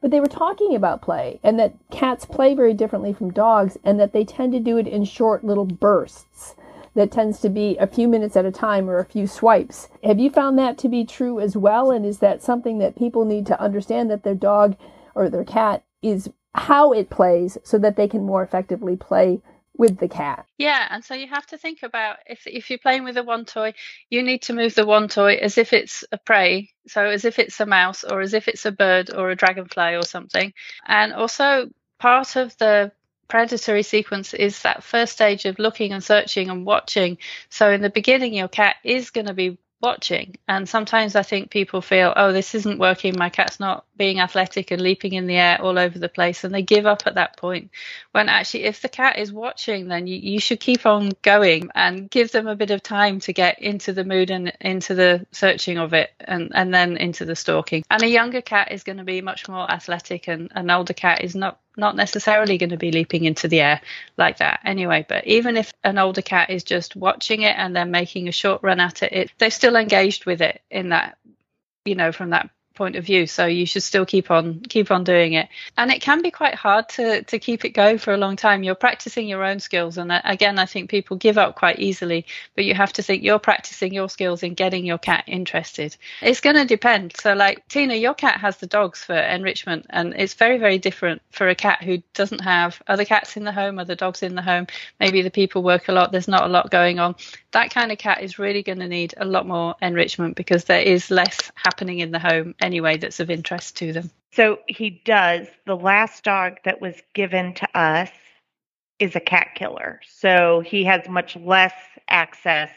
But 0.00 0.10
they 0.10 0.20
were 0.20 0.26
talking 0.26 0.74
about 0.74 1.02
play 1.02 1.38
and 1.42 1.58
that 1.58 1.74
cats 1.90 2.24
play 2.24 2.54
very 2.54 2.74
differently 2.74 3.12
from 3.12 3.32
dogs 3.32 3.78
and 3.84 4.00
that 4.00 4.12
they 4.12 4.24
tend 4.24 4.52
to 4.52 4.60
do 4.60 4.78
it 4.78 4.86
in 4.86 5.04
short 5.04 5.44
little 5.44 5.66
bursts 5.66 6.56
that 6.94 7.12
tends 7.12 7.40
to 7.40 7.48
be 7.48 7.76
a 7.76 7.86
few 7.86 8.08
minutes 8.08 8.36
at 8.36 8.44
a 8.44 8.50
time 8.50 8.88
or 8.90 8.98
a 8.98 9.04
few 9.04 9.26
swipes. 9.26 9.88
Have 10.02 10.18
you 10.18 10.30
found 10.30 10.58
that 10.58 10.76
to 10.78 10.88
be 10.88 11.04
true 11.04 11.38
as 11.38 11.56
well? 11.56 11.90
And 11.90 12.04
is 12.04 12.18
that 12.18 12.42
something 12.42 12.78
that 12.78 12.96
people 12.96 13.24
need 13.24 13.46
to 13.46 13.60
understand 13.60 14.10
that 14.10 14.24
their 14.24 14.34
dog 14.34 14.76
or 15.14 15.28
their 15.28 15.44
cat 15.44 15.84
is 16.02 16.30
how 16.54 16.92
it 16.92 17.10
plays 17.10 17.58
so 17.62 17.78
that 17.78 17.96
they 17.96 18.08
can 18.08 18.22
more 18.22 18.42
effectively 18.42 18.96
play 18.96 19.40
with 19.80 19.96
the 19.96 20.08
cat. 20.08 20.44
Yeah, 20.58 20.86
and 20.90 21.02
so 21.02 21.14
you 21.14 21.26
have 21.28 21.46
to 21.46 21.56
think 21.56 21.82
about 21.82 22.18
if 22.26 22.46
if 22.46 22.68
you're 22.68 22.78
playing 22.78 23.02
with 23.02 23.16
a 23.16 23.22
wand 23.22 23.48
toy, 23.48 23.72
you 24.10 24.22
need 24.22 24.42
to 24.42 24.52
move 24.52 24.74
the 24.74 24.84
wand 24.84 25.10
toy 25.10 25.36
as 25.36 25.56
if 25.56 25.72
it's 25.72 26.04
a 26.12 26.18
prey, 26.18 26.68
so 26.86 27.06
as 27.06 27.24
if 27.24 27.38
it's 27.38 27.58
a 27.60 27.66
mouse 27.66 28.04
or 28.04 28.20
as 28.20 28.34
if 28.34 28.46
it's 28.46 28.66
a 28.66 28.72
bird 28.72 29.10
or 29.10 29.30
a 29.30 29.34
dragonfly 29.34 29.94
or 29.94 30.02
something. 30.02 30.52
And 30.84 31.14
also 31.14 31.70
part 31.98 32.36
of 32.36 32.54
the 32.58 32.92
predatory 33.26 33.82
sequence 33.82 34.34
is 34.34 34.60
that 34.62 34.84
first 34.84 35.14
stage 35.14 35.46
of 35.46 35.58
looking 35.58 35.92
and 35.92 36.04
searching 36.04 36.50
and 36.50 36.66
watching. 36.66 37.16
So 37.48 37.70
in 37.70 37.80
the 37.80 37.88
beginning 37.88 38.34
your 38.34 38.48
cat 38.48 38.76
is 38.84 39.08
going 39.08 39.28
to 39.28 39.34
be 39.34 39.58
watching. 39.80 40.36
And 40.46 40.68
sometimes 40.68 41.16
I 41.16 41.22
think 41.22 41.50
people 41.50 41.80
feel, 41.80 42.12
oh, 42.16 42.32
this 42.32 42.54
isn't 42.54 42.78
working. 42.78 43.14
My 43.16 43.30
cat's 43.30 43.60
not 43.60 43.84
being 43.96 44.20
athletic 44.20 44.70
and 44.70 44.80
leaping 44.80 45.14
in 45.14 45.26
the 45.26 45.36
air 45.36 45.60
all 45.60 45.78
over 45.78 45.98
the 45.98 46.08
place. 46.08 46.44
And 46.44 46.54
they 46.54 46.62
give 46.62 46.86
up 46.86 47.02
at 47.06 47.14
that 47.14 47.36
point. 47.36 47.70
When 48.12 48.28
actually, 48.28 48.64
if 48.64 48.82
the 48.82 48.88
cat 48.88 49.18
is 49.18 49.32
watching, 49.32 49.88
then 49.88 50.06
you, 50.06 50.16
you 50.16 50.40
should 50.40 50.60
keep 50.60 50.86
on 50.86 51.12
going 51.22 51.70
and 51.74 52.10
give 52.10 52.32
them 52.32 52.46
a 52.46 52.56
bit 52.56 52.70
of 52.70 52.82
time 52.82 53.20
to 53.20 53.32
get 53.32 53.60
into 53.60 53.92
the 53.92 54.04
mood 54.04 54.30
and 54.30 54.52
into 54.60 54.94
the 54.94 55.26
searching 55.32 55.78
of 55.78 55.94
it 55.94 56.10
and, 56.20 56.52
and 56.54 56.72
then 56.74 56.96
into 56.96 57.24
the 57.24 57.36
stalking. 57.36 57.82
And 57.90 58.02
a 58.02 58.08
younger 58.08 58.42
cat 58.42 58.72
is 58.72 58.82
going 58.82 58.98
to 58.98 59.04
be 59.04 59.20
much 59.20 59.48
more 59.48 59.70
athletic 59.70 60.28
and 60.28 60.50
an 60.54 60.70
older 60.70 60.94
cat 60.94 61.24
is 61.24 61.34
not 61.34 61.58
not 61.80 61.96
necessarily 61.96 62.58
going 62.58 62.70
to 62.70 62.76
be 62.76 62.92
leaping 62.92 63.24
into 63.24 63.48
the 63.48 63.60
air 63.60 63.80
like 64.16 64.38
that 64.38 64.60
anyway. 64.64 65.04
But 65.08 65.26
even 65.26 65.56
if 65.56 65.72
an 65.82 65.98
older 65.98 66.22
cat 66.22 66.50
is 66.50 66.62
just 66.62 66.94
watching 66.94 67.42
it 67.42 67.56
and 67.56 67.74
then 67.74 67.90
making 67.90 68.28
a 68.28 68.32
short 68.32 68.62
run 68.62 68.78
at 68.78 69.02
it, 69.02 69.12
it 69.12 69.32
they're 69.38 69.50
still 69.50 69.76
engaged 69.76 70.26
with 70.26 70.40
it 70.42 70.62
in 70.70 70.90
that, 70.90 71.18
you 71.84 71.94
know, 71.96 72.12
from 72.12 72.30
that 72.30 72.50
point 72.80 72.96
of 72.96 73.04
view. 73.04 73.26
So 73.26 73.44
you 73.44 73.66
should 73.66 73.82
still 73.82 74.06
keep 74.06 74.30
on 74.30 74.60
keep 74.60 74.90
on 74.90 75.04
doing 75.04 75.34
it. 75.34 75.50
And 75.76 75.90
it 75.90 76.00
can 76.00 76.22
be 76.22 76.30
quite 76.30 76.54
hard 76.54 76.88
to 76.96 77.22
to 77.24 77.38
keep 77.38 77.66
it 77.66 77.70
going 77.70 77.98
for 77.98 78.14
a 78.14 78.16
long 78.16 78.36
time. 78.36 78.62
You're 78.62 78.74
practicing 78.86 79.28
your 79.28 79.44
own 79.44 79.60
skills, 79.60 79.98
and 79.98 80.10
uh, 80.10 80.22
again, 80.24 80.58
I 80.58 80.64
think 80.64 80.88
people 80.88 81.18
give 81.18 81.36
up 81.36 81.56
quite 81.56 81.78
easily. 81.78 82.24
But 82.56 82.64
you 82.64 82.74
have 82.74 82.94
to 82.94 83.02
think 83.02 83.22
you're 83.22 83.38
practicing 83.50 83.92
your 83.92 84.08
skills 84.08 84.42
in 84.42 84.54
getting 84.54 84.86
your 84.86 84.96
cat 84.96 85.24
interested. 85.26 85.94
It's 86.22 86.40
going 86.40 86.56
to 86.56 86.64
depend. 86.64 87.16
So, 87.20 87.34
like 87.34 87.68
Tina, 87.68 87.96
your 87.96 88.14
cat 88.14 88.40
has 88.40 88.56
the 88.56 88.66
dogs 88.66 89.04
for 89.04 89.18
enrichment, 89.18 89.84
and 89.90 90.14
it's 90.16 90.32
very 90.32 90.56
very 90.56 90.78
different 90.78 91.20
for 91.32 91.50
a 91.50 91.54
cat 91.54 91.82
who 91.82 92.02
doesn't 92.14 92.40
have 92.40 92.80
other 92.86 93.04
cats 93.04 93.36
in 93.36 93.44
the 93.44 93.52
home, 93.52 93.78
other 93.78 93.94
dogs 93.94 94.22
in 94.22 94.34
the 94.34 94.46
home. 94.50 94.66
Maybe 94.98 95.20
the 95.20 95.30
people 95.30 95.62
work 95.62 95.88
a 95.88 95.92
lot. 95.92 96.12
There's 96.12 96.28
not 96.28 96.44
a 96.44 96.52
lot 96.56 96.70
going 96.70 96.98
on. 96.98 97.14
That 97.50 97.74
kind 97.74 97.92
of 97.92 97.98
cat 97.98 98.22
is 98.22 98.38
really 98.38 98.62
going 98.62 98.78
to 98.78 98.88
need 98.88 99.12
a 99.18 99.26
lot 99.26 99.46
more 99.46 99.74
enrichment 99.82 100.34
because 100.34 100.64
there 100.64 100.80
is 100.80 101.10
less 101.10 101.52
happening 101.56 101.98
in 101.98 102.10
the 102.10 102.18
home 102.18 102.54
anyway 102.70 102.96
that's 102.96 103.18
of 103.18 103.30
interest 103.30 103.76
to 103.78 103.92
them. 103.92 104.10
So 104.32 104.60
he 104.68 104.90
does. 105.04 105.48
The 105.66 105.76
last 105.76 106.22
dog 106.22 106.58
that 106.64 106.80
was 106.80 106.94
given 107.14 107.54
to 107.54 107.68
us 107.76 108.10
is 109.00 109.16
a 109.16 109.20
cat 109.20 109.48
killer. 109.56 110.00
So 110.06 110.60
he 110.60 110.84
has 110.84 111.08
much 111.08 111.34
less 111.34 111.74
access 112.08 112.70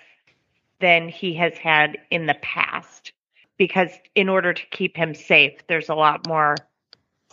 than 0.79 1.09
he 1.09 1.35
has 1.35 1.55
had 1.57 1.99
in 2.09 2.25
the 2.25 2.37
past 2.41 3.13
because 3.57 3.91
in 4.15 4.29
order 4.29 4.51
to 4.51 4.65
keep 4.71 4.97
him 4.97 5.13
safe, 5.13 5.67
there's 5.67 5.89
a 5.89 5.95
lot 5.95 6.27
more 6.27 6.55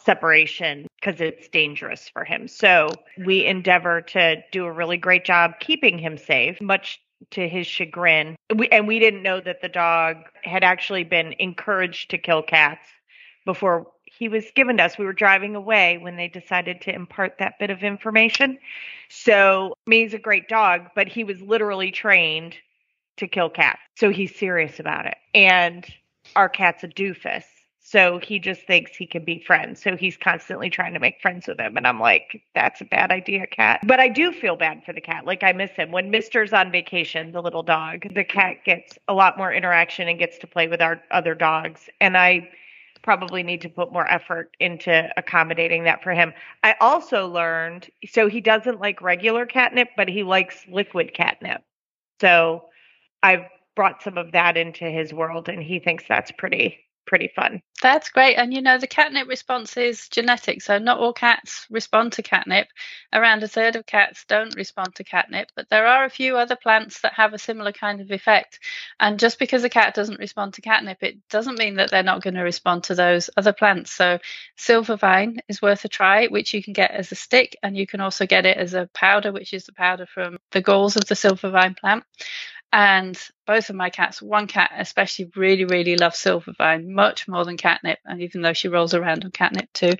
separation 0.04 0.86
because 1.00 1.20
it's 1.22 1.48
dangerous 1.48 2.10
for 2.10 2.24
him. 2.24 2.46
So 2.46 2.90
we 3.16 3.46
endeavor 3.46 4.02
to 4.02 4.42
do 4.52 4.66
a 4.66 4.72
really 4.72 4.98
great 4.98 5.24
job 5.24 5.54
keeping 5.60 5.98
him 5.98 6.18
safe, 6.18 6.60
much 6.60 7.00
to 7.32 7.48
his 7.48 7.66
chagrin. 7.66 8.36
We, 8.54 8.68
and 8.68 8.88
we 8.88 8.98
didn't 8.98 9.22
know 9.22 9.40
that 9.40 9.62
the 9.62 9.68
dog 9.68 10.16
had 10.42 10.64
actually 10.64 11.04
been 11.04 11.34
encouraged 11.38 12.10
to 12.10 12.18
kill 12.18 12.42
cats 12.42 12.86
before 13.44 13.86
he 14.04 14.28
was 14.28 14.44
given 14.54 14.76
to 14.78 14.84
us. 14.84 14.98
We 14.98 15.04
were 15.04 15.12
driving 15.12 15.56
away 15.56 15.98
when 15.98 16.16
they 16.16 16.28
decided 16.28 16.80
to 16.82 16.94
impart 16.94 17.36
that 17.38 17.58
bit 17.58 17.70
of 17.70 17.82
information. 17.82 18.58
So, 19.08 19.74
he's 19.88 20.14
a 20.14 20.18
great 20.18 20.48
dog, 20.48 20.88
but 20.94 21.08
he 21.08 21.24
was 21.24 21.40
literally 21.40 21.90
trained 21.90 22.56
to 23.20 23.28
kill 23.28 23.50
cats. 23.50 23.80
So 23.96 24.10
he's 24.10 24.34
serious 24.34 24.80
about 24.80 25.06
it. 25.06 25.16
And 25.34 25.86
our 26.34 26.48
cat's 26.48 26.82
a 26.82 26.88
doofus. 26.88 27.44
So 27.82 28.18
he 28.18 28.38
just 28.38 28.66
thinks 28.66 28.94
he 28.94 29.06
can 29.06 29.24
be 29.24 29.40
friends. 29.40 29.82
So 29.82 29.96
he's 29.96 30.16
constantly 30.16 30.68
trying 30.68 30.92
to 30.92 31.00
make 31.00 31.20
friends 31.20 31.46
with 31.48 31.58
him. 31.58 31.76
And 31.76 31.86
I'm 31.86 31.98
like, 31.98 32.42
that's 32.54 32.80
a 32.80 32.84
bad 32.84 33.10
idea, 33.10 33.46
cat. 33.46 33.80
But 33.84 33.98
I 33.98 34.08
do 34.08 34.32
feel 34.32 34.54
bad 34.54 34.84
for 34.84 34.92
the 34.92 35.00
cat. 35.00 35.24
Like 35.24 35.42
I 35.42 35.52
miss 35.52 35.70
him. 35.72 35.90
When 35.90 36.10
Mister's 36.10 36.52
on 36.52 36.70
vacation, 36.70 37.32
the 37.32 37.42
little 37.42 37.62
dog, 37.62 38.06
the 38.14 38.22
cat 38.22 38.64
gets 38.64 38.98
a 39.08 39.14
lot 39.14 39.38
more 39.38 39.52
interaction 39.52 40.08
and 40.08 40.18
gets 40.18 40.38
to 40.38 40.46
play 40.46 40.68
with 40.68 40.82
our 40.82 41.02
other 41.10 41.34
dogs. 41.34 41.88
And 42.00 42.18
I 42.18 42.50
probably 43.02 43.42
need 43.42 43.62
to 43.62 43.68
put 43.68 43.92
more 43.92 44.06
effort 44.10 44.54
into 44.60 45.10
accommodating 45.16 45.84
that 45.84 46.02
for 46.02 46.12
him. 46.12 46.34
I 46.62 46.76
also 46.80 47.26
learned 47.26 47.88
so 48.06 48.28
he 48.28 48.42
doesn't 48.42 48.78
like 48.78 49.00
regular 49.00 49.46
catnip, 49.46 49.88
but 49.96 50.08
he 50.08 50.22
likes 50.22 50.66
liquid 50.68 51.14
catnip. 51.14 51.62
So 52.20 52.66
I've 53.22 53.46
brought 53.74 54.02
some 54.02 54.18
of 54.18 54.32
that 54.32 54.58
into 54.58 54.84
his 54.84 55.14
world 55.14 55.48
and 55.48 55.62
he 55.62 55.78
thinks 55.78 56.04
that's 56.06 56.30
pretty 56.30 56.78
pretty 57.06 57.30
fun. 57.34 57.62
That's 57.82 58.10
great. 58.10 58.36
And 58.36 58.52
you 58.52 58.60
know, 58.60 58.78
the 58.78 58.86
catnip 58.86 59.26
response 59.26 59.76
is 59.76 60.08
genetic. 60.08 60.62
So 60.62 60.78
not 60.78 60.98
all 60.98 61.12
cats 61.12 61.66
respond 61.70 62.12
to 62.12 62.22
catnip. 62.22 62.68
Around 63.12 63.42
a 63.42 63.48
third 63.48 63.76
of 63.76 63.86
cats 63.86 64.24
don't 64.28 64.54
respond 64.54 64.94
to 64.96 65.04
catnip, 65.04 65.48
but 65.56 65.68
there 65.70 65.86
are 65.86 66.04
a 66.04 66.10
few 66.10 66.36
other 66.36 66.56
plants 66.56 67.00
that 67.00 67.14
have 67.14 67.32
a 67.32 67.38
similar 67.38 67.72
kind 67.72 68.00
of 68.00 68.10
effect. 68.10 68.60
And 68.98 69.18
just 69.18 69.38
because 69.38 69.64
a 69.64 69.70
cat 69.70 69.94
doesn't 69.94 70.18
respond 70.18 70.54
to 70.54 70.60
catnip, 70.60 71.02
it 71.02 71.26
doesn't 71.28 71.58
mean 71.58 71.76
that 71.76 71.90
they're 71.90 72.02
not 72.02 72.22
going 72.22 72.34
to 72.34 72.42
respond 72.42 72.84
to 72.84 72.94
those 72.94 73.30
other 73.36 73.52
plants. 73.52 73.92
So 73.92 74.18
silver 74.56 74.96
vine 74.96 75.40
is 75.48 75.62
worth 75.62 75.84
a 75.84 75.88
try, 75.88 76.26
which 76.26 76.52
you 76.52 76.62
can 76.62 76.74
get 76.74 76.90
as 76.90 77.10
a 77.12 77.16
stick, 77.16 77.56
and 77.62 77.76
you 77.76 77.86
can 77.86 78.00
also 78.00 78.26
get 78.26 78.46
it 78.46 78.58
as 78.58 78.74
a 78.74 78.90
powder, 78.92 79.32
which 79.32 79.54
is 79.54 79.64
the 79.64 79.72
powder 79.72 80.06
from 80.06 80.38
the 80.50 80.60
galls 80.60 80.96
of 80.96 81.06
the 81.06 81.16
silver 81.16 81.50
vine 81.50 81.74
plant. 81.74 82.04
And 82.72 83.18
both 83.46 83.68
of 83.68 83.76
my 83.76 83.90
cats, 83.90 84.22
one 84.22 84.46
cat 84.46 84.70
especially, 84.76 85.30
really, 85.34 85.64
really 85.64 85.96
loves 85.96 86.18
silvervine 86.18 86.92
much 86.94 87.26
more 87.26 87.44
than 87.44 87.56
catnip, 87.56 87.98
and 88.04 88.22
even 88.22 88.42
though 88.42 88.52
she 88.52 88.68
rolls 88.68 88.94
around 88.94 89.24
on 89.24 89.32
catnip 89.32 89.72
too. 89.72 89.94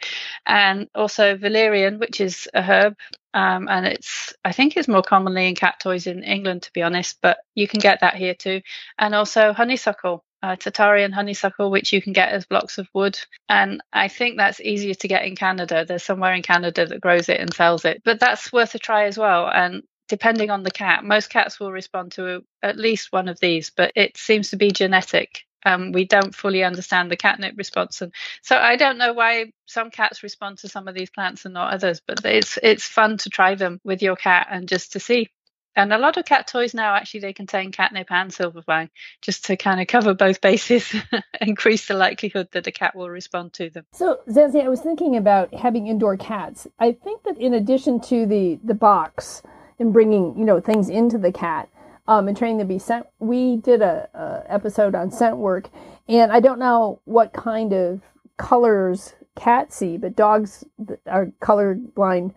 And 0.47 0.89
also 0.95 1.37
valerian, 1.37 1.99
which 1.99 2.21
is 2.21 2.49
a 2.55 2.63
herb, 2.63 2.97
um, 3.35 3.69
and 3.69 3.87
it's 3.87 4.35
I 4.45 4.53
think 4.53 4.77
it's 4.77 4.89
more 4.89 5.03
commonly 5.03 5.49
in 5.49 5.55
cat 5.57 5.81
toys 5.81 6.07
in 6.07 6.23
England, 6.23 6.63
to 6.63 6.73
be 6.73 6.83
honest, 6.83 7.19
but 7.21 7.39
you 7.55 7.67
can 7.67 7.81
get 7.81 8.01
that 8.01 8.15
here 8.15 8.35
too. 8.35 8.63
And 8.99 9.15
also 9.15 9.53
honeysuckle, 9.53 10.25
uh, 10.43 10.57
Tatarian 10.57 11.13
honeysuckle, 11.13 11.71
which 11.71 11.93
you 11.93 12.01
can 12.01 12.13
get 12.13 12.31
as 12.31 12.47
blocks 12.47 12.79
of 12.79 12.89
wood. 12.95 13.19
And 13.49 13.83
I 13.93 14.09
think 14.09 14.37
that's 14.37 14.61
easier 14.61 14.95
to 14.95 15.09
get 15.09 15.25
in 15.25 15.37
Canada. 15.37 15.85
There's 15.85 16.03
somewhere 16.03 16.35
in 16.35 16.43
Canada 16.43 16.87
that 16.87 17.01
grows 17.01 17.29
it 17.29 17.41
and 17.41 17.53
sells 17.53 17.85
it, 17.85 18.03
but 18.05 18.21
that's 18.21 18.53
worth 18.53 18.75
a 18.75 18.79
try 18.79 19.05
as 19.05 19.19
well. 19.19 19.49
And 19.49 19.83
depending 20.11 20.51
on 20.51 20.65
the 20.65 20.73
cat, 20.73 21.05
most 21.05 21.31
cats 21.31 21.61
will 21.61 21.71
respond 21.71 22.13
to 22.13 22.45
at 22.63 22.77
least 22.77 23.13
one 23.13 23.29
of 23.29 23.39
these, 23.39 23.71
but 23.71 23.93
it 23.95 24.17
seems 24.17 24.51
to 24.51 24.57
be 24.57 24.73
genetic. 24.73 25.47
Um, 25.65 25.93
we 25.93 26.05
don't 26.05 26.35
fully 26.35 26.65
understand 26.65 27.11
the 27.11 27.17
catnip 27.17 27.57
response, 27.57 28.03
and 28.03 28.13
so 28.43 28.57
I 28.57 28.77
don't 28.77 28.99
know 28.99 29.13
why 29.13 29.53
some 29.67 29.91
cats 29.91 30.23
respond 30.23 30.59
to 30.59 30.69
some 30.69 30.89
of 30.89 30.95
these 30.95 31.11
plants 31.11 31.45
and 31.45 31.55
not 31.55 31.73
others. 31.73 32.01
But 32.05 32.25
it's 32.25 32.59
it's 32.63 32.85
fun 32.85 33.19
to 33.19 33.31
try 33.31 33.55
them 33.55 33.81
with 33.85 34.03
your 34.03 34.17
cat 34.17 34.49
and 34.51 34.69
just 34.69 34.93
to 34.93 35.01
see. 35.01 35.29
And 35.77 35.93
a 35.93 35.99
lot 35.99 36.17
of 36.17 36.25
cat 36.25 36.49
toys 36.49 36.75
now 36.75 36.95
actually 36.95 37.21
they 37.21 37.33
contain 37.33 37.73
catnip 37.73 38.11
and 38.11 38.33
silvervine, 38.33 38.89
just 39.23 39.45
to 39.45 39.57
kind 39.57 39.81
of 39.81 39.87
cover 39.87 40.15
both 40.15 40.41
bases, 40.41 40.93
increase 41.41 41.87
the 41.87 41.95
likelihood 41.95 42.49
that 42.53 42.67
a 42.67 42.73
cat 42.73 42.97
will 42.97 43.11
respond 43.11 43.53
to 43.55 43.71
them. 43.71 43.85
So 43.93 44.21
Zazie, 44.29 44.65
I 44.65 44.69
was 44.69 44.81
thinking 44.81 45.17
about 45.17 45.55
having 45.55 45.87
indoor 45.87 46.17
cats. 46.17 46.67
I 46.79 46.93
think 46.93 47.23
that 47.25 47.39
in 47.39 47.55
addition 47.55 48.01
to 48.01 48.27
the 48.27 48.59
the 48.65 48.75
box 48.75 49.43
and 49.81 49.93
bringing 49.93 50.39
you 50.39 50.45
know 50.45 50.61
things 50.61 50.89
into 50.89 51.19
the 51.19 51.33
cat 51.33 51.69
um, 52.07 52.29
and 52.29 52.37
training 52.37 52.59
to 52.59 52.65
be 52.65 52.79
scent. 52.79 53.07
We 53.19 53.57
did 53.57 53.83
a, 53.83 54.09
a 54.15 54.53
episode 54.53 54.95
on 54.95 55.11
scent 55.11 55.37
work, 55.39 55.69
and 56.09 56.31
I 56.31 56.39
don't 56.39 56.61
know 56.61 57.01
what 57.05 57.33
kind 57.33 57.73
of 57.73 58.03
colors 58.37 59.15
cats 59.35 59.77
see, 59.77 59.97
but 59.97 60.15
dogs 60.15 60.65
are 61.07 61.33
color 61.41 61.75
blind 61.75 62.35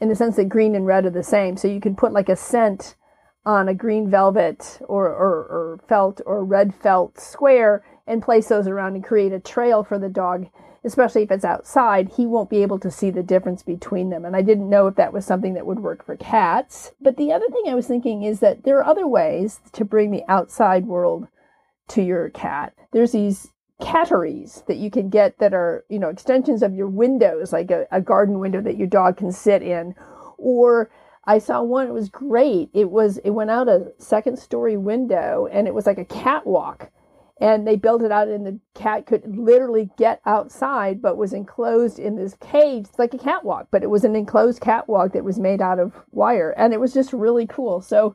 in 0.00 0.08
the 0.08 0.14
sense 0.16 0.36
that 0.36 0.48
green 0.48 0.74
and 0.74 0.86
red 0.86 1.06
are 1.06 1.10
the 1.10 1.22
same. 1.22 1.56
So 1.56 1.68
you 1.68 1.80
can 1.80 1.96
put 1.96 2.12
like 2.12 2.28
a 2.28 2.36
scent 2.36 2.96
on 3.46 3.68
a 3.68 3.74
green 3.74 4.10
velvet 4.10 4.80
or, 4.88 5.06
or, 5.06 5.44
or 5.46 5.80
felt 5.88 6.20
or 6.26 6.44
red 6.44 6.74
felt 6.74 7.18
square 7.18 7.84
and 8.06 8.22
place 8.22 8.48
those 8.48 8.66
around 8.66 8.94
and 8.94 9.04
create 9.04 9.32
a 9.32 9.40
trail 9.40 9.84
for 9.84 9.98
the 9.98 10.08
dog, 10.08 10.46
especially 10.84 11.22
if 11.22 11.30
it's 11.30 11.44
outside, 11.44 12.12
he 12.16 12.26
won't 12.26 12.50
be 12.50 12.62
able 12.62 12.78
to 12.78 12.90
see 12.90 13.10
the 13.10 13.22
difference 13.22 13.62
between 13.62 14.10
them. 14.10 14.24
And 14.24 14.36
I 14.36 14.42
didn't 14.42 14.68
know 14.68 14.86
if 14.86 14.96
that 14.96 15.12
was 15.12 15.24
something 15.24 15.54
that 15.54 15.66
would 15.66 15.80
work 15.80 16.04
for 16.04 16.16
cats. 16.16 16.92
But 17.00 17.16
the 17.16 17.32
other 17.32 17.48
thing 17.48 17.64
I 17.68 17.74
was 17.74 17.86
thinking 17.86 18.22
is 18.22 18.40
that 18.40 18.64
there 18.64 18.76
are 18.78 18.84
other 18.84 19.06
ways 19.06 19.60
to 19.72 19.84
bring 19.84 20.10
the 20.10 20.24
outside 20.28 20.86
world 20.86 21.28
to 21.88 22.02
your 22.02 22.28
cat. 22.30 22.74
There's 22.92 23.12
these 23.12 23.52
catteries 23.80 24.62
that 24.68 24.76
you 24.76 24.90
can 24.90 25.08
get 25.08 25.38
that 25.38 25.54
are, 25.54 25.84
you 25.88 25.98
know, 25.98 26.08
extensions 26.08 26.62
of 26.62 26.74
your 26.74 26.88
windows, 26.88 27.52
like 27.52 27.70
a, 27.70 27.86
a 27.90 28.00
garden 28.00 28.38
window 28.38 28.60
that 28.60 28.76
your 28.76 28.86
dog 28.86 29.16
can 29.16 29.32
sit 29.32 29.62
in. 29.62 29.94
Or 30.38 30.90
I 31.24 31.38
saw 31.38 31.62
one, 31.62 31.86
it 31.86 31.92
was 31.92 32.08
great. 32.08 32.68
It 32.74 32.90
was, 32.90 33.18
it 33.18 33.30
went 33.30 33.50
out 33.50 33.68
a 33.68 33.92
second 33.98 34.38
story 34.38 34.76
window 34.76 35.48
and 35.50 35.66
it 35.66 35.74
was 35.74 35.86
like 35.86 35.98
a 35.98 36.04
catwalk. 36.04 36.90
And 37.40 37.66
they 37.66 37.76
built 37.76 38.02
it 38.02 38.12
out 38.12 38.28
and 38.28 38.46
the 38.46 38.60
cat 38.74 39.06
could 39.06 39.36
literally 39.36 39.90
get 39.98 40.20
outside, 40.24 41.02
but 41.02 41.16
was 41.16 41.32
enclosed 41.32 41.98
in 41.98 42.14
this 42.14 42.36
cage. 42.40 42.86
It's 42.88 42.98
like 42.98 43.12
a 43.12 43.18
catwalk, 43.18 43.68
but 43.72 43.82
it 43.82 43.90
was 43.90 44.04
an 44.04 44.14
enclosed 44.14 44.60
catwalk 44.60 45.12
that 45.12 45.24
was 45.24 45.38
made 45.38 45.60
out 45.60 45.80
of 45.80 45.94
wire. 46.12 46.54
And 46.56 46.72
it 46.72 46.80
was 46.80 46.94
just 46.94 47.12
really 47.12 47.46
cool. 47.46 47.80
So, 47.80 48.14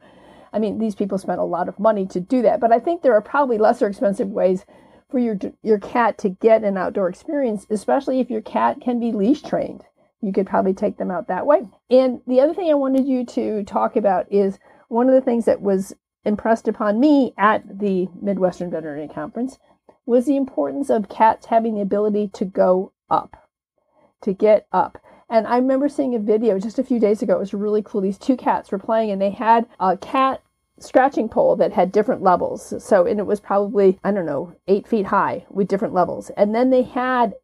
I 0.53 0.59
mean, 0.59 0.79
these 0.79 0.95
people 0.95 1.17
spent 1.17 1.41
a 1.41 1.43
lot 1.43 1.67
of 1.67 1.79
money 1.79 2.05
to 2.07 2.19
do 2.21 2.41
that, 2.43 2.61
but 2.61 2.71
I 2.71 2.79
think 2.79 3.01
there 3.01 3.13
are 3.13 3.21
probably 3.21 3.57
lesser 3.57 3.87
expensive 3.87 4.29
ways 4.29 4.65
for 5.09 5.19
your 5.19 5.37
your 5.63 5.79
cat 5.79 6.17
to 6.19 6.29
get 6.29 6.63
an 6.63 6.77
outdoor 6.77 7.09
experience, 7.09 7.65
especially 7.69 8.19
if 8.19 8.29
your 8.29 8.41
cat 8.41 8.79
can 8.81 8.99
be 8.99 9.11
leash 9.11 9.41
trained. 9.41 9.83
You 10.21 10.31
could 10.33 10.47
probably 10.47 10.73
take 10.73 10.97
them 10.97 11.11
out 11.11 11.27
that 11.27 11.45
way. 11.45 11.67
And 11.89 12.21
the 12.27 12.41
other 12.41 12.53
thing 12.53 12.69
I 12.69 12.75
wanted 12.75 13.07
you 13.07 13.25
to 13.25 13.63
talk 13.63 13.95
about 13.95 14.31
is 14.31 14.59
one 14.87 15.07
of 15.07 15.15
the 15.15 15.21
things 15.21 15.45
that 15.45 15.61
was 15.61 15.93
impressed 16.25 16.67
upon 16.67 16.99
me 16.99 17.33
at 17.37 17.79
the 17.79 18.07
Midwestern 18.21 18.69
Veterinary 18.69 19.07
Conference 19.07 19.57
was 20.05 20.25
the 20.25 20.37
importance 20.37 20.89
of 20.89 21.09
cats 21.09 21.47
having 21.47 21.75
the 21.75 21.81
ability 21.81 22.29
to 22.33 22.45
go 22.45 22.91
up, 23.09 23.47
to 24.21 24.33
get 24.33 24.67
up. 24.71 25.01
And 25.29 25.45
I 25.45 25.57
remember 25.57 25.87
seeing 25.87 26.15
a 26.15 26.19
video 26.19 26.57
just 26.57 26.79
a 26.79 26.83
few 26.83 26.99
days 26.99 27.21
ago. 27.21 27.35
It 27.35 27.39
was 27.39 27.53
really 27.53 27.83
cool. 27.83 28.01
These 28.01 28.17
two 28.17 28.35
cats 28.35 28.71
were 28.71 28.79
playing, 28.79 29.11
and 29.11 29.21
they 29.21 29.29
had 29.29 29.67
a 29.79 29.95
cat 29.95 30.41
scratching 30.79 31.29
pole 31.29 31.55
that 31.57 31.73
had 31.73 31.91
different 31.91 32.23
levels. 32.23 32.83
So, 32.83 33.05
and 33.05 33.19
it 33.19 33.27
was 33.27 33.39
probably, 33.39 33.99
I 34.03 34.11
don't 34.11 34.25
know, 34.25 34.55
eight 34.67 34.87
feet 34.87 35.07
high 35.07 35.45
with 35.49 35.67
different 35.67 35.93
levels. 35.93 36.31
And 36.35 36.55
then 36.55 36.71
they 36.71 36.83
had, 36.83 37.35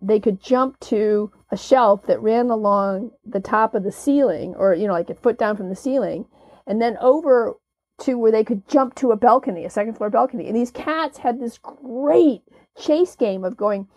they 0.00 0.20
could 0.20 0.40
jump 0.40 0.80
to 0.80 1.30
a 1.50 1.56
shelf 1.56 2.06
that 2.06 2.22
ran 2.22 2.48
along 2.48 3.10
the 3.26 3.40
top 3.40 3.74
of 3.74 3.82
the 3.82 3.92
ceiling 3.92 4.54
or, 4.56 4.72
you 4.72 4.86
know, 4.86 4.94
like 4.94 5.10
a 5.10 5.14
foot 5.14 5.36
down 5.36 5.56
from 5.56 5.68
the 5.68 5.76
ceiling 5.76 6.26
and 6.66 6.80
then 6.80 6.96
over 7.00 7.56
to 8.00 8.14
where 8.18 8.32
they 8.32 8.44
could 8.44 8.68
jump 8.68 8.94
to 8.96 9.12
a 9.12 9.16
balcony, 9.16 9.64
a 9.64 9.70
second 9.70 9.94
floor 9.94 10.10
balcony. 10.10 10.46
And 10.46 10.56
these 10.56 10.70
cats 10.70 11.18
had 11.18 11.40
this 11.40 11.58
great 11.58 12.42
chase 12.78 13.14
game 13.16 13.44
of 13.44 13.56
going 13.56 13.88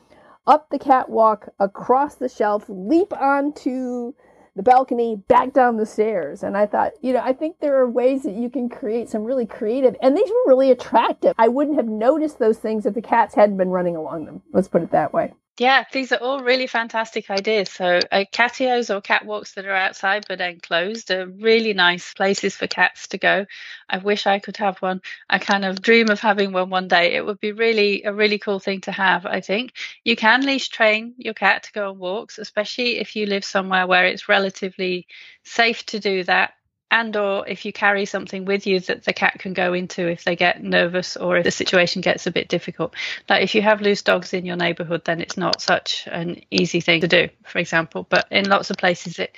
up 0.45 0.69
the 0.69 0.79
catwalk, 0.79 1.49
across 1.59 2.15
the 2.15 2.27
shelf, 2.27 2.65
leap 2.67 3.13
onto 3.13 4.13
the 4.55 4.63
balcony, 4.63 5.15
back 5.27 5.53
down 5.53 5.77
the 5.77 5.85
stairs. 5.85 6.43
And 6.43 6.57
I 6.57 6.65
thought, 6.65 6.91
you 7.01 7.13
know, 7.13 7.21
I 7.23 7.33
think 7.33 7.59
there 7.59 7.77
are 7.77 7.89
ways 7.89 8.23
that 8.23 8.33
you 8.33 8.49
can 8.49 8.69
create 8.69 9.09
some 9.09 9.23
really 9.23 9.45
creative, 9.45 9.95
and 10.01 10.15
these 10.15 10.29
were 10.29 10.47
really 10.47 10.69
attractive. 10.69 11.33
I 11.37 11.47
wouldn't 11.47 11.77
have 11.77 11.87
noticed 11.87 12.39
those 12.39 12.57
things 12.57 12.85
if 12.85 12.93
the 12.93 13.01
cats 13.01 13.35
hadn't 13.35 13.57
been 13.57 13.69
running 13.69 13.95
along 13.95 14.25
them. 14.25 14.43
Let's 14.51 14.67
put 14.67 14.83
it 14.83 14.91
that 14.91 15.13
way. 15.13 15.33
Yeah, 15.59 15.83
these 15.91 16.11
are 16.11 16.17
all 16.17 16.39
really 16.43 16.65
fantastic 16.65 17.29
ideas. 17.29 17.69
So, 17.69 17.99
uh, 18.11 18.25
catios 18.31 18.89
or 18.93 19.01
catwalks 19.01 19.53
that 19.53 19.65
are 19.67 19.75
outside 19.75 20.25
but 20.27 20.41
enclosed 20.41 21.11
are 21.11 21.27
really 21.27 21.73
nice 21.73 22.11
places 22.15 22.55
for 22.55 22.65
cats 22.65 23.07
to 23.09 23.19
go. 23.19 23.45
I 23.87 23.99
wish 23.99 24.25
I 24.25 24.39
could 24.39 24.57
have 24.57 24.79
one. 24.79 25.01
I 25.29 25.37
kind 25.37 25.63
of 25.63 25.79
dream 25.81 26.09
of 26.09 26.19
having 26.19 26.53
one 26.53 26.71
one 26.71 26.87
day. 26.87 27.13
It 27.13 27.23
would 27.25 27.39
be 27.39 27.51
really 27.51 28.01
a 28.03 28.13
really 28.13 28.39
cool 28.39 28.59
thing 28.59 28.81
to 28.81 28.91
have, 28.91 29.27
I 29.27 29.41
think. 29.41 29.73
You 30.03 30.15
can 30.15 30.41
leash 30.43 30.69
train 30.69 31.13
your 31.19 31.35
cat 31.35 31.63
to 31.63 31.71
go 31.71 31.89
on 31.91 31.99
walks, 31.99 32.39
especially 32.39 32.97
if 32.99 33.15
you 33.15 33.27
live 33.27 33.45
somewhere 33.45 33.85
where 33.85 34.05
it's 34.07 34.27
relatively 34.27 35.05
safe 35.43 35.85
to 35.87 35.99
do 35.99 36.23
that 36.23 36.53
and 36.93 37.17
or 37.17 37.45
if 37.47 37.65
you 37.65 37.73
carry 37.73 38.05
something 38.05 38.45
with 38.45 38.67
you 38.67 38.79
that 38.79 39.03
the 39.03 39.13
cat 39.13 39.39
can 39.39 39.53
go 39.53 39.73
into 39.73 40.07
if 40.07 40.23
they 40.23 40.35
get 40.35 40.63
nervous 40.63 41.17
or 41.17 41.37
if 41.37 41.43
the 41.43 41.51
situation 41.51 42.01
gets 42.01 42.27
a 42.27 42.31
bit 42.31 42.47
difficult 42.47 42.93
like 43.27 43.43
if 43.43 43.55
you 43.55 43.61
have 43.61 43.81
loose 43.81 44.03
dogs 44.03 44.31
in 44.33 44.45
your 44.45 44.55
neighborhood 44.55 45.01
then 45.03 45.19
it's 45.19 45.35
not 45.35 45.59
such 45.59 46.07
an 46.07 46.39
easy 46.51 46.79
thing 46.79 47.01
to 47.01 47.07
do 47.07 47.27
for 47.43 47.57
example 47.57 48.05
but 48.07 48.27
in 48.31 48.47
lots 48.47 48.69
of 48.69 48.77
places 48.77 49.17
it 49.17 49.35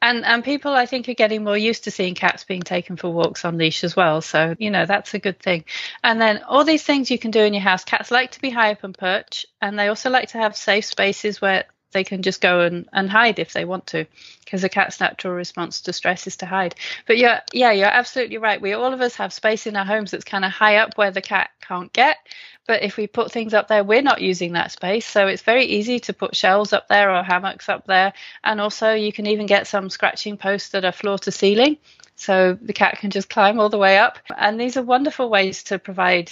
and 0.00 0.24
and 0.24 0.42
people 0.42 0.72
I 0.72 0.86
think 0.86 1.08
are 1.08 1.14
getting 1.14 1.44
more 1.44 1.56
used 1.56 1.84
to 1.84 1.90
seeing 1.90 2.14
cats 2.14 2.44
being 2.44 2.62
taken 2.62 2.96
for 2.96 3.10
walks 3.10 3.44
on 3.44 3.56
leash 3.56 3.84
as 3.84 3.96
well. 3.96 4.20
So 4.20 4.54
you 4.58 4.70
know 4.70 4.84
that's 4.84 5.14
a 5.14 5.18
good 5.18 5.40
thing. 5.40 5.64
And 6.02 6.20
then 6.20 6.42
all 6.42 6.62
these 6.62 6.82
things 6.82 7.10
you 7.10 7.18
can 7.18 7.30
do 7.30 7.40
in 7.40 7.54
your 7.54 7.62
house. 7.62 7.84
Cats 7.84 8.10
like 8.10 8.32
to 8.32 8.40
be 8.42 8.50
high 8.50 8.72
up 8.72 8.84
and 8.84 8.96
perch, 8.96 9.46
and 9.62 9.78
they 9.78 9.88
also 9.88 10.10
like 10.10 10.28
to 10.30 10.38
have 10.38 10.58
safe 10.58 10.84
spaces 10.84 11.40
where 11.40 11.64
they 11.94 12.04
can 12.04 12.20
just 12.20 12.42
go 12.42 12.60
and, 12.60 12.86
and 12.92 13.08
hide 13.08 13.38
if 13.38 13.54
they 13.54 13.64
want 13.64 13.86
to 13.86 14.04
because 14.44 14.62
a 14.62 14.68
cat's 14.68 15.00
natural 15.00 15.32
response 15.32 15.80
to 15.80 15.92
stress 15.94 16.26
is 16.26 16.36
to 16.36 16.46
hide. 16.46 16.74
But 17.06 17.16
yeah 17.16 17.40
yeah 17.54 17.72
you're 17.72 17.86
absolutely 17.86 18.36
right. 18.36 18.60
We 18.60 18.74
all 18.74 18.92
of 18.92 19.00
us 19.00 19.16
have 19.16 19.32
space 19.32 19.66
in 19.66 19.76
our 19.76 19.86
homes 19.86 20.10
that's 20.10 20.24
kind 20.24 20.44
of 20.44 20.52
high 20.52 20.76
up 20.76 20.98
where 20.98 21.10
the 21.10 21.22
cat 21.22 21.50
can't 21.62 21.92
get. 21.92 22.18
But 22.66 22.82
if 22.82 22.98
we 22.98 23.06
put 23.06 23.32
things 23.32 23.54
up 23.54 23.68
there 23.68 23.82
we're 23.82 24.02
not 24.02 24.20
using 24.20 24.52
that 24.52 24.70
space. 24.72 25.06
So 25.06 25.26
it's 25.26 25.42
very 25.42 25.64
easy 25.64 26.00
to 26.00 26.12
put 26.12 26.36
shelves 26.36 26.74
up 26.74 26.88
there 26.88 27.14
or 27.14 27.22
hammocks 27.22 27.70
up 27.70 27.86
there. 27.86 28.12
And 28.42 28.60
also 28.60 28.92
you 28.92 29.12
can 29.12 29.26
even 29.26 29.46
get 29.46 29.66
some 29.66 29.88
scratching 29.88 30.36
posts 30.36 30.68
that 30.70 30.84
are 30.84 30.92
floor 30.92 31.18
to 31.20 31.32
ceiling. 31.32 31.78
So 32.16 32.56
the 32.60 32.72
cat 32.72 32.98
can 32.98 33.10
just 33.10 33.28
climb 33.30 33.58
all 33.58 33.70
the 33.70 33.78
way 33.78 33.98
up. 33.98 34.18
And 34.36 34.60
these 34.60 34.76
are 34.76 34.82
wonderful 34.82 35.28
ways 35.28 35.64
to 35.64 35.78
provide 35.78 36.30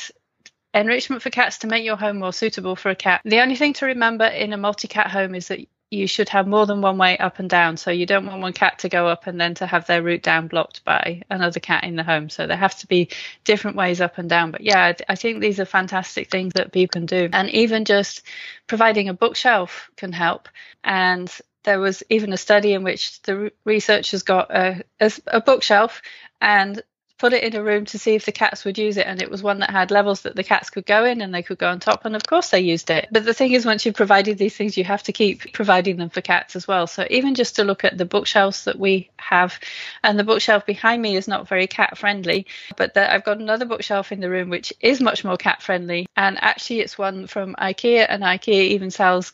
enrichment 0.74 1.22
for 1.22 1.30
cats 1.30 1.58
to 1.58 1.66
make 1.66 1.84
your 1.84 1.96
home 1.96 2.18
more 2.18 2.32
suitable 2.32 2.76
for 2.76 2.90
a 2.90 2.94
cat. 2.94 3.20
The 3.24 3.40
only 3.40 3.56
thing 3.56 3.74
to 3.74 3.86
remember 3.86 4.24
in 4.24 4.52
a 4.52 4.56
multi 4.56 4.88
cat 4.88 5.10
home 5.10 5.34
is 5.34 5.48
that 5.48 5.66
you 5.92 6.06
should 6.06 6.30
have 6.30 6.46
more 6.48 6.64
than 6.64 6.80
one 6.80 6.96
way 6.96 7.18
up 7.18 7.38
and 7.38 7.50
down. 7.50 7.76
So 7.76 7.90
you 7.90 8.06
don't 8.06 8.24
want 8.24 8.40
one 8.40 8.54
cat 8.54 8.78
to 8.78 8.88
go 8.88 9.08
up 9.08 9.26
and 9.26 9.38
then 9.38 9.54
to 9.56 9.66
have 9.66 9.86
their 9.86 10.02
route 10.02 10.22
down 10.22 10.48
blocked 10.48 10.82
by 10.84 11.20
another 11.28 11.60
cat 11.60 11.84
in 11.84 11.96
the 11.96 12.02
home. 12.02 12.30
So 12.30 12.46
there 12.46 12.56
have 12.56 12.78
to 12.78 12.86
be 12.86 13.10
different 13.44 13.76
ways 13.76 14.00
up 14.00 14.16
and 14.16 14.28
down. 14.28 14.52
But 14.52 14.62
yeah, 14.62 14.94
I 15.06 15.14
think 15.16 15.40
these 15.40 15.60
are 15.60 15.66
fantastic 15.66 16.30
things 16.30 16.54
that 16.54 16.72
people 16.72 17.00
can 17.00 17.04
do. 17.06 17.28
And 17.30 17.50
even 17.50 17.84
just 17.84 18.22
providing 18.66 19.10
a 19.10 19.14
bookshelf 19.14 19.90
can 19.96 20.12
help. 20.12 20.48
And 20.82 21.30
there 21.64 21.78
was 21.78 22.02
even 22.08 22.32
a 22.32 22.38
study 22.38 22.72
in 22.72 22.84
which 22.84 23.20
the 23.22 23.52
researchers 23.66 24.22
got 24.22 24.50
a, 24.50 24.82
a, 24.98 25.12
a 25.26 25.40
bookshelf 25.42 26.00
and 26.40 26.82
put 27.22 27.32
it 27.32 27.44
in 27.44 27.54
a 27.54 27.62
room 27.62 27.84
to 27.84 28.00
see 28.00 28.16
if 28.16 28.24
the 28.24 28.32
cats 28.32 28.64
would 28.64 28.76
use 28.76 28.96
it 28.96 29.06
and 29.06 29.22
it 29.22 29.30
was 29.30 29.44
one 29.44 29.60
that 29.60 29.70
had 29.70 29.92
levels 29.92 30.22
that 30.22 30.34
the 30.34 30.42
cats 30.42 30.70
could 30.70 30.84
go 30.84 31.04
in 31.04 31.20
and 31.20 31.32
they 31.32 31.44
could 31.44 31.56
go 31.56 31.68
on 31.68 31.78
top 31.78 32.04
and 32.04 32.16
of 32.16 32.26
course 32.26 32.50
they 32.50 32.58
used 32.58 32.90
it. 32.90 33.06
But 33.12 33.24
the 33.24 33.32
thing 33.32 33.52
is 33.52 33.64
once 33.64 33.86
you've 33.86 33.94
provided 33.94 34.38
these 34.38 34.56
things 34.56 34.76
you 34.76 34.82
have 34.82 35.04
to 35.04 35.12
keep 35.12 35.52
providing 35.52 35.98
them 35.98 36.10
for 36.10 36.20
cats 36.20 36.56
as 36.56 36.66
well. 36.66 36.88
So 36.88 37.06
even 37.10 37.36
just 37.36 37.54
to 37.56 37.62
look 37.62 37.84
at 37.84 37.96
the 37.96 38.04
bookshelves 38.04 38.64
that 38.64 38.76
we 38.76 39.08
have 39.18 39.60
and 40.02 40.18
the 40.18 40.24
bookshelf 40.24 40.66
behind 40.66 41.00
me 41.00 41.14
is 41.14 41.28
not 41.28 41.46
very 41.46 41.68
cat 41.68 41.96
friendly 41.96 42.46
but 42.76 42.94
the, 42.94 43.12
i've 43.12 43.24
got 43.24 43.38
another 43.38 43.64
bookshelf 43.64 44.10
in 44.10 44.20
the 44.20 44.28
room 44.28 44.50
which 44.50 44.72
is 44.80 45.00
much 45.00 45.24
more 45.24 45.36
cat 45.36 45.62
friendly 45.62 46.06
and 46.16 46.36
actually 46.42 46.80
it's 46.80 46.98
one 46.98 47.26
from 47.26 47.54
ikea 47.54 48.04
and 48.08 48.22
ikea 48.22 48.64
even 48.74 48.90
sells 48.90 49.32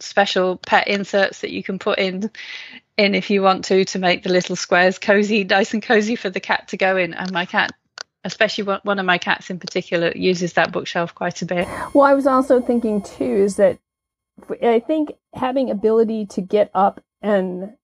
special 0.00 0.56
pet 0.56 0.88
inserts 0.88 1.40
that 1.40 1.50
you 1.50 1.62
can 1.62 1.78
put 1.78 1.98
in 1.98 2.30
in 2.98 3.14
if 3.14 3.30
you 3.30 3.40
want 3.40 3.64
to 3.66 3.84
to 3.86 3.98
make 3.98 4.24
the 4.24 4.28
little 4.28 4.56
squares 4.56 4.98
cozy, 4.98 5.44
nice 5.44 5.72
and 5.72 5.82
cozy 5.82 6.16
for 6.16 6.28
the 6.28 6.40
cat 6.40 6.68
to 6.68 6.76
go 6.76 6.96
in. 6.96 7.14
And 7.14 7.32
my 7.32 7.46
cat, 7.46 7.72
especially 8.24 8.64
one 8.82 8.98
of 8.98 9.06
my 9.06 9.18
cats 9.18 9.48
in 9.48 9.58
particular, 9.58 10.12
uses 10.14 10.54
that 10.54 10.72
bookshelf 10.72 11.14
quite 11.14 11.40
a 11.40 11.46
bit. 11.46 11.68
Well, 11.94 12.04
I 12.04 12.14
was 12.14 12.26
also 12.26 12.60
thinking 12.60 13.00
too 13.00 13.22
is 13.24 13.56
that 13.56 13.78
I 14.62 14.80
think 14.80 15.12
having 15.32 15.70
ability 15.70 16.26
to 16.26 16.40
get 16.40 16.70
up 16.74 17.00
and 17.22 17.74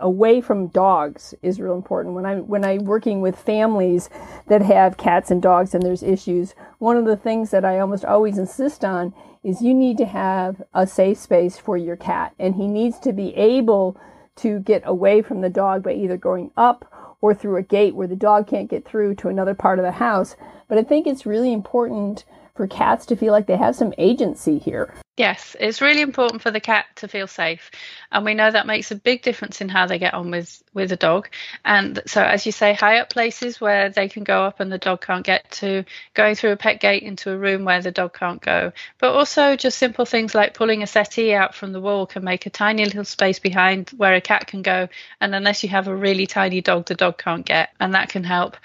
away 0.00 0.40
from 0.40 0.68
dogs 0.68 1.34
is 1.42 1.60
real 1.60 1.74
important. 1.74 2.14
When 2.14 2.26
I'm 2.26 2.48
when 2.48 2.64
I'm 2.64 2.84
working 2.84 3.20
with 3.20 3.36
families 3.38 4.08
that 4.48 4.62
have 4.62 4.96
cats 4.96 5.30
and 5.30 5.42
dogs 5.42 5.74
and 5.74 5.82
there's 5.82 6.02
issues, 6.02 6.54
one 6.78 6.96
of 6.96 7.04
the 7.04 7.16
things 7.16 7.50
that 7.50 7.64
I 7.64 7.78
almost 7.78 8.06
always 8.06 8.38
insist 8.38 8.84
on 8.84 9.14
is 9.44 9.62
you 9.62 9.74
need 9.74 9.98
to 9.98 10.06
have 10.06 10.62
a 10.72 10.86
safe 10.86 11.18
space 11.18 11.58
for 11.58 11.76
your 11.76 11.96
cat 11.96 12.34
and 12.38 12.54
he 12.54 12.66
needs 12.66 12.98
to 13.00 13.12
be 13.12 13.34
able 13.36 13.98
to 14.36 14.60
get 14.60 14.82
away 14.84 15.22
from 15.22 15.40
the 15.40 15.50
dog 15.50 15.82
by 15.82 15.92
either 15.92 16.16
going 16.16 16.50
up 16.56 17.16
or 17.20 17.34
through 17.34 17.56
a 17.56 17.62
gate 17.62 17.94
where 17.94 18.06
the 18.06 18.16
dog 18.16 18.46
can't 18.46 18.70
get 18.70 18.84
through 18.84 19.14
to 19.16 19.28
another 19.28 19.54
part 19.54 19.78
of 19.78 19.84
the 19.84 19.92
house. 19.92 20.36
But 20.68 20.78
I 20.78 20.82
think 20.82 21.06
it's 21.06 21.26
really 21.26 21.52
important 21.52 22.24
for 22.56 22.66
cats 22.66 23.06
to 23.06 23.16
feel 23.16 23.32
like 23.32 23.46
they 23.46 23.56
have 23.56 23.76
some 23.76 23.92
agency 23.98 24.58
here. 24.58 24.92
Yes, 25.16 25.56
it's 25.58 25.80
really 25.80 26.02
important 26.02 26.42
for 26.42 26.50
the 26.50 26.60
cat 26.60 26.84
to 26.96 27.08
feel 27.08 27.26
safe, 27.26 27.70
and 28.12 28.22
we 28.22 28.34
know 28.34 28.50
that 28.50 28.66
makes 28.66 28.90
a 28.90 28.96
big 28.96 29.22
difference 29.22 29.62
in 29.62 29.70
how 29.70 29.86
they 29.86 29.98
get 29.98 30.12
on 30.12 30.30
with 30.30 30.62
with 30.74 30.92
a 30.92 30.96
dog. 30.96 31.28
And 31.64 32.02
so, 32.06 32.22
as 32.22 32.44
you 32.44 32.52
say, 32.52 32.74
high 32.74 32.98
up 32.98 33.08
places 33.08 33.58
where 33.58 33.88
they 33.88 34.10
can 34.10 34.24
go 34.24 34.44
up 34.44 34.60
and 34.60 34.70
the 34.70 34.76
dog 34.76 35.00
can't 35.00 35.24
get 35.24 35.50
to, 35.52 35.84
going 36.12 36.34
through 36.34 36.52
a 36.52 36.56
pet 36.58 36.80
gate 36.80 37.02
into 37.02 37.30
a 37.30 37.38
room 37.38 37.64
where 37.64 37.80
the 37.80 37.90
dog 37.90 38.12
can't 38.12 38.42
go. 38.42 38.72
But 38.98 39.14
also, 39.14 39.56
just 39.56 39.78
simple 39.78 40.04
things 40.04 40.34
like 40.34 40.52
pulling 40.52 40.82
a 40.82 40.86
settee 40.86 41.32
out 41.32 41.54
from 41.54 41.72
the 41.72 41.80
wall 41.80 42.04
can 42.04 42.22
make 42.22 42.44
a 42.44 42.50
tiny 42.50 42.84
little 42.84 43.04
space 43.04 43.38
behind 43.38 43.88
where 43.96 44.14
a 44.14 44.20
cat 44.20 44.46
can 44.46 44.60
go. 44.60 44.86
And 45.22 45.34
unless 45.34 45.62
you 45.62 45.70
have 45.70 45.88
a 45.88 45.96
really 45.96 46.26
tiny 46.26 46.60
dog, 46.60 46.84
the 46.84 46.94
dog 46.94 47.16
can't 47.16 47.46
get, 47.46 47.70
and 47.80 47.94
that 47.94 48.10
can 48.10 48.24
help 48.24 48.58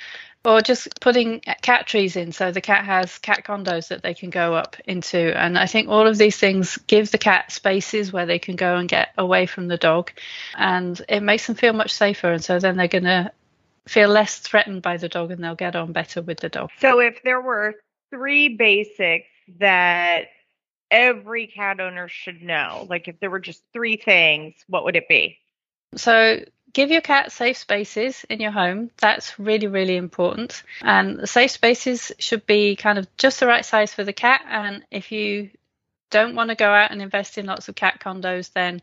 or 0.44 0.62
just 0.62 1.00
putting 1.00 1.40
cat 1.40 1.86
trees 1.86 2.16
in 2.16 2.32
so 2.32 2.52
the 2.52 2.62
cat 2.62 2.84
has 2.84 3.20
cat 3.20 3.44
condos 3.46 3.90
that 3.90 4.02
they 4.02 4.14
can 4.14 4.30
go 4.30 4.56
up 4.56 4.76
into. 4.86 5.38
And 5.38 5.58
i 5.58 5.68
think 5.68 5.90
all 5.90 6.08
of 6.08 6.18
these 6.18 6.38
things 6.38 6.78
give 6.88 7.12
the 7.12 7.18
cat 7.18 7.52
spaces 7.52 8.12
where 8.12 8.26
they 8.26 8.40
can 8.40 8.56
go 8.56 8.78
and 8.78 8.90
get 8.90 9.10
away 9.18 9.46
from 9.46 9.68
the 9.68 9.78
dog. 9.78 10.12
And 10.58 11.00
it 11.08 11.22
makes 11.22 11.48
them 11.48 11.56
feel 11.56 11.74
much 11.74 11.92
safer 11.94 12.32
and 12.32 12.44
so 12.44 12.60
then 12.60 12.78
they're 12.78 12.88
going 12.88 13.04
to 13.04 13.32
feel 13.88 14.10
less 14.10 14.38
threatened 14.38 14.82
by 14.82 14.98
the 14.98 15.10
dog 15.10 15.32
and 15.32 15.44
they'll 15.44 15.56
get 15.56 15.76
on 15.76 15.92
better 15.92 16.22
with 16.22 16.40
the 16.40 16.50
dog. 16.50 16.70
So 16.80 17.00
if 17.00 17.22
there 17.24 17.42
were 17.42 17.76
three 18.10 18.56
basics 18.56 19.28
that 19.60 20.26
every 20.90 21.48
cat 21.48 21.80
owner 21.80 22.08
should 22.08 22.42
know 22.42 22.86
like 22.90 23.08
if 23.08 23.20
there 23.20 23.30
were 23.30 23.40
just 23.40 23.64
three 23.72 23.96
things 23.96 24.54
what 24.68 24.84
would 24.84 24.96
it 24.96 25.08
be? 25.08 25.38
So 25.96 26.40
give 26.74 26.92
your 26.92 27.02
cat 27.02 27.32
safe 27.32 27.58
spaces 27.58 28.26
in 28.30 28.40
your 28.40 28.52
home. 28.52 28.92
That's 28.98 29.38
really, 29.40 29.68
really 29.68 29.98
important. 29.98 30.64
And 30.82 31.20
the 31.20 31.28
safe 31.28 31.52
spaces 31.52 32.12
should 32.20 32.46
be 32.46 32.76
kind 32.76 32.98
of 32.98 33.08
just 33.18 33.40
the 33.40 33.48
right 33.48 33.66
size 33.66 33.94
for 33.94 34.04
the 34.04 34.14
cat. 34.14 34.42
And 34.48 34.84
if 34.92 35.12
you 35.12 35.50
don't 36.10 36.36
want 36.36 36.50
to 36.50 36.56
go 36.56 36.70
out 36.70 36.92
and 36.92 37.02
invest 37.02 37.38
in 37.38 37.46
lots 37.46 37.70
of 37.70 37.76
cat 37.76 38.00
condos, 38.00 38.52
then 38.54 38.82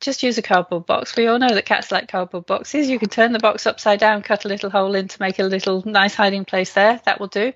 just 0.00 0.22
use 0.22 0.38
a 0.38 0.42
cardboard 0.42 0.86
box. 0.86 1.14
We 1.14 1.26
all 1.26 1.38
know 1.38 1.52
that 1.52 1.66
cats 1.66 1.92
like 1.92 2.08
cardboard 2.08 2.46
boxes. 2.46 2.88
You 2.88 2.98
can 2.98 3.10
turn 3.10 3.32
the 3.32 3.38
box 3.38 3.66
upside 3.66 4.00
down, 4.00 4.22
cut 4.22 4.46
a 4.46 4.48
little 4.48 4.70
hole 4.70 4.94
in 4.94 5.08
to 5.08 5.20
make 5.20 5.38
a 5.38 5.44
little 5.44 5.82
nice 5.86 6.14
hiding 6.14 6.46
place 6.46 6.72
there. 6.72 7.00
That 7.04 7.20
will 7.20 7.26
do. 7.26 7.52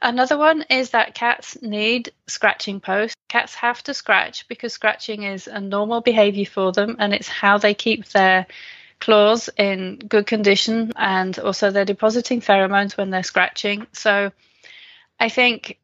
Another 0.00 0.38
one 0.38 0.64
is 0.70 0.90
that 0.90 1.14
cats 1.14 1.60
need 1.62 2.12
scratching 2.28 2.80
posts. 2.80 3.16
Cats 3.28 3.56
have 3.56 3.82
to 3.84 3.94
scratch 3.94 4.46
because 4.46 4.72
scratching 4.72 5.24
is 5.24 5.48
a 5.48 5.60
normal 5.60 6.00
behavior 6.00 6.46
for 6.46 6.70
them 6.70 6.96
and 7.00 7.12
it's 7.12 7.28
how 7.28 7.58
they 7.58 7.74
keep 7.74 8.06
their 8.10 8.46
claws 9.00 9.50
in 9.56 9.96
good 9.96 10.26
condition 10.26 10.92
and 10.96 11.38
also 11.38 11.70
they're 11.70 11.84
depositing 11.84 12.40
pheromones 12.40 12.96
when 12.96 13.10
they're 13.10 13.22
scratching. 13.22 13.86
So 13.92 14.30
I 15.18 15.28
think 15.28 15.78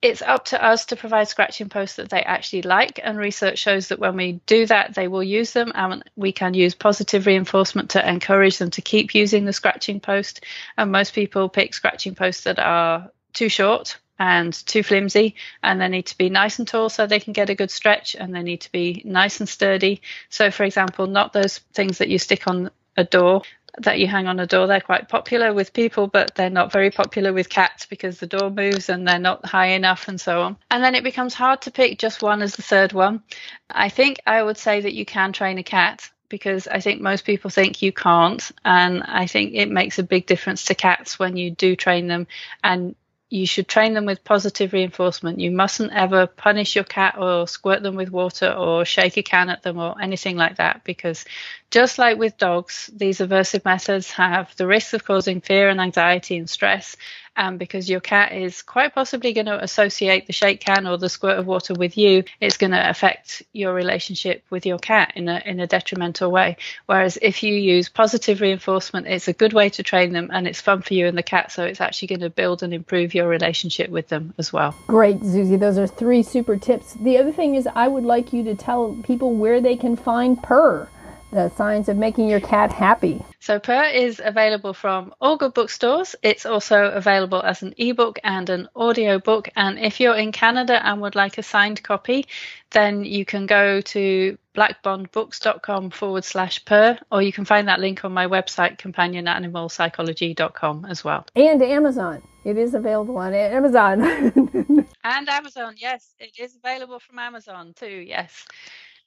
it's 0.00 0.22
up 0.22 0.44
to 0.46 0.62
us 0.62 0.86
to 0.86 0.96
provide 0.96 1.28
scratching 1.28 1.68
posts 1.68 1.96
that 1.96 2.10
they 2.10 2.22
actually 2.22 2.62
like 2.62 3.00
and 3.02 3.16
research 3.18 3.58
shows 3.58 3.88
that 3.88 3.98
when 3.98 4.16
we 4.16 4.32
do 4.46 4.66
that 4.66 4.94
they 4.94 5.08
will 5.08 5.22
use 5.22 5.52
them 5.52 5.72
and 5.74 6.04
we 6.14 6.32
can 6.32 6.54
use 6.54 6.74
positive 6.74 7.26
reinforcement 7.26 7.90
to 7.90 8.08
encourage 8.08 8.58
them 8.58 8.70
to 8.70 8.82
keep 8.82 9.14
using 9.14 9.44
the 9.44 9.52
scratching 9.52 10.00
post 10.00 10.44
and 10.76 10.92
most 10.92 11.14
people 11.14 11.48
pick 11.48 11.72
scratching 11.72 12.14
posts 12.14 12.44
that 12.44 12.58
are 12.58 13.10
too 13.32 13.48
short 13.48 13.98
and 14.18 14.52
too 14.66 14.82
flimsy 14.82 15.34
and 15.62 15.80
they 15.80 15.88
need 15.88 16.06
to 16.06 16.18
be 16.18 16.30
nice 16.30 16.58
and 16.58 16.68
tall 16.68 16.88
so 16.88 17.06
they 17.06 17.20
can 17.20 17.32
get 17.32 17.50
a 17.50 17.54
good 17.54 17.70
stretch 17.70 18.14
and 18.14 18.34
they 18.34 18.42
need 18.42 18.60
to 18.60 18.72
be 18.72 19.02
nice 19.04 19.40
and 19.40 19.48
sturdy. 19.48 20.00
So 20.28 20.50
for 20.50 20.64
example 20.64 21.06
not 21.06 21.32
those 21.32 21.58
things 21.72 21.98
that 21.98 22.08
you 22.08 22.18
stick 22.18 22.46
on 22.46 22.70
a 22.96 23.04
door 23.04 23.42
that 23.78 23.98
you 23.98 24.06
hang 24.06 24.28
on 24.28 24.38
a 24.38 24.46
door. 24.46 24.68
They're 24.68 24.80
quite 24.80 25.08
popular 25.08 25.52
with 25.52 25.72
people 25.72 26.06
but 26.06 26.34
they're 26.34 26.50
not 26.50 26.70
very 26.70 26.90
popular 26.90 27.32
with 27.32 27.48
cats 27.48 27.86
because 27.86 28.18
the 28.18 28.26
door 28.26 28.50
moves 28.50 28.88
and 28.88 29.06
they're 29.06 29.18
not 29.18 29.44
high 29.44 29.68
enough 29.68 30.06
and 30.06 30.20
so 30.20 30.42
on. 30.42 30.56
And 30.70 30.82
then 30.82 30.94
it 30.94 31.04
becomes 31.04 31.34
hard 31.34 31.62
to 31.62 31.70
pick 31.70 31.98
just 31.98 32.22
one 32.22 32.42
as 32.42 32.54
the 32.54 32.62
third 32.62 32.92
one. 32.92 33.22
I 33.68 33.88
think 33.88 34.20
i 34.26 34.42
would 34.42 34.58
say 34.58 34.80
that 34.80 34.94
you 34.94 35.04
can 35.04 35.32
train 35.32 35.58
a 35.58 35.64
cat 35.64 36.08
because 36.28 36.66
I 36.66 36.80
think 36.80 37.00
most 37.00 37.24
people 37.24 37.50
think 37.50 37.82
you 37.82 37.92
can't. 37.92 38.50
And 38.64 39.02
I 39.02 39.26
think 39.26 39.54
it 39.54 39.70
makes 39.70 39.98
a 39.98 40.02
big 40.02 40.26
difference 40.26 40.64
to 40.64 40.74
cats 40.74 41.18
when 41.18 41.36
you 41.36 41.50
do 41.50 41.76
train 41.76 42.08
them 42.08 42.26
and 42.62 42.96
you 43.30 43.46
should 43.46 43.66
train 43.66 43.94
them 43.94 44.06
with 44.06 44.22
positive 44.22 44.72
reinforcement. 44.72 45.40
You 45.40 45.50
mustn't 45.50 45.92
ever 45.92 46.26
punish 46.26 46.74
your 46.74 46.84
cat 46.84 47.16
or 47.18 47.48
squirt 47.48 47.82
them 47.82 47.96
with 47.96 48.10
water 48.10 48.52
or 48.52 48.84
shake 48.84 49.16
a 49.16 49.22
can 49.22 49.50
at 49.50 49.62
them 49.62 49.78
or 49.78 50.00
anything 50.00 50.36
like 50.36 50.56
that 50.56 50.84
because 50.84 51.24
just 51.70 51.98
like 51.98 52.18
with 52.18 52.38
dogs, 52.38 52.90
these 52.94 53.18
aversive 53.18 53.64
methods 53.64 54.10
have 54.12 54.54
the 54.56 54.66
risk 54.66 54.92
of 54.92 55.04
causing 55.04 55.40
fear 55.40 55.68
and 55.68 55.80
anxiety 55.80 56.36
and 56.36 56.48
stress 56.48 56.96
and 57.36 57.58
because 57.58 57.90
your 57.90 58.00
cat 58.00 58.32
is 58.32 58.62
quite 58.62 58.94
possibly 58.94 59.32
going 59.32 59.46
to 59.46 59.62
associate 59.62 60.26
the 60.26 60.32
shake 60.32 60.60
can 60.60 60.86
or 60.86 60.96
the 60.96 61.08
squirt 61.08 61.38
of 61.38 61.46
water 61.46 61.74
with 61.74 61.96
you, 61.98 62.24
it's 62.40 62.56
going 62.56 62.70
to 62.72 62.90
affect 62.90 63.42
your 63.52 63.74
relationship 63.74 64.44
with 64.50 64.66
your 64.66 64.78
cat 64.78 65.12
in 65.16 65.28
a 65.28 65.42
in 65.44 65.60
a 65.60 65.66
detrimental 65.66 66.30
way. 66.30 66.56
Whereas 66.86 67.18
if 67.20 67.42
you 67.42 67.54
use 67.54 67.88
positive 67.88 68.40
reinforcement, 68.40 69.06
it's 69.06 69.28
a 69.28 69.32
good 69.32 69.52
way 69.52 69.70
to 69.70 69.82
train 69.82 70.12
them 70.12 70.30
and 70.32 70.46
it's 70.46 70.60
fun 70.60 70.82
for 70.82 70.94
you 70.94 71.06
and 71.06 71.18
the 71.18 71.22
cat, 71.22 71.52
so 71.52 71.64
it's 71.64 71.80
actually 71.80 72.08
going 72.08 72.20
to 72.20 72.30
build 72.30 72.62
and 72.62 72.72
improve 72.72 73.14
your 73.14 73.28
relationship 73.28 73.90
with 73.90 74.08
them 74.08 74.34
as 74.38 74.52
well. 74.52 74.74
Great, 74.86 75.20
Zazie. 75.20 75.58
Those 75.58 75.78
are 75.78 75.86
three 75.86 76.22
super 76.22 76.56
tips. 76.56 76.94
The 76.94 77.18
other 77.18 77.32
thing 77.32 77.54
is 77.54 77.66
I 77.74 77.88
would 77.88 78.04
like 78.04 78.32
you 78.32 78.44
to 78.44 78.54
tell 78.54 78.94
people 79.04 79.34
where 79.34 79.60
they 79.60 79.76
can 79.76 79.96
find 79.96 80.42
Purr 80.42 80.88
the 81.34 81.50
science 81.50 81.88
of 81.88 81.96
making 81.96 82.28
your 82.28 82.40
cat 82.40 82.72
happy. 82.72 83.22
So 83.40 83.58
Purr 83.58 83.86
is 83.86 84.20
available 84.24 84.72
from 84.72 85.12
all 85.20 85.36
good 85.36 85.52
bookstores. 85.52 86.14
It's 86.22 86.46
also 86.46 86.90
available 86.90 87.42
as 87.42 87.62
an 87.62 87.74
ebook 87.76 88.18
and 88.24 88.48
an 88.48 88.68
audio 88.74 89.18
book. 89.18 89.50
And 89.56 89.78
if 89.78 90.00
you're 90.00 90.14
in 90.14 90.32
Canada 90.32 90.80
and 90.86 91.02
would 91.02 91.14
like 91.14 91.36
a 91.36 91.42
signed 91.42 91.82
copy, 91.82 92.26
then 92.70 93.04
you 93.04 93.24
can 93.24 93.46
go 93.46 93.80
to 93.80 94.38
blackbondbooks.com 94.54 95.90
forward 95.90 96.24
slash 96.24 96.64
Purr, 96.64 96.98
or 97.10 97.20
you 97.20 97.32
can 97.32 97.44
find 97.44 97.68
that 97.68 97.80
link 97.80 98.04
on 98.04 98.12
my 98.12 98.28
website, 98.28 98.78
companionanimalpsychology.com 98.78 100.86
as 100.88 101.04
well. 101.04 101.26
And 101.34 101.62
Amazon. 101.62 102.22
It 102.44 102.58
is 102.58 102.74
available 102.74 103.16
on 103.16 103.34
Amazon. 103.34 104.02
and 105.04 105.28
Amazon, 105.28 105.74
yes. 105.78 106.14
It 106.18 106.38
is 106.38 106.56
available 106.56 107.00
from 107.00 107.18
Amazon 107.18 107.72
too, 107.74 108.04
yes 108.06 108.44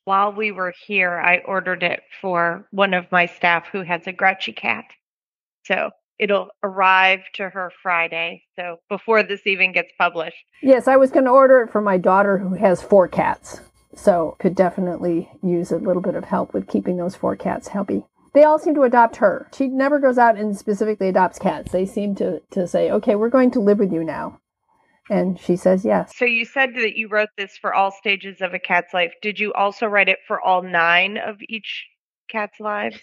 while 0.08 0.32
we 0.32 0.54
were 0.54 0.74
here, 0.86 1.20
I 1.20 1.40
ordered 1.40 1.84
it 1.84 2.02
for 2.22 2.66
one 2.72 2.94
of 2.94 3.12
my 3.12 3.26
staff 3.26 3.68
who 3.70 3.82
has 3.82 4.08
a 4.08 4.14
grouchy 4.14 4.54
cat. 4.54 4.86
So 5.66 5.92
it'll 6.18 6.48
arrive 6.64 7.24
to 7.34 7.50
her 7.50 7.74
Friday. 7.84 8.44
So 8.56 8.78
before 8.88 9.22
this 9.22 9.46
even 9.46 9.74
gets 9.74 9.92
published. 10.00 10.38
Yes, 10.64 10.88
I 10.88 10.96
was 10.96 11.12
going 11.12 11.26
to 11.26 11.32
order 11.32 11.60
it 11.60 11.74
for 11.74 11.82
my 11.82 11.98
daughter 11.98 12.38
who 12.38 12.54
has 12.54 12.82
four 12.82 13.10
cats. 13.10 13.60
So 13.98 14.38
could 14.40 14.56
definitely 14.56 15.30
use 15.44 15.72
a 15.72 15.78
little 15.78 16.02
bit 16.02 16.16
of 16.16 16.24
help 16.24 16.54
with 16.54 16.70
keeping 16.70 16.96
those 16.96 17.18
four 17.18 17.36
cats 17.36 17.68
happy. 17.68 18.06
They 18.34 18.46
all 18.46 18.60
seem 18.60 18.76
to 18.76 18.84
adopt 18.84 19.18
her. 19.18 19.50
She 19.58 19.68
never 19.68 20.00
goes 20.00 20.18
out 20.18 20.38
and 20.38 20.58
specifically 20.58 21.10
adopts 21.10 21.38
cats. 21.38 21.74
They 21.74 21.86
seem 21.86 22.16
to, 22.16 22.42
to 22.52 22.66
say, 22.66 22.90
okay, 22.92 23.16
we're 23.16 23.28
going 23.28 23.52
to 23.52 23.60
live 23.60 23.80
with 23.80 23.92
you 23.92 24.06
now. 24.06 24.40
And 25.10 25.40
she 25.40 25.56
says 25.56 25.86
yes. 25.86 26.16
So 26.16 26.26
you 26.26 26.46
said 26.46 26.74
that 26.76 26.98
you 26.98 27.08
wrote 27.08 27.30
this 27.38 27.58
for 27.58 27.74
all 27.74 27.92
stages 27.92 28.42
of 28.42 28.54
a 28.54 28.60
cat's 28.60 28.94
life. 28.94 29.14
Did 29.22 29.40
you 29.40 29.54
also 29.54 29.86
write 29.86 30.10
it 30.10 30.20
for 30.28 30.42
all 30.42 30.62
nine 30.62 31.18
of 31.18 31.38
each 31.48 31.88
cat's 32.28 32.60
lives? 32.60 32.98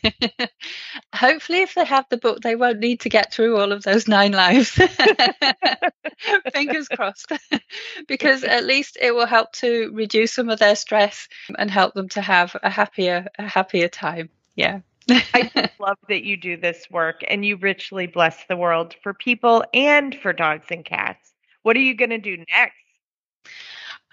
Hopefully, 1.14 1.62
if 1.62 1.74
they 1.74 1.84
have 1.84 2.05
the 2.11 2.18
book, 2.18 2.42
they 2.42 2.57
won't 2.57 2.80
need 2.80 3.00
to 3.00 3.09
get 3.09 3.32
through 3.32 3.57
all 3.57 3.72
of 3.72 3.82
those 3.82 4.07
nine 4.07 4.32
lives. 4.32 4.70
Fingers 6.52 6.88
crossed. 6.88 7.32
because 8.09 8.44
at 8.44 8.64
least 8.64 8.98
it 9.00 9.14
will 9.14 9.26
help 9.26 9.52
to 9.52 9.90
reduce 9.94 10.32
some 10.32 10.50
of 10.50 10.59
their 10.59 10.76
stress 10.76 11.28
and 11.59 11.70
help 11.70 11.94
them 11.94 12.09
to 12.11 12.20
have 12.20 12.55
a 12.62 12.70
happier, 12.70 13.26
a 13.38 13.48
happier 13.48 13.88
time. 13.88 14.28
Yeah. 14.57 14.80
I 15.09 15.50
just 15.55 15.78
love 15.80 15.98
that 16.09 16.24
you 16.24 16.36
do 16.36 16.57
this 16.57 16.86
work 16.90 17.22
and 17.28 17.44
you 17.44 17.57
richly 17.57 18.07
bless 18.07 18.44
the 18.46 18.57
world 18.57 18.94
for 19.02 19.12
people 19.12 19.62
and 19.74 20.14
for 20.14 20.32
dogs 20.32 20.66
and 20.70 20.84
cats. 20.84 21.34
What 21.64 21.76
are 21.76 21.80
you 21.80 21.96
going 21.96 22.10
to 22.10 22.18
do 22.18 22.36
next? 22.36 22.76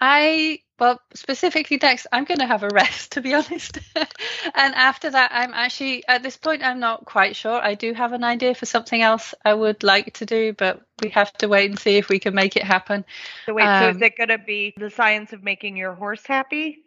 I 0.00 0.58
well 0.80 0.98
specifically 1.14 1.78
next 1.80 2.08
I'm 2.10 2.24
going 2.24 2.40
to 2.40 2.46
have 2.46 2.64
a 2.64 2.70
rest 2.74 3.12
to 3.12 3.20
be 3.20 3.34
honest. 3.40 3.78
and 3.94 4.74
after 4.74 5.10
that 5.10 5.30
I'm 5.32 5.52
actually 5.54 6.02
at 6.08 6.24
this 6.24 6.36
point 6.36 6.64
I'm 6.64 6.80
not 6.80 7.04
quite 7.04 7.36
sure. 7.36 7.62
I 7.62 7.74
do 7.74 7.92
have 7.92 8.12
an 8.12 8.24
idea 8.24 8.54
for 8.56 8.66
something 8.66 9.00
else 9.00 9.34
I 9.44 9.54
would 9.54 9.84
like 9.84 10.14
to 10.14 10.26
do 10.26 10.54
but 10.54 10.80
we 11.02 11.10
have 11.10 11.32
to 11.34 11.46
wait 11.46 11.70
and 11.70 11.78
see 11.78 11.98
if 11.98 12.08
we 12.08 12.18
can 12.18 12.34
make 12.34 12.56
it 12.56 12.64
happen. 12.64 13.04
So 13.46 13.54
wait, 13.54 13.66
um, 13.66 13.82
so 13.82 13.88
is 13.90 13.96
um, 13.96 14.02
it 14.02 14.16
going 14.16 14.30
to 14.30 14.38
be 14.38 14.74
the 14.76 14.90
science 14.90 15.32
of 15.32 15.44
making 15.44 15.76
your 15.76 15.94
horse 15.94 16.26
happy? 16.26 16.81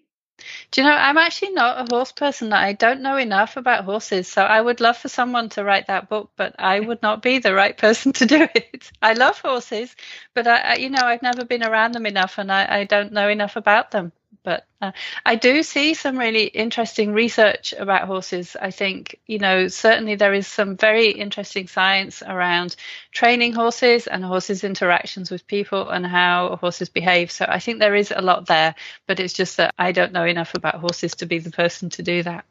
Do 0.72 0.82
you 0.82 0.88
know, 0.88 0.94
I'm 0.94 1.18
actually 1.18 1.52
not 1.52 1.80
a 1.80 1.96
horse 1.96 2.12
person. 2.12 2.54
I 2.54 2.74
don't 2.74 3.02
know 3.02 3.18
enough 3.18 3.58
about 3.58 3.86
horses. 3.86 4.28
So 4.28 4.44
I 4.44 4.60
would 4.62 4.82
love 4.82 4.98
for 4.98 5.08
someone 5.08 5.50
to 5.50 5.64
write 5.64 5.88
that 5.88 6.10
book, 6.10 6.32
but 6.36 6.56
I 6.60 6.80
would 6.80 7.02
not 7.02 7.22
be 7.22 7.40
the 7.40 7.54
right 7.54 7.76
person 7.78 8.14
to 8.14 8.26
do 8.26 8.48
it. 8.54 8.92
I 9.02 9.14
love 9.14 9.40
horses, 9.40 9.96
but 10.34 10.48
I, 10.48 10.76
you 10.76 10.90
know, 10.90 11.02
I've 11.04 11.22
never 11.22 11.46
been 11.46 11.64
around 11.64 11.94
them 11.94 12.06
enough 12.06 12.38
and 12.38 12.52
I, 12.52 12.80
I 12.82 12.84
don't 12.84 13.14
know 13.14 13.30
enough 13.30 13.56
about 13.56 13.92
them. 13.92 14.12
But 14.46 14.66
uh, 14.80 14.92
I 15.26 15.36
do 15.36 15.64
see 15.64 15.96
some 15.96 16.18
really 16.18 16.46
interesting 16.46 17.14
research 17.14 17.74
about 17.74 18.08
horses. 18.08 18.56
I 18.62 18.70
think, 18.70 19.20
you 19.26 19.40
know, 19.40 19.68
certainly 19.68 20.14
there 20.14 20.36
is 20.36 20.46
some 20.48 20.78
very 20.78 21.10
interesting 21.10 21.68
science 21.68 22.22
around 22.22 22.76
training 23.12 23.54
horses 23.54 24.06
and 24.06 24.24
horses' 24.24 24.64
interactions 24.64 25.32
with 25.32 25.48
people 25.48 25.90
and 25.90 26.06
how 26.06 26.58
horses 26.62 26.90
behave. 26.90 27.32
So 27.32 27.46
I 27.50 27.60
think 27.60 27.80
there 27.80 27.96
is 27.96 28.14
a 28.16 28.22
lot 28.22 28.46
there, 28.46 28.76
but 29.08 29.20
it's 29.20 29.34
just 29.34 29.58
that 29.58 29.74
I 29.80 29.92
don't 29.92 30.14
know 30.14 30.26
enough 30.26 30.54
about 30.54 30.76
horses 30.76 31.16
to 31.16 31.26
be 31.26 31.40
the 31.40 31.52
person 31.52 31.90
to 31.90 32.04
do 32.04 32.22
that. 32.22 32.46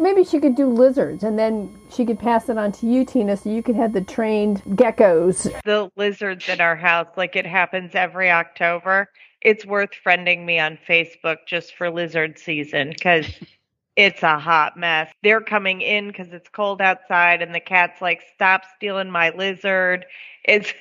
Maybe 0.00 0.24
she 0.24 0.40
could 0.40 0.54
do 0.54 0.68
lizards 0.68 1.22
and 1.22 1.38
then 1.38 1.76
she 1.92 2.04
could 2.04 2.18
pass 2.18 2.48
it 2.48 2.58
on 2.58 2.72
to 2.72 2.86
you, 2.86 3.04
Tina, 3.04 3.36
so 3.36 3.50
you 3.50 3.62
could 3.62 3.76
have 3.76 3.92
the 3.92 4.00
trained 4.00 4.62
geckos. 4.64 5.50
The 5.64 5.90
lizards 5.96 6.48
in 6.48 6.60
our 6.60 6.76
house, 6.76 7.08
like 7.16 7.36
it 7.36 7.46
happens 7.46 7.94
every 7.94 8.30
October 8.30 9.08
it's 9.42 9.64
worth 9.66 9.90
friending 10.04 10.44
me 10.44 10.58
on 10.58 10.78
Facebook 10.88 11.38
just 11.46 11.74
for 11.74 11.90
lizard 11.90 12.38
season 12.38 12.90
because 12.90 13.26
it's 13.96 14.22
a 14.22 14.38
hot 14.38 14.76
mess. 14.76 15.12
They're 15.22 15.40
coming 15.40 15.80
in 15.80 16.08
because 16.08 16.32
it's 16.32 16.48
cold 16.48 16.80
outside, 16.80 17.42
and 17.42 17.54
the 17.54 17.60
cat's 17.60 18.00
like, 18.00 18.22
"Stop 18.34 18.62
stealing 18.76 19.10
my 19.10 19.30
lizard." 19.30 20.06
It's 20.44 20.72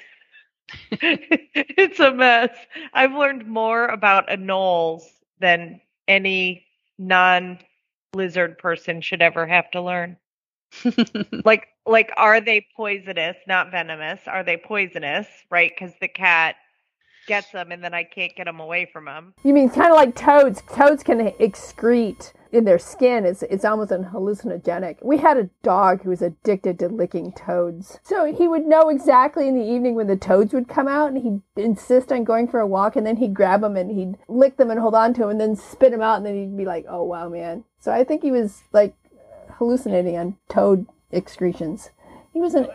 it's 0.91 1.99
a 1.99 2.13
mess. 2.13 2.51
I've 2.93 3.13
learned 3.13 3.47
more 3.47 3.87
about 3.87 4.27
anoles 4.29 5.03
than 5.39 5.81
any 6.07 6.65
non 6.97 7.59
lizard 8.13 8.57
person 8.57 9.01
should 9.01 9.21
ever 9.21 9.45
have 9.47 9.69
to 9.71 9.81
learn. 9.81 10.17
like 11.45 11.67
like 11.85 12.11
are 12.17 12.41
they 12.41 12.67
poisonous, 12.75 13.37
not 13.47 13.71
venomous? 13.71 14.21
Are 14.27 14.43
they 14.43 14.57
poisonous, 14.57 15.27
right? 15.49 15.71
Cuz 15.77 15.93
the 16.01 16.07
cat 16.07 16.55
gets 17.27 17.51
them 17.51 17.71
and 17.71 17.83
then 17.83 17.93
I 17.93 18.03
can't 18.03 18.35
get 18.35 18.45
them 18.45 18.59
away 18.59 18.85
from 18.91 19.05
them. 19.05 19.33
You 19.43 19.53
mean 19.53 19.69
kind 19.69 19.91
of 19.91 19.95
like 19.95 20.15
toads? 20.15 20.63
Toads 20.73 21.03
can 21.03 21.19
excrete 21.19 22.33
in 22.51 22.63
their 22.63 22.79
skin. 22.79 23.25
It's 23.25 23.43
it's 23.43 23.65
almost 23.65 23.91
an 23.91 24.05
hallucinogenic. 24.05 24.97
We 25.03 25.17
had 25.17 25.37
a 25.37 25.49
dog 25.61 26.01
who 26.01 26.09
was 26.09 26.21
addicted 26.21 26.79
to 26.79 26.87
licking 26.87 27.33
toads. 27.33 27.99
So 28.03 28.33
he 28.33 28.47
would 28.47 28.65
know 28.65 28.89
exactly 28.89 29.47
in 29.47 29.55
the 29.55 29.65
evening 29.65 29.95
when 29.95 30.07
the 30.07 30.15
toads 30.15 30.53
would 30.53 30.67
come 30.67 30.87
out 30.87 31.11
and 31.11 31.21
he'd 31.21 31.61
insist 31.61 32.11
on 32.11 32.23
going 32.23 32.47
for 32.47 32.59
a 32.59 32.67
walk 32.67 32.95
and 32.95 33.05
then 33.05 33.17
he'd 33.17 33.33
grab 33.33 33.61
them 33.61 33.75
and 33.75 33.91
he'd 33.91 34.17
lick 34.27 34.57
them 34.57 34.71
and 34.71 34.79
hold 34.79 34.95
on 34.95 35.13
to 35.13 35.21
them 35.21 35.29
and 35.31 35.41
then 35.41 35.55
spit 35.55 35.91
them 35.91 36.01
out 36.01 36.17
and 36.17 36.25
then 36.25 36.35
he'd 36.35 36.57
be 36.57 36.65
like, 36.65 36.85
"Oh 36.89 37.03
wow, 37.03 37.29
man." 37.29 37.63
So 37.79 37.91
I 37.91 38.03
think 38.03 38.21
he 38.21 38.31
was 38.31 38.63
like 38.71 38.95
hallucinating 39.57 40.17
on 40.17 40.37
toad 40.49 40.87
excretions. 41.11 41.91
He 42.33 42.39
was 42.39 42.53
an 42.53 42.67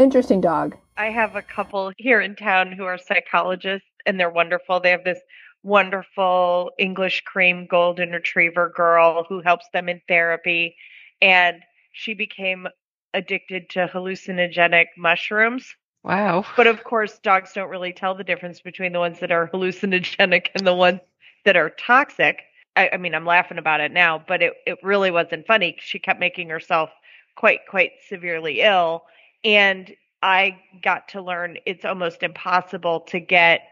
interesting 0.00 0.40
dog. 0.40 0.76
I 0.96 1.06
have 1.06 1.36
a 1.36 1.42
couple 1.42 1.92
here 1.96 2.20
in 2.20 2.36
town 2.36 2.72
who 2.72 2.84
are 2.84 2.98
psychologists 2.98 3.88
and 4.06 4.18
they're 4.18 4.30
wonderful. 4.30 4.80
They 4.80 4.90
have 4.90 5.04
this 5.04 5.20
wonderful 5.62 6.72
English 6.78 7.22
cream 7.22 7.66
golden 7.66 8.10
retriever 8.10 8.72
girl 8.74 9.24
who 9.28 9.40
helps 9.40 9.66
them 9.72 9.88
in 9.88 10.00
therapy. 10.08 10.76
And 11.20 11.62
she 11.92 12.14
became 12.14 12.66
addicted 13.12 13.68
to 13.70 13.88
hallucinogenic 13.92 14.86
mushrooms. 14.96 15.74
Wow. 16.02 16.46
But 16.56 16.66
of 16.66 16.82
course, 16.84 17.18
dogs 17.18 17.52
don't 17.52 17.68
really 17.68 17.92
tell 17.92 18.14
the 18.14 18.24
difference 18.24 18.60
between 18.60 18.92
the 18.92 19.00
ones 19.00 19.20
that 19.20 19.32
are 19.32 19.48
hallucinogenic 19.52 20.48
and 20.54 20.66
the 20.66 20.74
ones 20.74 21.00
that 21.44 21.56
are 21.56 21.70
toxic. 21.70 22.42
I, 22.76 22.90
I 22.94 22.96
mean, 22.96 23.14
I'm 23.14 23.26
laughing 23.26 23.58
about 23.58 23.80
it 23.80 23.92
now, 23.92 24.22
but 24.26 24.42
it, 24.42 24.54
it 24.66 24.78
really 24.82 25.10
wasn't 25.10 25.46
funny. 25.46 25.76
She 25.80 25.98
kept 25.98 26.20
making 26.20 26.48
herself 26.48 26.90
quite, 27.36 27.60
quite 27.68 27.92
severely 28.08 28.60
ill. 28.60 29.04
And 29.44 29.94
I 30.22 30.58
got 30.82 31.08
to 31.08 31.22
learn 31.22 31.58
it's 31.66 31.84
almost 31.84 32.22
impossible 32.22 33.00
to 33.00 33.20
get 33.20 33.62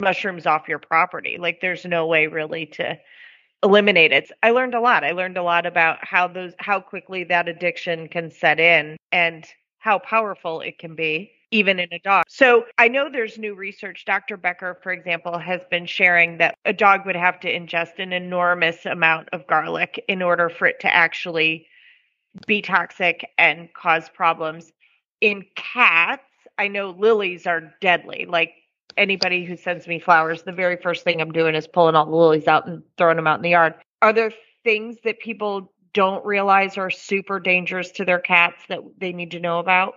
mushrooms 0.00 0.46
off 0.46 0.68
your 0.68 0.78
property. 0.78 1.36
Like 1.38 1.60
there's 1.60 1.84
no 1.84 2.06
way 2.06 2.26
really 2.26 2.66
to 2.66 2.98
eliminate 3.62 4.12
it. 4.12 4.30
I 4.42 4.50
learned 4.50 4.74
a 4.74 4.80
lot. 4.80 5.04
I 5.04 5.12
learned 5.12 5.36
a 5.36 5.42
lot 5.42 5.66
about 5.66 5.98
how 6.02 6.28
those 6.28 6.52
how 6.58 6.80
quickly 6.80 7.24
that 7.24 7.48
addiction 7.48 8.08
can 8.08 8.30
set 8.30 8.60
in 8.60 8.96
and 9.12 9.44
how 9.78 9.98
powerful 9.98 10.60
it 10.60 10.78
can 10.78 10.94
be 10.94 11.32
even 11.52 11.78
in 11.78 11.88
a 11.92 11.98
dog. 12.00 12.24
So 12.28 12.66
I 12.76 12.88
know 12.88 13.08
there's 13.08 13.38
new 13.38 13.54
research. 13.54 14.04
Dr. 14.04 14.36
Becker, 14.36 14.78
for 14.82 14.92
example, 14.92 15.38
has 15.38 15.60
been 15.70 15.86
sharing 15.86 16.38
that 16.38 16.56
a 16.64 16.72
dog 16.72 17.06
would 17.06 17.16
have 17.16 17.38
to 17.40 17.52
ingest 17.52 17.98
an 17.98 18.12
enormous 18.12 18.84
amount 18.84 19.28
of 19.32 19.46
garlic 19.46 20.04
in 20.08 20.22
order 20.22 20.48
for 20.48 20.66
it 20.66 20.80
to 20.80 20.94
actually 20.94 21.66
be 22.46 22.60
toxic 22.60 23.30
and 23.38 23.72
cause 23.74 24.08
problems 24.08 24.72
in 25.20 25.44
cats, 25.54 26.22
I 26.58 26.68
know 26.68 26.90
lilies 26.90 27.46
are 27.46 27.74
deadly. 27.80 28.26
Like 28.28 28.52
anybody 28.96 29.44
who 29.44 29.56
sends 29.56 29.86
me 29.86 29.98
flowers, 29.98 30.42
the 30.42 30.52
very 30.52 30.76
first 30.76 31.04
thing 31.04 31.20
I'm 31.20 31.32
doing 31.32 31.54
is 31.54 31.66
pulling 31.66 31.94
all 31.94 32.06
the 32.06 32.16
lilies 32.16 32.48
out 32.48 32.66
and 32.66 32.82
throwing 32.96 33.16
them 33.16 33.26
out 33.26 33.38
in 33.38 33.42
the 33.42 33.50
yard. 33.50 33.74
Are 34.02 34.12
there 34.12 34.32
things 34.64 34.96
that 35.04 35.20
people 35.20 35.72
don't 35.92 36.24
realize 36.24 36.76
are 36.76 36.90
super 36.90 37.40
dangerous 37.40 37.90
to 37.92 38.04
their 38.04 38.18
cats 38.18 38.62
that 38.68 38.80
they 38.98 39.12
need 39.12 39.30
to 39.30 39.40
know 39.40 39.58
about? 39.58 39.94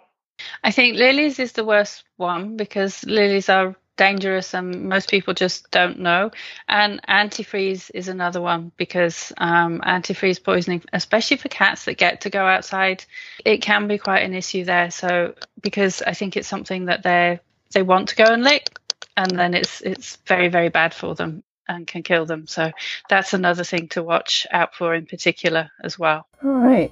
I 0.63 0.71
think 0.71 0.97
lilies 0.97 1.39
is 1.39 1.51
the 1.51 1.65
worst 1.65 2.03
one 2.17 2.55
because 2.55 3.03
lilies 3.05 3.49
are 3.49 3.75
dangerous 3.99 4.55
and 4.55 4.89
most 4.89 5.09
people 5.09 5.33
just 5.33 5.69
don't 5.69 5.99
know. 5.99 6.31
And 6.67 6.99
antifreeze 7.07 7.91
is 7.93 8.07
another 8.07 8.41
one 8.41 8.71
because 8.77 9.31
um, 9.37 9.81
antifreeze 9.81 10.43
poisoning, 10.43 10.81
especially 10.93 11.37
for 11.37 11.49
cats 11.49 11.85
that 11.85 11.97
get 11.97 12.21
to 12.21 12.29
go 12.29 12.45
outside, 12.45 13.05
it 13.45 13.61
can 13.61 13.87
be 13.87 13.97
quite 13.97 14.23
an 14.23 14.33
issue 14.33 14.63
there. 14.63 14.89
So 14.89 15.35
because 15.61 16.01
I 16.01 16.13
think 16.13 16.37
it's 16.37 16.47
something 16.47 16.85
that 16.85 17.03
they 17.03 17.39
they 17.73 17.83
want 17.83 18.09
to 18.09 18.15
go 18.15 18.23
and 18.23 18.43
lick, 18.43 18.79
and 19.15 19.37
then 19.37 19.53
it's 19.53 19.81
it's 19.81 20.15
very 20.25 20.47
very 20.47 20.69
bad 20.69 20.93
for 20.93 21.13
them 21.13 21.43
and 21.67 21.85
can 21.85 22.01
kill 22.01 22.25
them. 22.25 22.47
So 22.47 22.71
that's 23.09 23.33
another 23.33 23.63
thing 23.63 23.89
to 23.89 24.01
watch 24.01 24.47
out 24.49 24.73
for 24.75 24.95
in 24.95 25.05
particular 25.05 25.69
as 25.83 25.99
well. 25.99 26.25
All 26.43 26.51
right. 26.51 26.91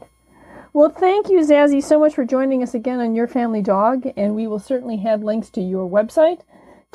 Well, 0.73 0.89
thank 0.89 1.29
you, 1.29 1.39
Zazie, 1.39 1.81
so 1.81 1.99
much 1.99 2.13
for 2.13 2.25
joining 2.25 2.61
us 2.61 2.75
again 2.75 2.99
on 2.99 3.15
Your 3.15 3.27
Family 3.27 3.63
Dog. 3.63 4.05
And 4.15 4.35
we 4.35 4.45
will 4.45 4.59
certainly 4.59 4.97
have 4.97 5.23
links 5.23 5.49
to 5.51 5.61
your 5.61 5.89
website, 5.89 6.41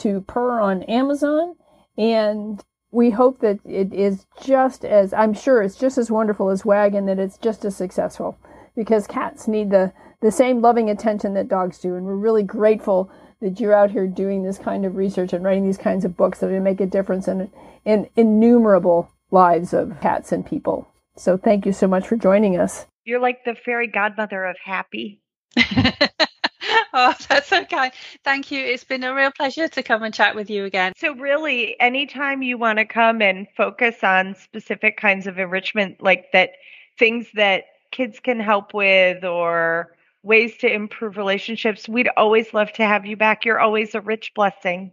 to 0.02 0.20
Purr 0.22 0.60
on 0.60 0.82
Amazon. 0.84 1.56
And 1.96 2.62
we 2.90 3.10
hope 3.10 3.40
that 3.40 3.58
it 3.64 3.92
is 3.92 4.26
just 4.42 4.84
as, 4.84 5.12
I'm 5.12 5.34
sure 5.34 5.62
it's 5.62 5.76
just 5.76 5.98
as 5.98 6.10
wonderful 6.10 6.50
as 6.50 6.64
Wagon, 6.64 7.06
that 7.06 7.18
it's 7.18 7.38
just 7.38 7.64
as 7.64 7.76
successful 7.76 8.38
because 8.76 9.06
cats 9.06 9.48
need 9.48 9.70
the, 9.70 9.92
the 10.20 10.30
same 10.30 10.60
loving 10.60 10.90
attention 10.90 11.34
that 11.34 11.48
dogs 11.48 11.78
do. 11.78 11.94
And 11.94 12.04
we're 12.04 12.14
really 12.14 12.42
grateful 12.42 13.10
that 13.40 13.58
you're 13.58 13.74
out 13.74 13.90
here 13.90 14.06
doing 14.06 14.42
this 14.42 14.58
kind 14.58 14.84
of 14.84 14.96
research 14.96 15.32
and 15.32 15.44
writing 15.44 15.66
these 15.66 15.78
kinds 15.78 16.04
of 16.04 16.16
books 16.16 16.38
that 16.38 16.46
are 16.46 16.50
going 16.50 16.60
to 16.60 16.70
make 16.70 16.80
a 16.80 16.86
difference 16.86 17.26
in, 17.28 17.50
in 17.84 18.08
innumerable 18.16 19.10
lives 19.30 19.72
of 19.72 19.98
cats 20.00 20.30
and 20.30 20.46
people. 20.46 20.86
So 21.16 21.36
thank 21.36 21.66
you 21.66 21.72
so 21.72 21.86
much 21.86 22.06
for 22.06 22.16
joining 22.16 22.56
us. 22.56 22.86
You're 23.04 23.20
like 23.20 23.44
the 23.44 23.56
fairy 23.64 23.88
godmother 23.88 24.44
of 24.44 24.56
happy. 24.62 25.20
oh, 26.94 27.14
that's 27.28 27.52
okay. 27.52 27.90
Thank 28.24 28.50
you. 28.50 28.60
It's 28.60 28.84
been 28.84 29.04
a 29.04 29.14
real 29.14 29.30
pleasure 29.32 29.68
to 29.68 29.82
come 29.82 30.02
and 30.02 30.14
chat 30.14 30.34
with 30.34 30.50
you 30.50 30.64
again. 30.64 30.92
So, 30.96 31.14
really, 31.14 31.78
anytime 31.80 32.42
you 32.42 32.58
want 32.58 32.78
to 32.78 32.84
come 32.84 33.22
and 33.22 33.46
focus 33.56 34.02
on 34.02 34.34
specific 34.34 34.96
kinds 34.96 35.26
of 35.26 35.38
enrichment, 35.38 36.02
like 36.02 36.32
that, 36.32 36.50
things 36.98 37.26
that 37.34 37.64
kids 37.90 38.20
can 38.20 38.40
help 38.40 38.74
with 38.74 39.24
or 39.24 39.96
ways 40.22 40.56
to 40.58 40.72
improve 40.72 41.16
relationships, 41.16 41.88
we'd 41.88 42.08
always 42.16 42.54
love 42.54 42.72
to 42.74 42.84
have 42.84 43.06
you 43.06 43.16
back. 43.16 43.44
You're 43.44 43.60
always 43.60 43.94
a 43.94 44.00
rich 44.00 44.32
blessing. 44.34 44.92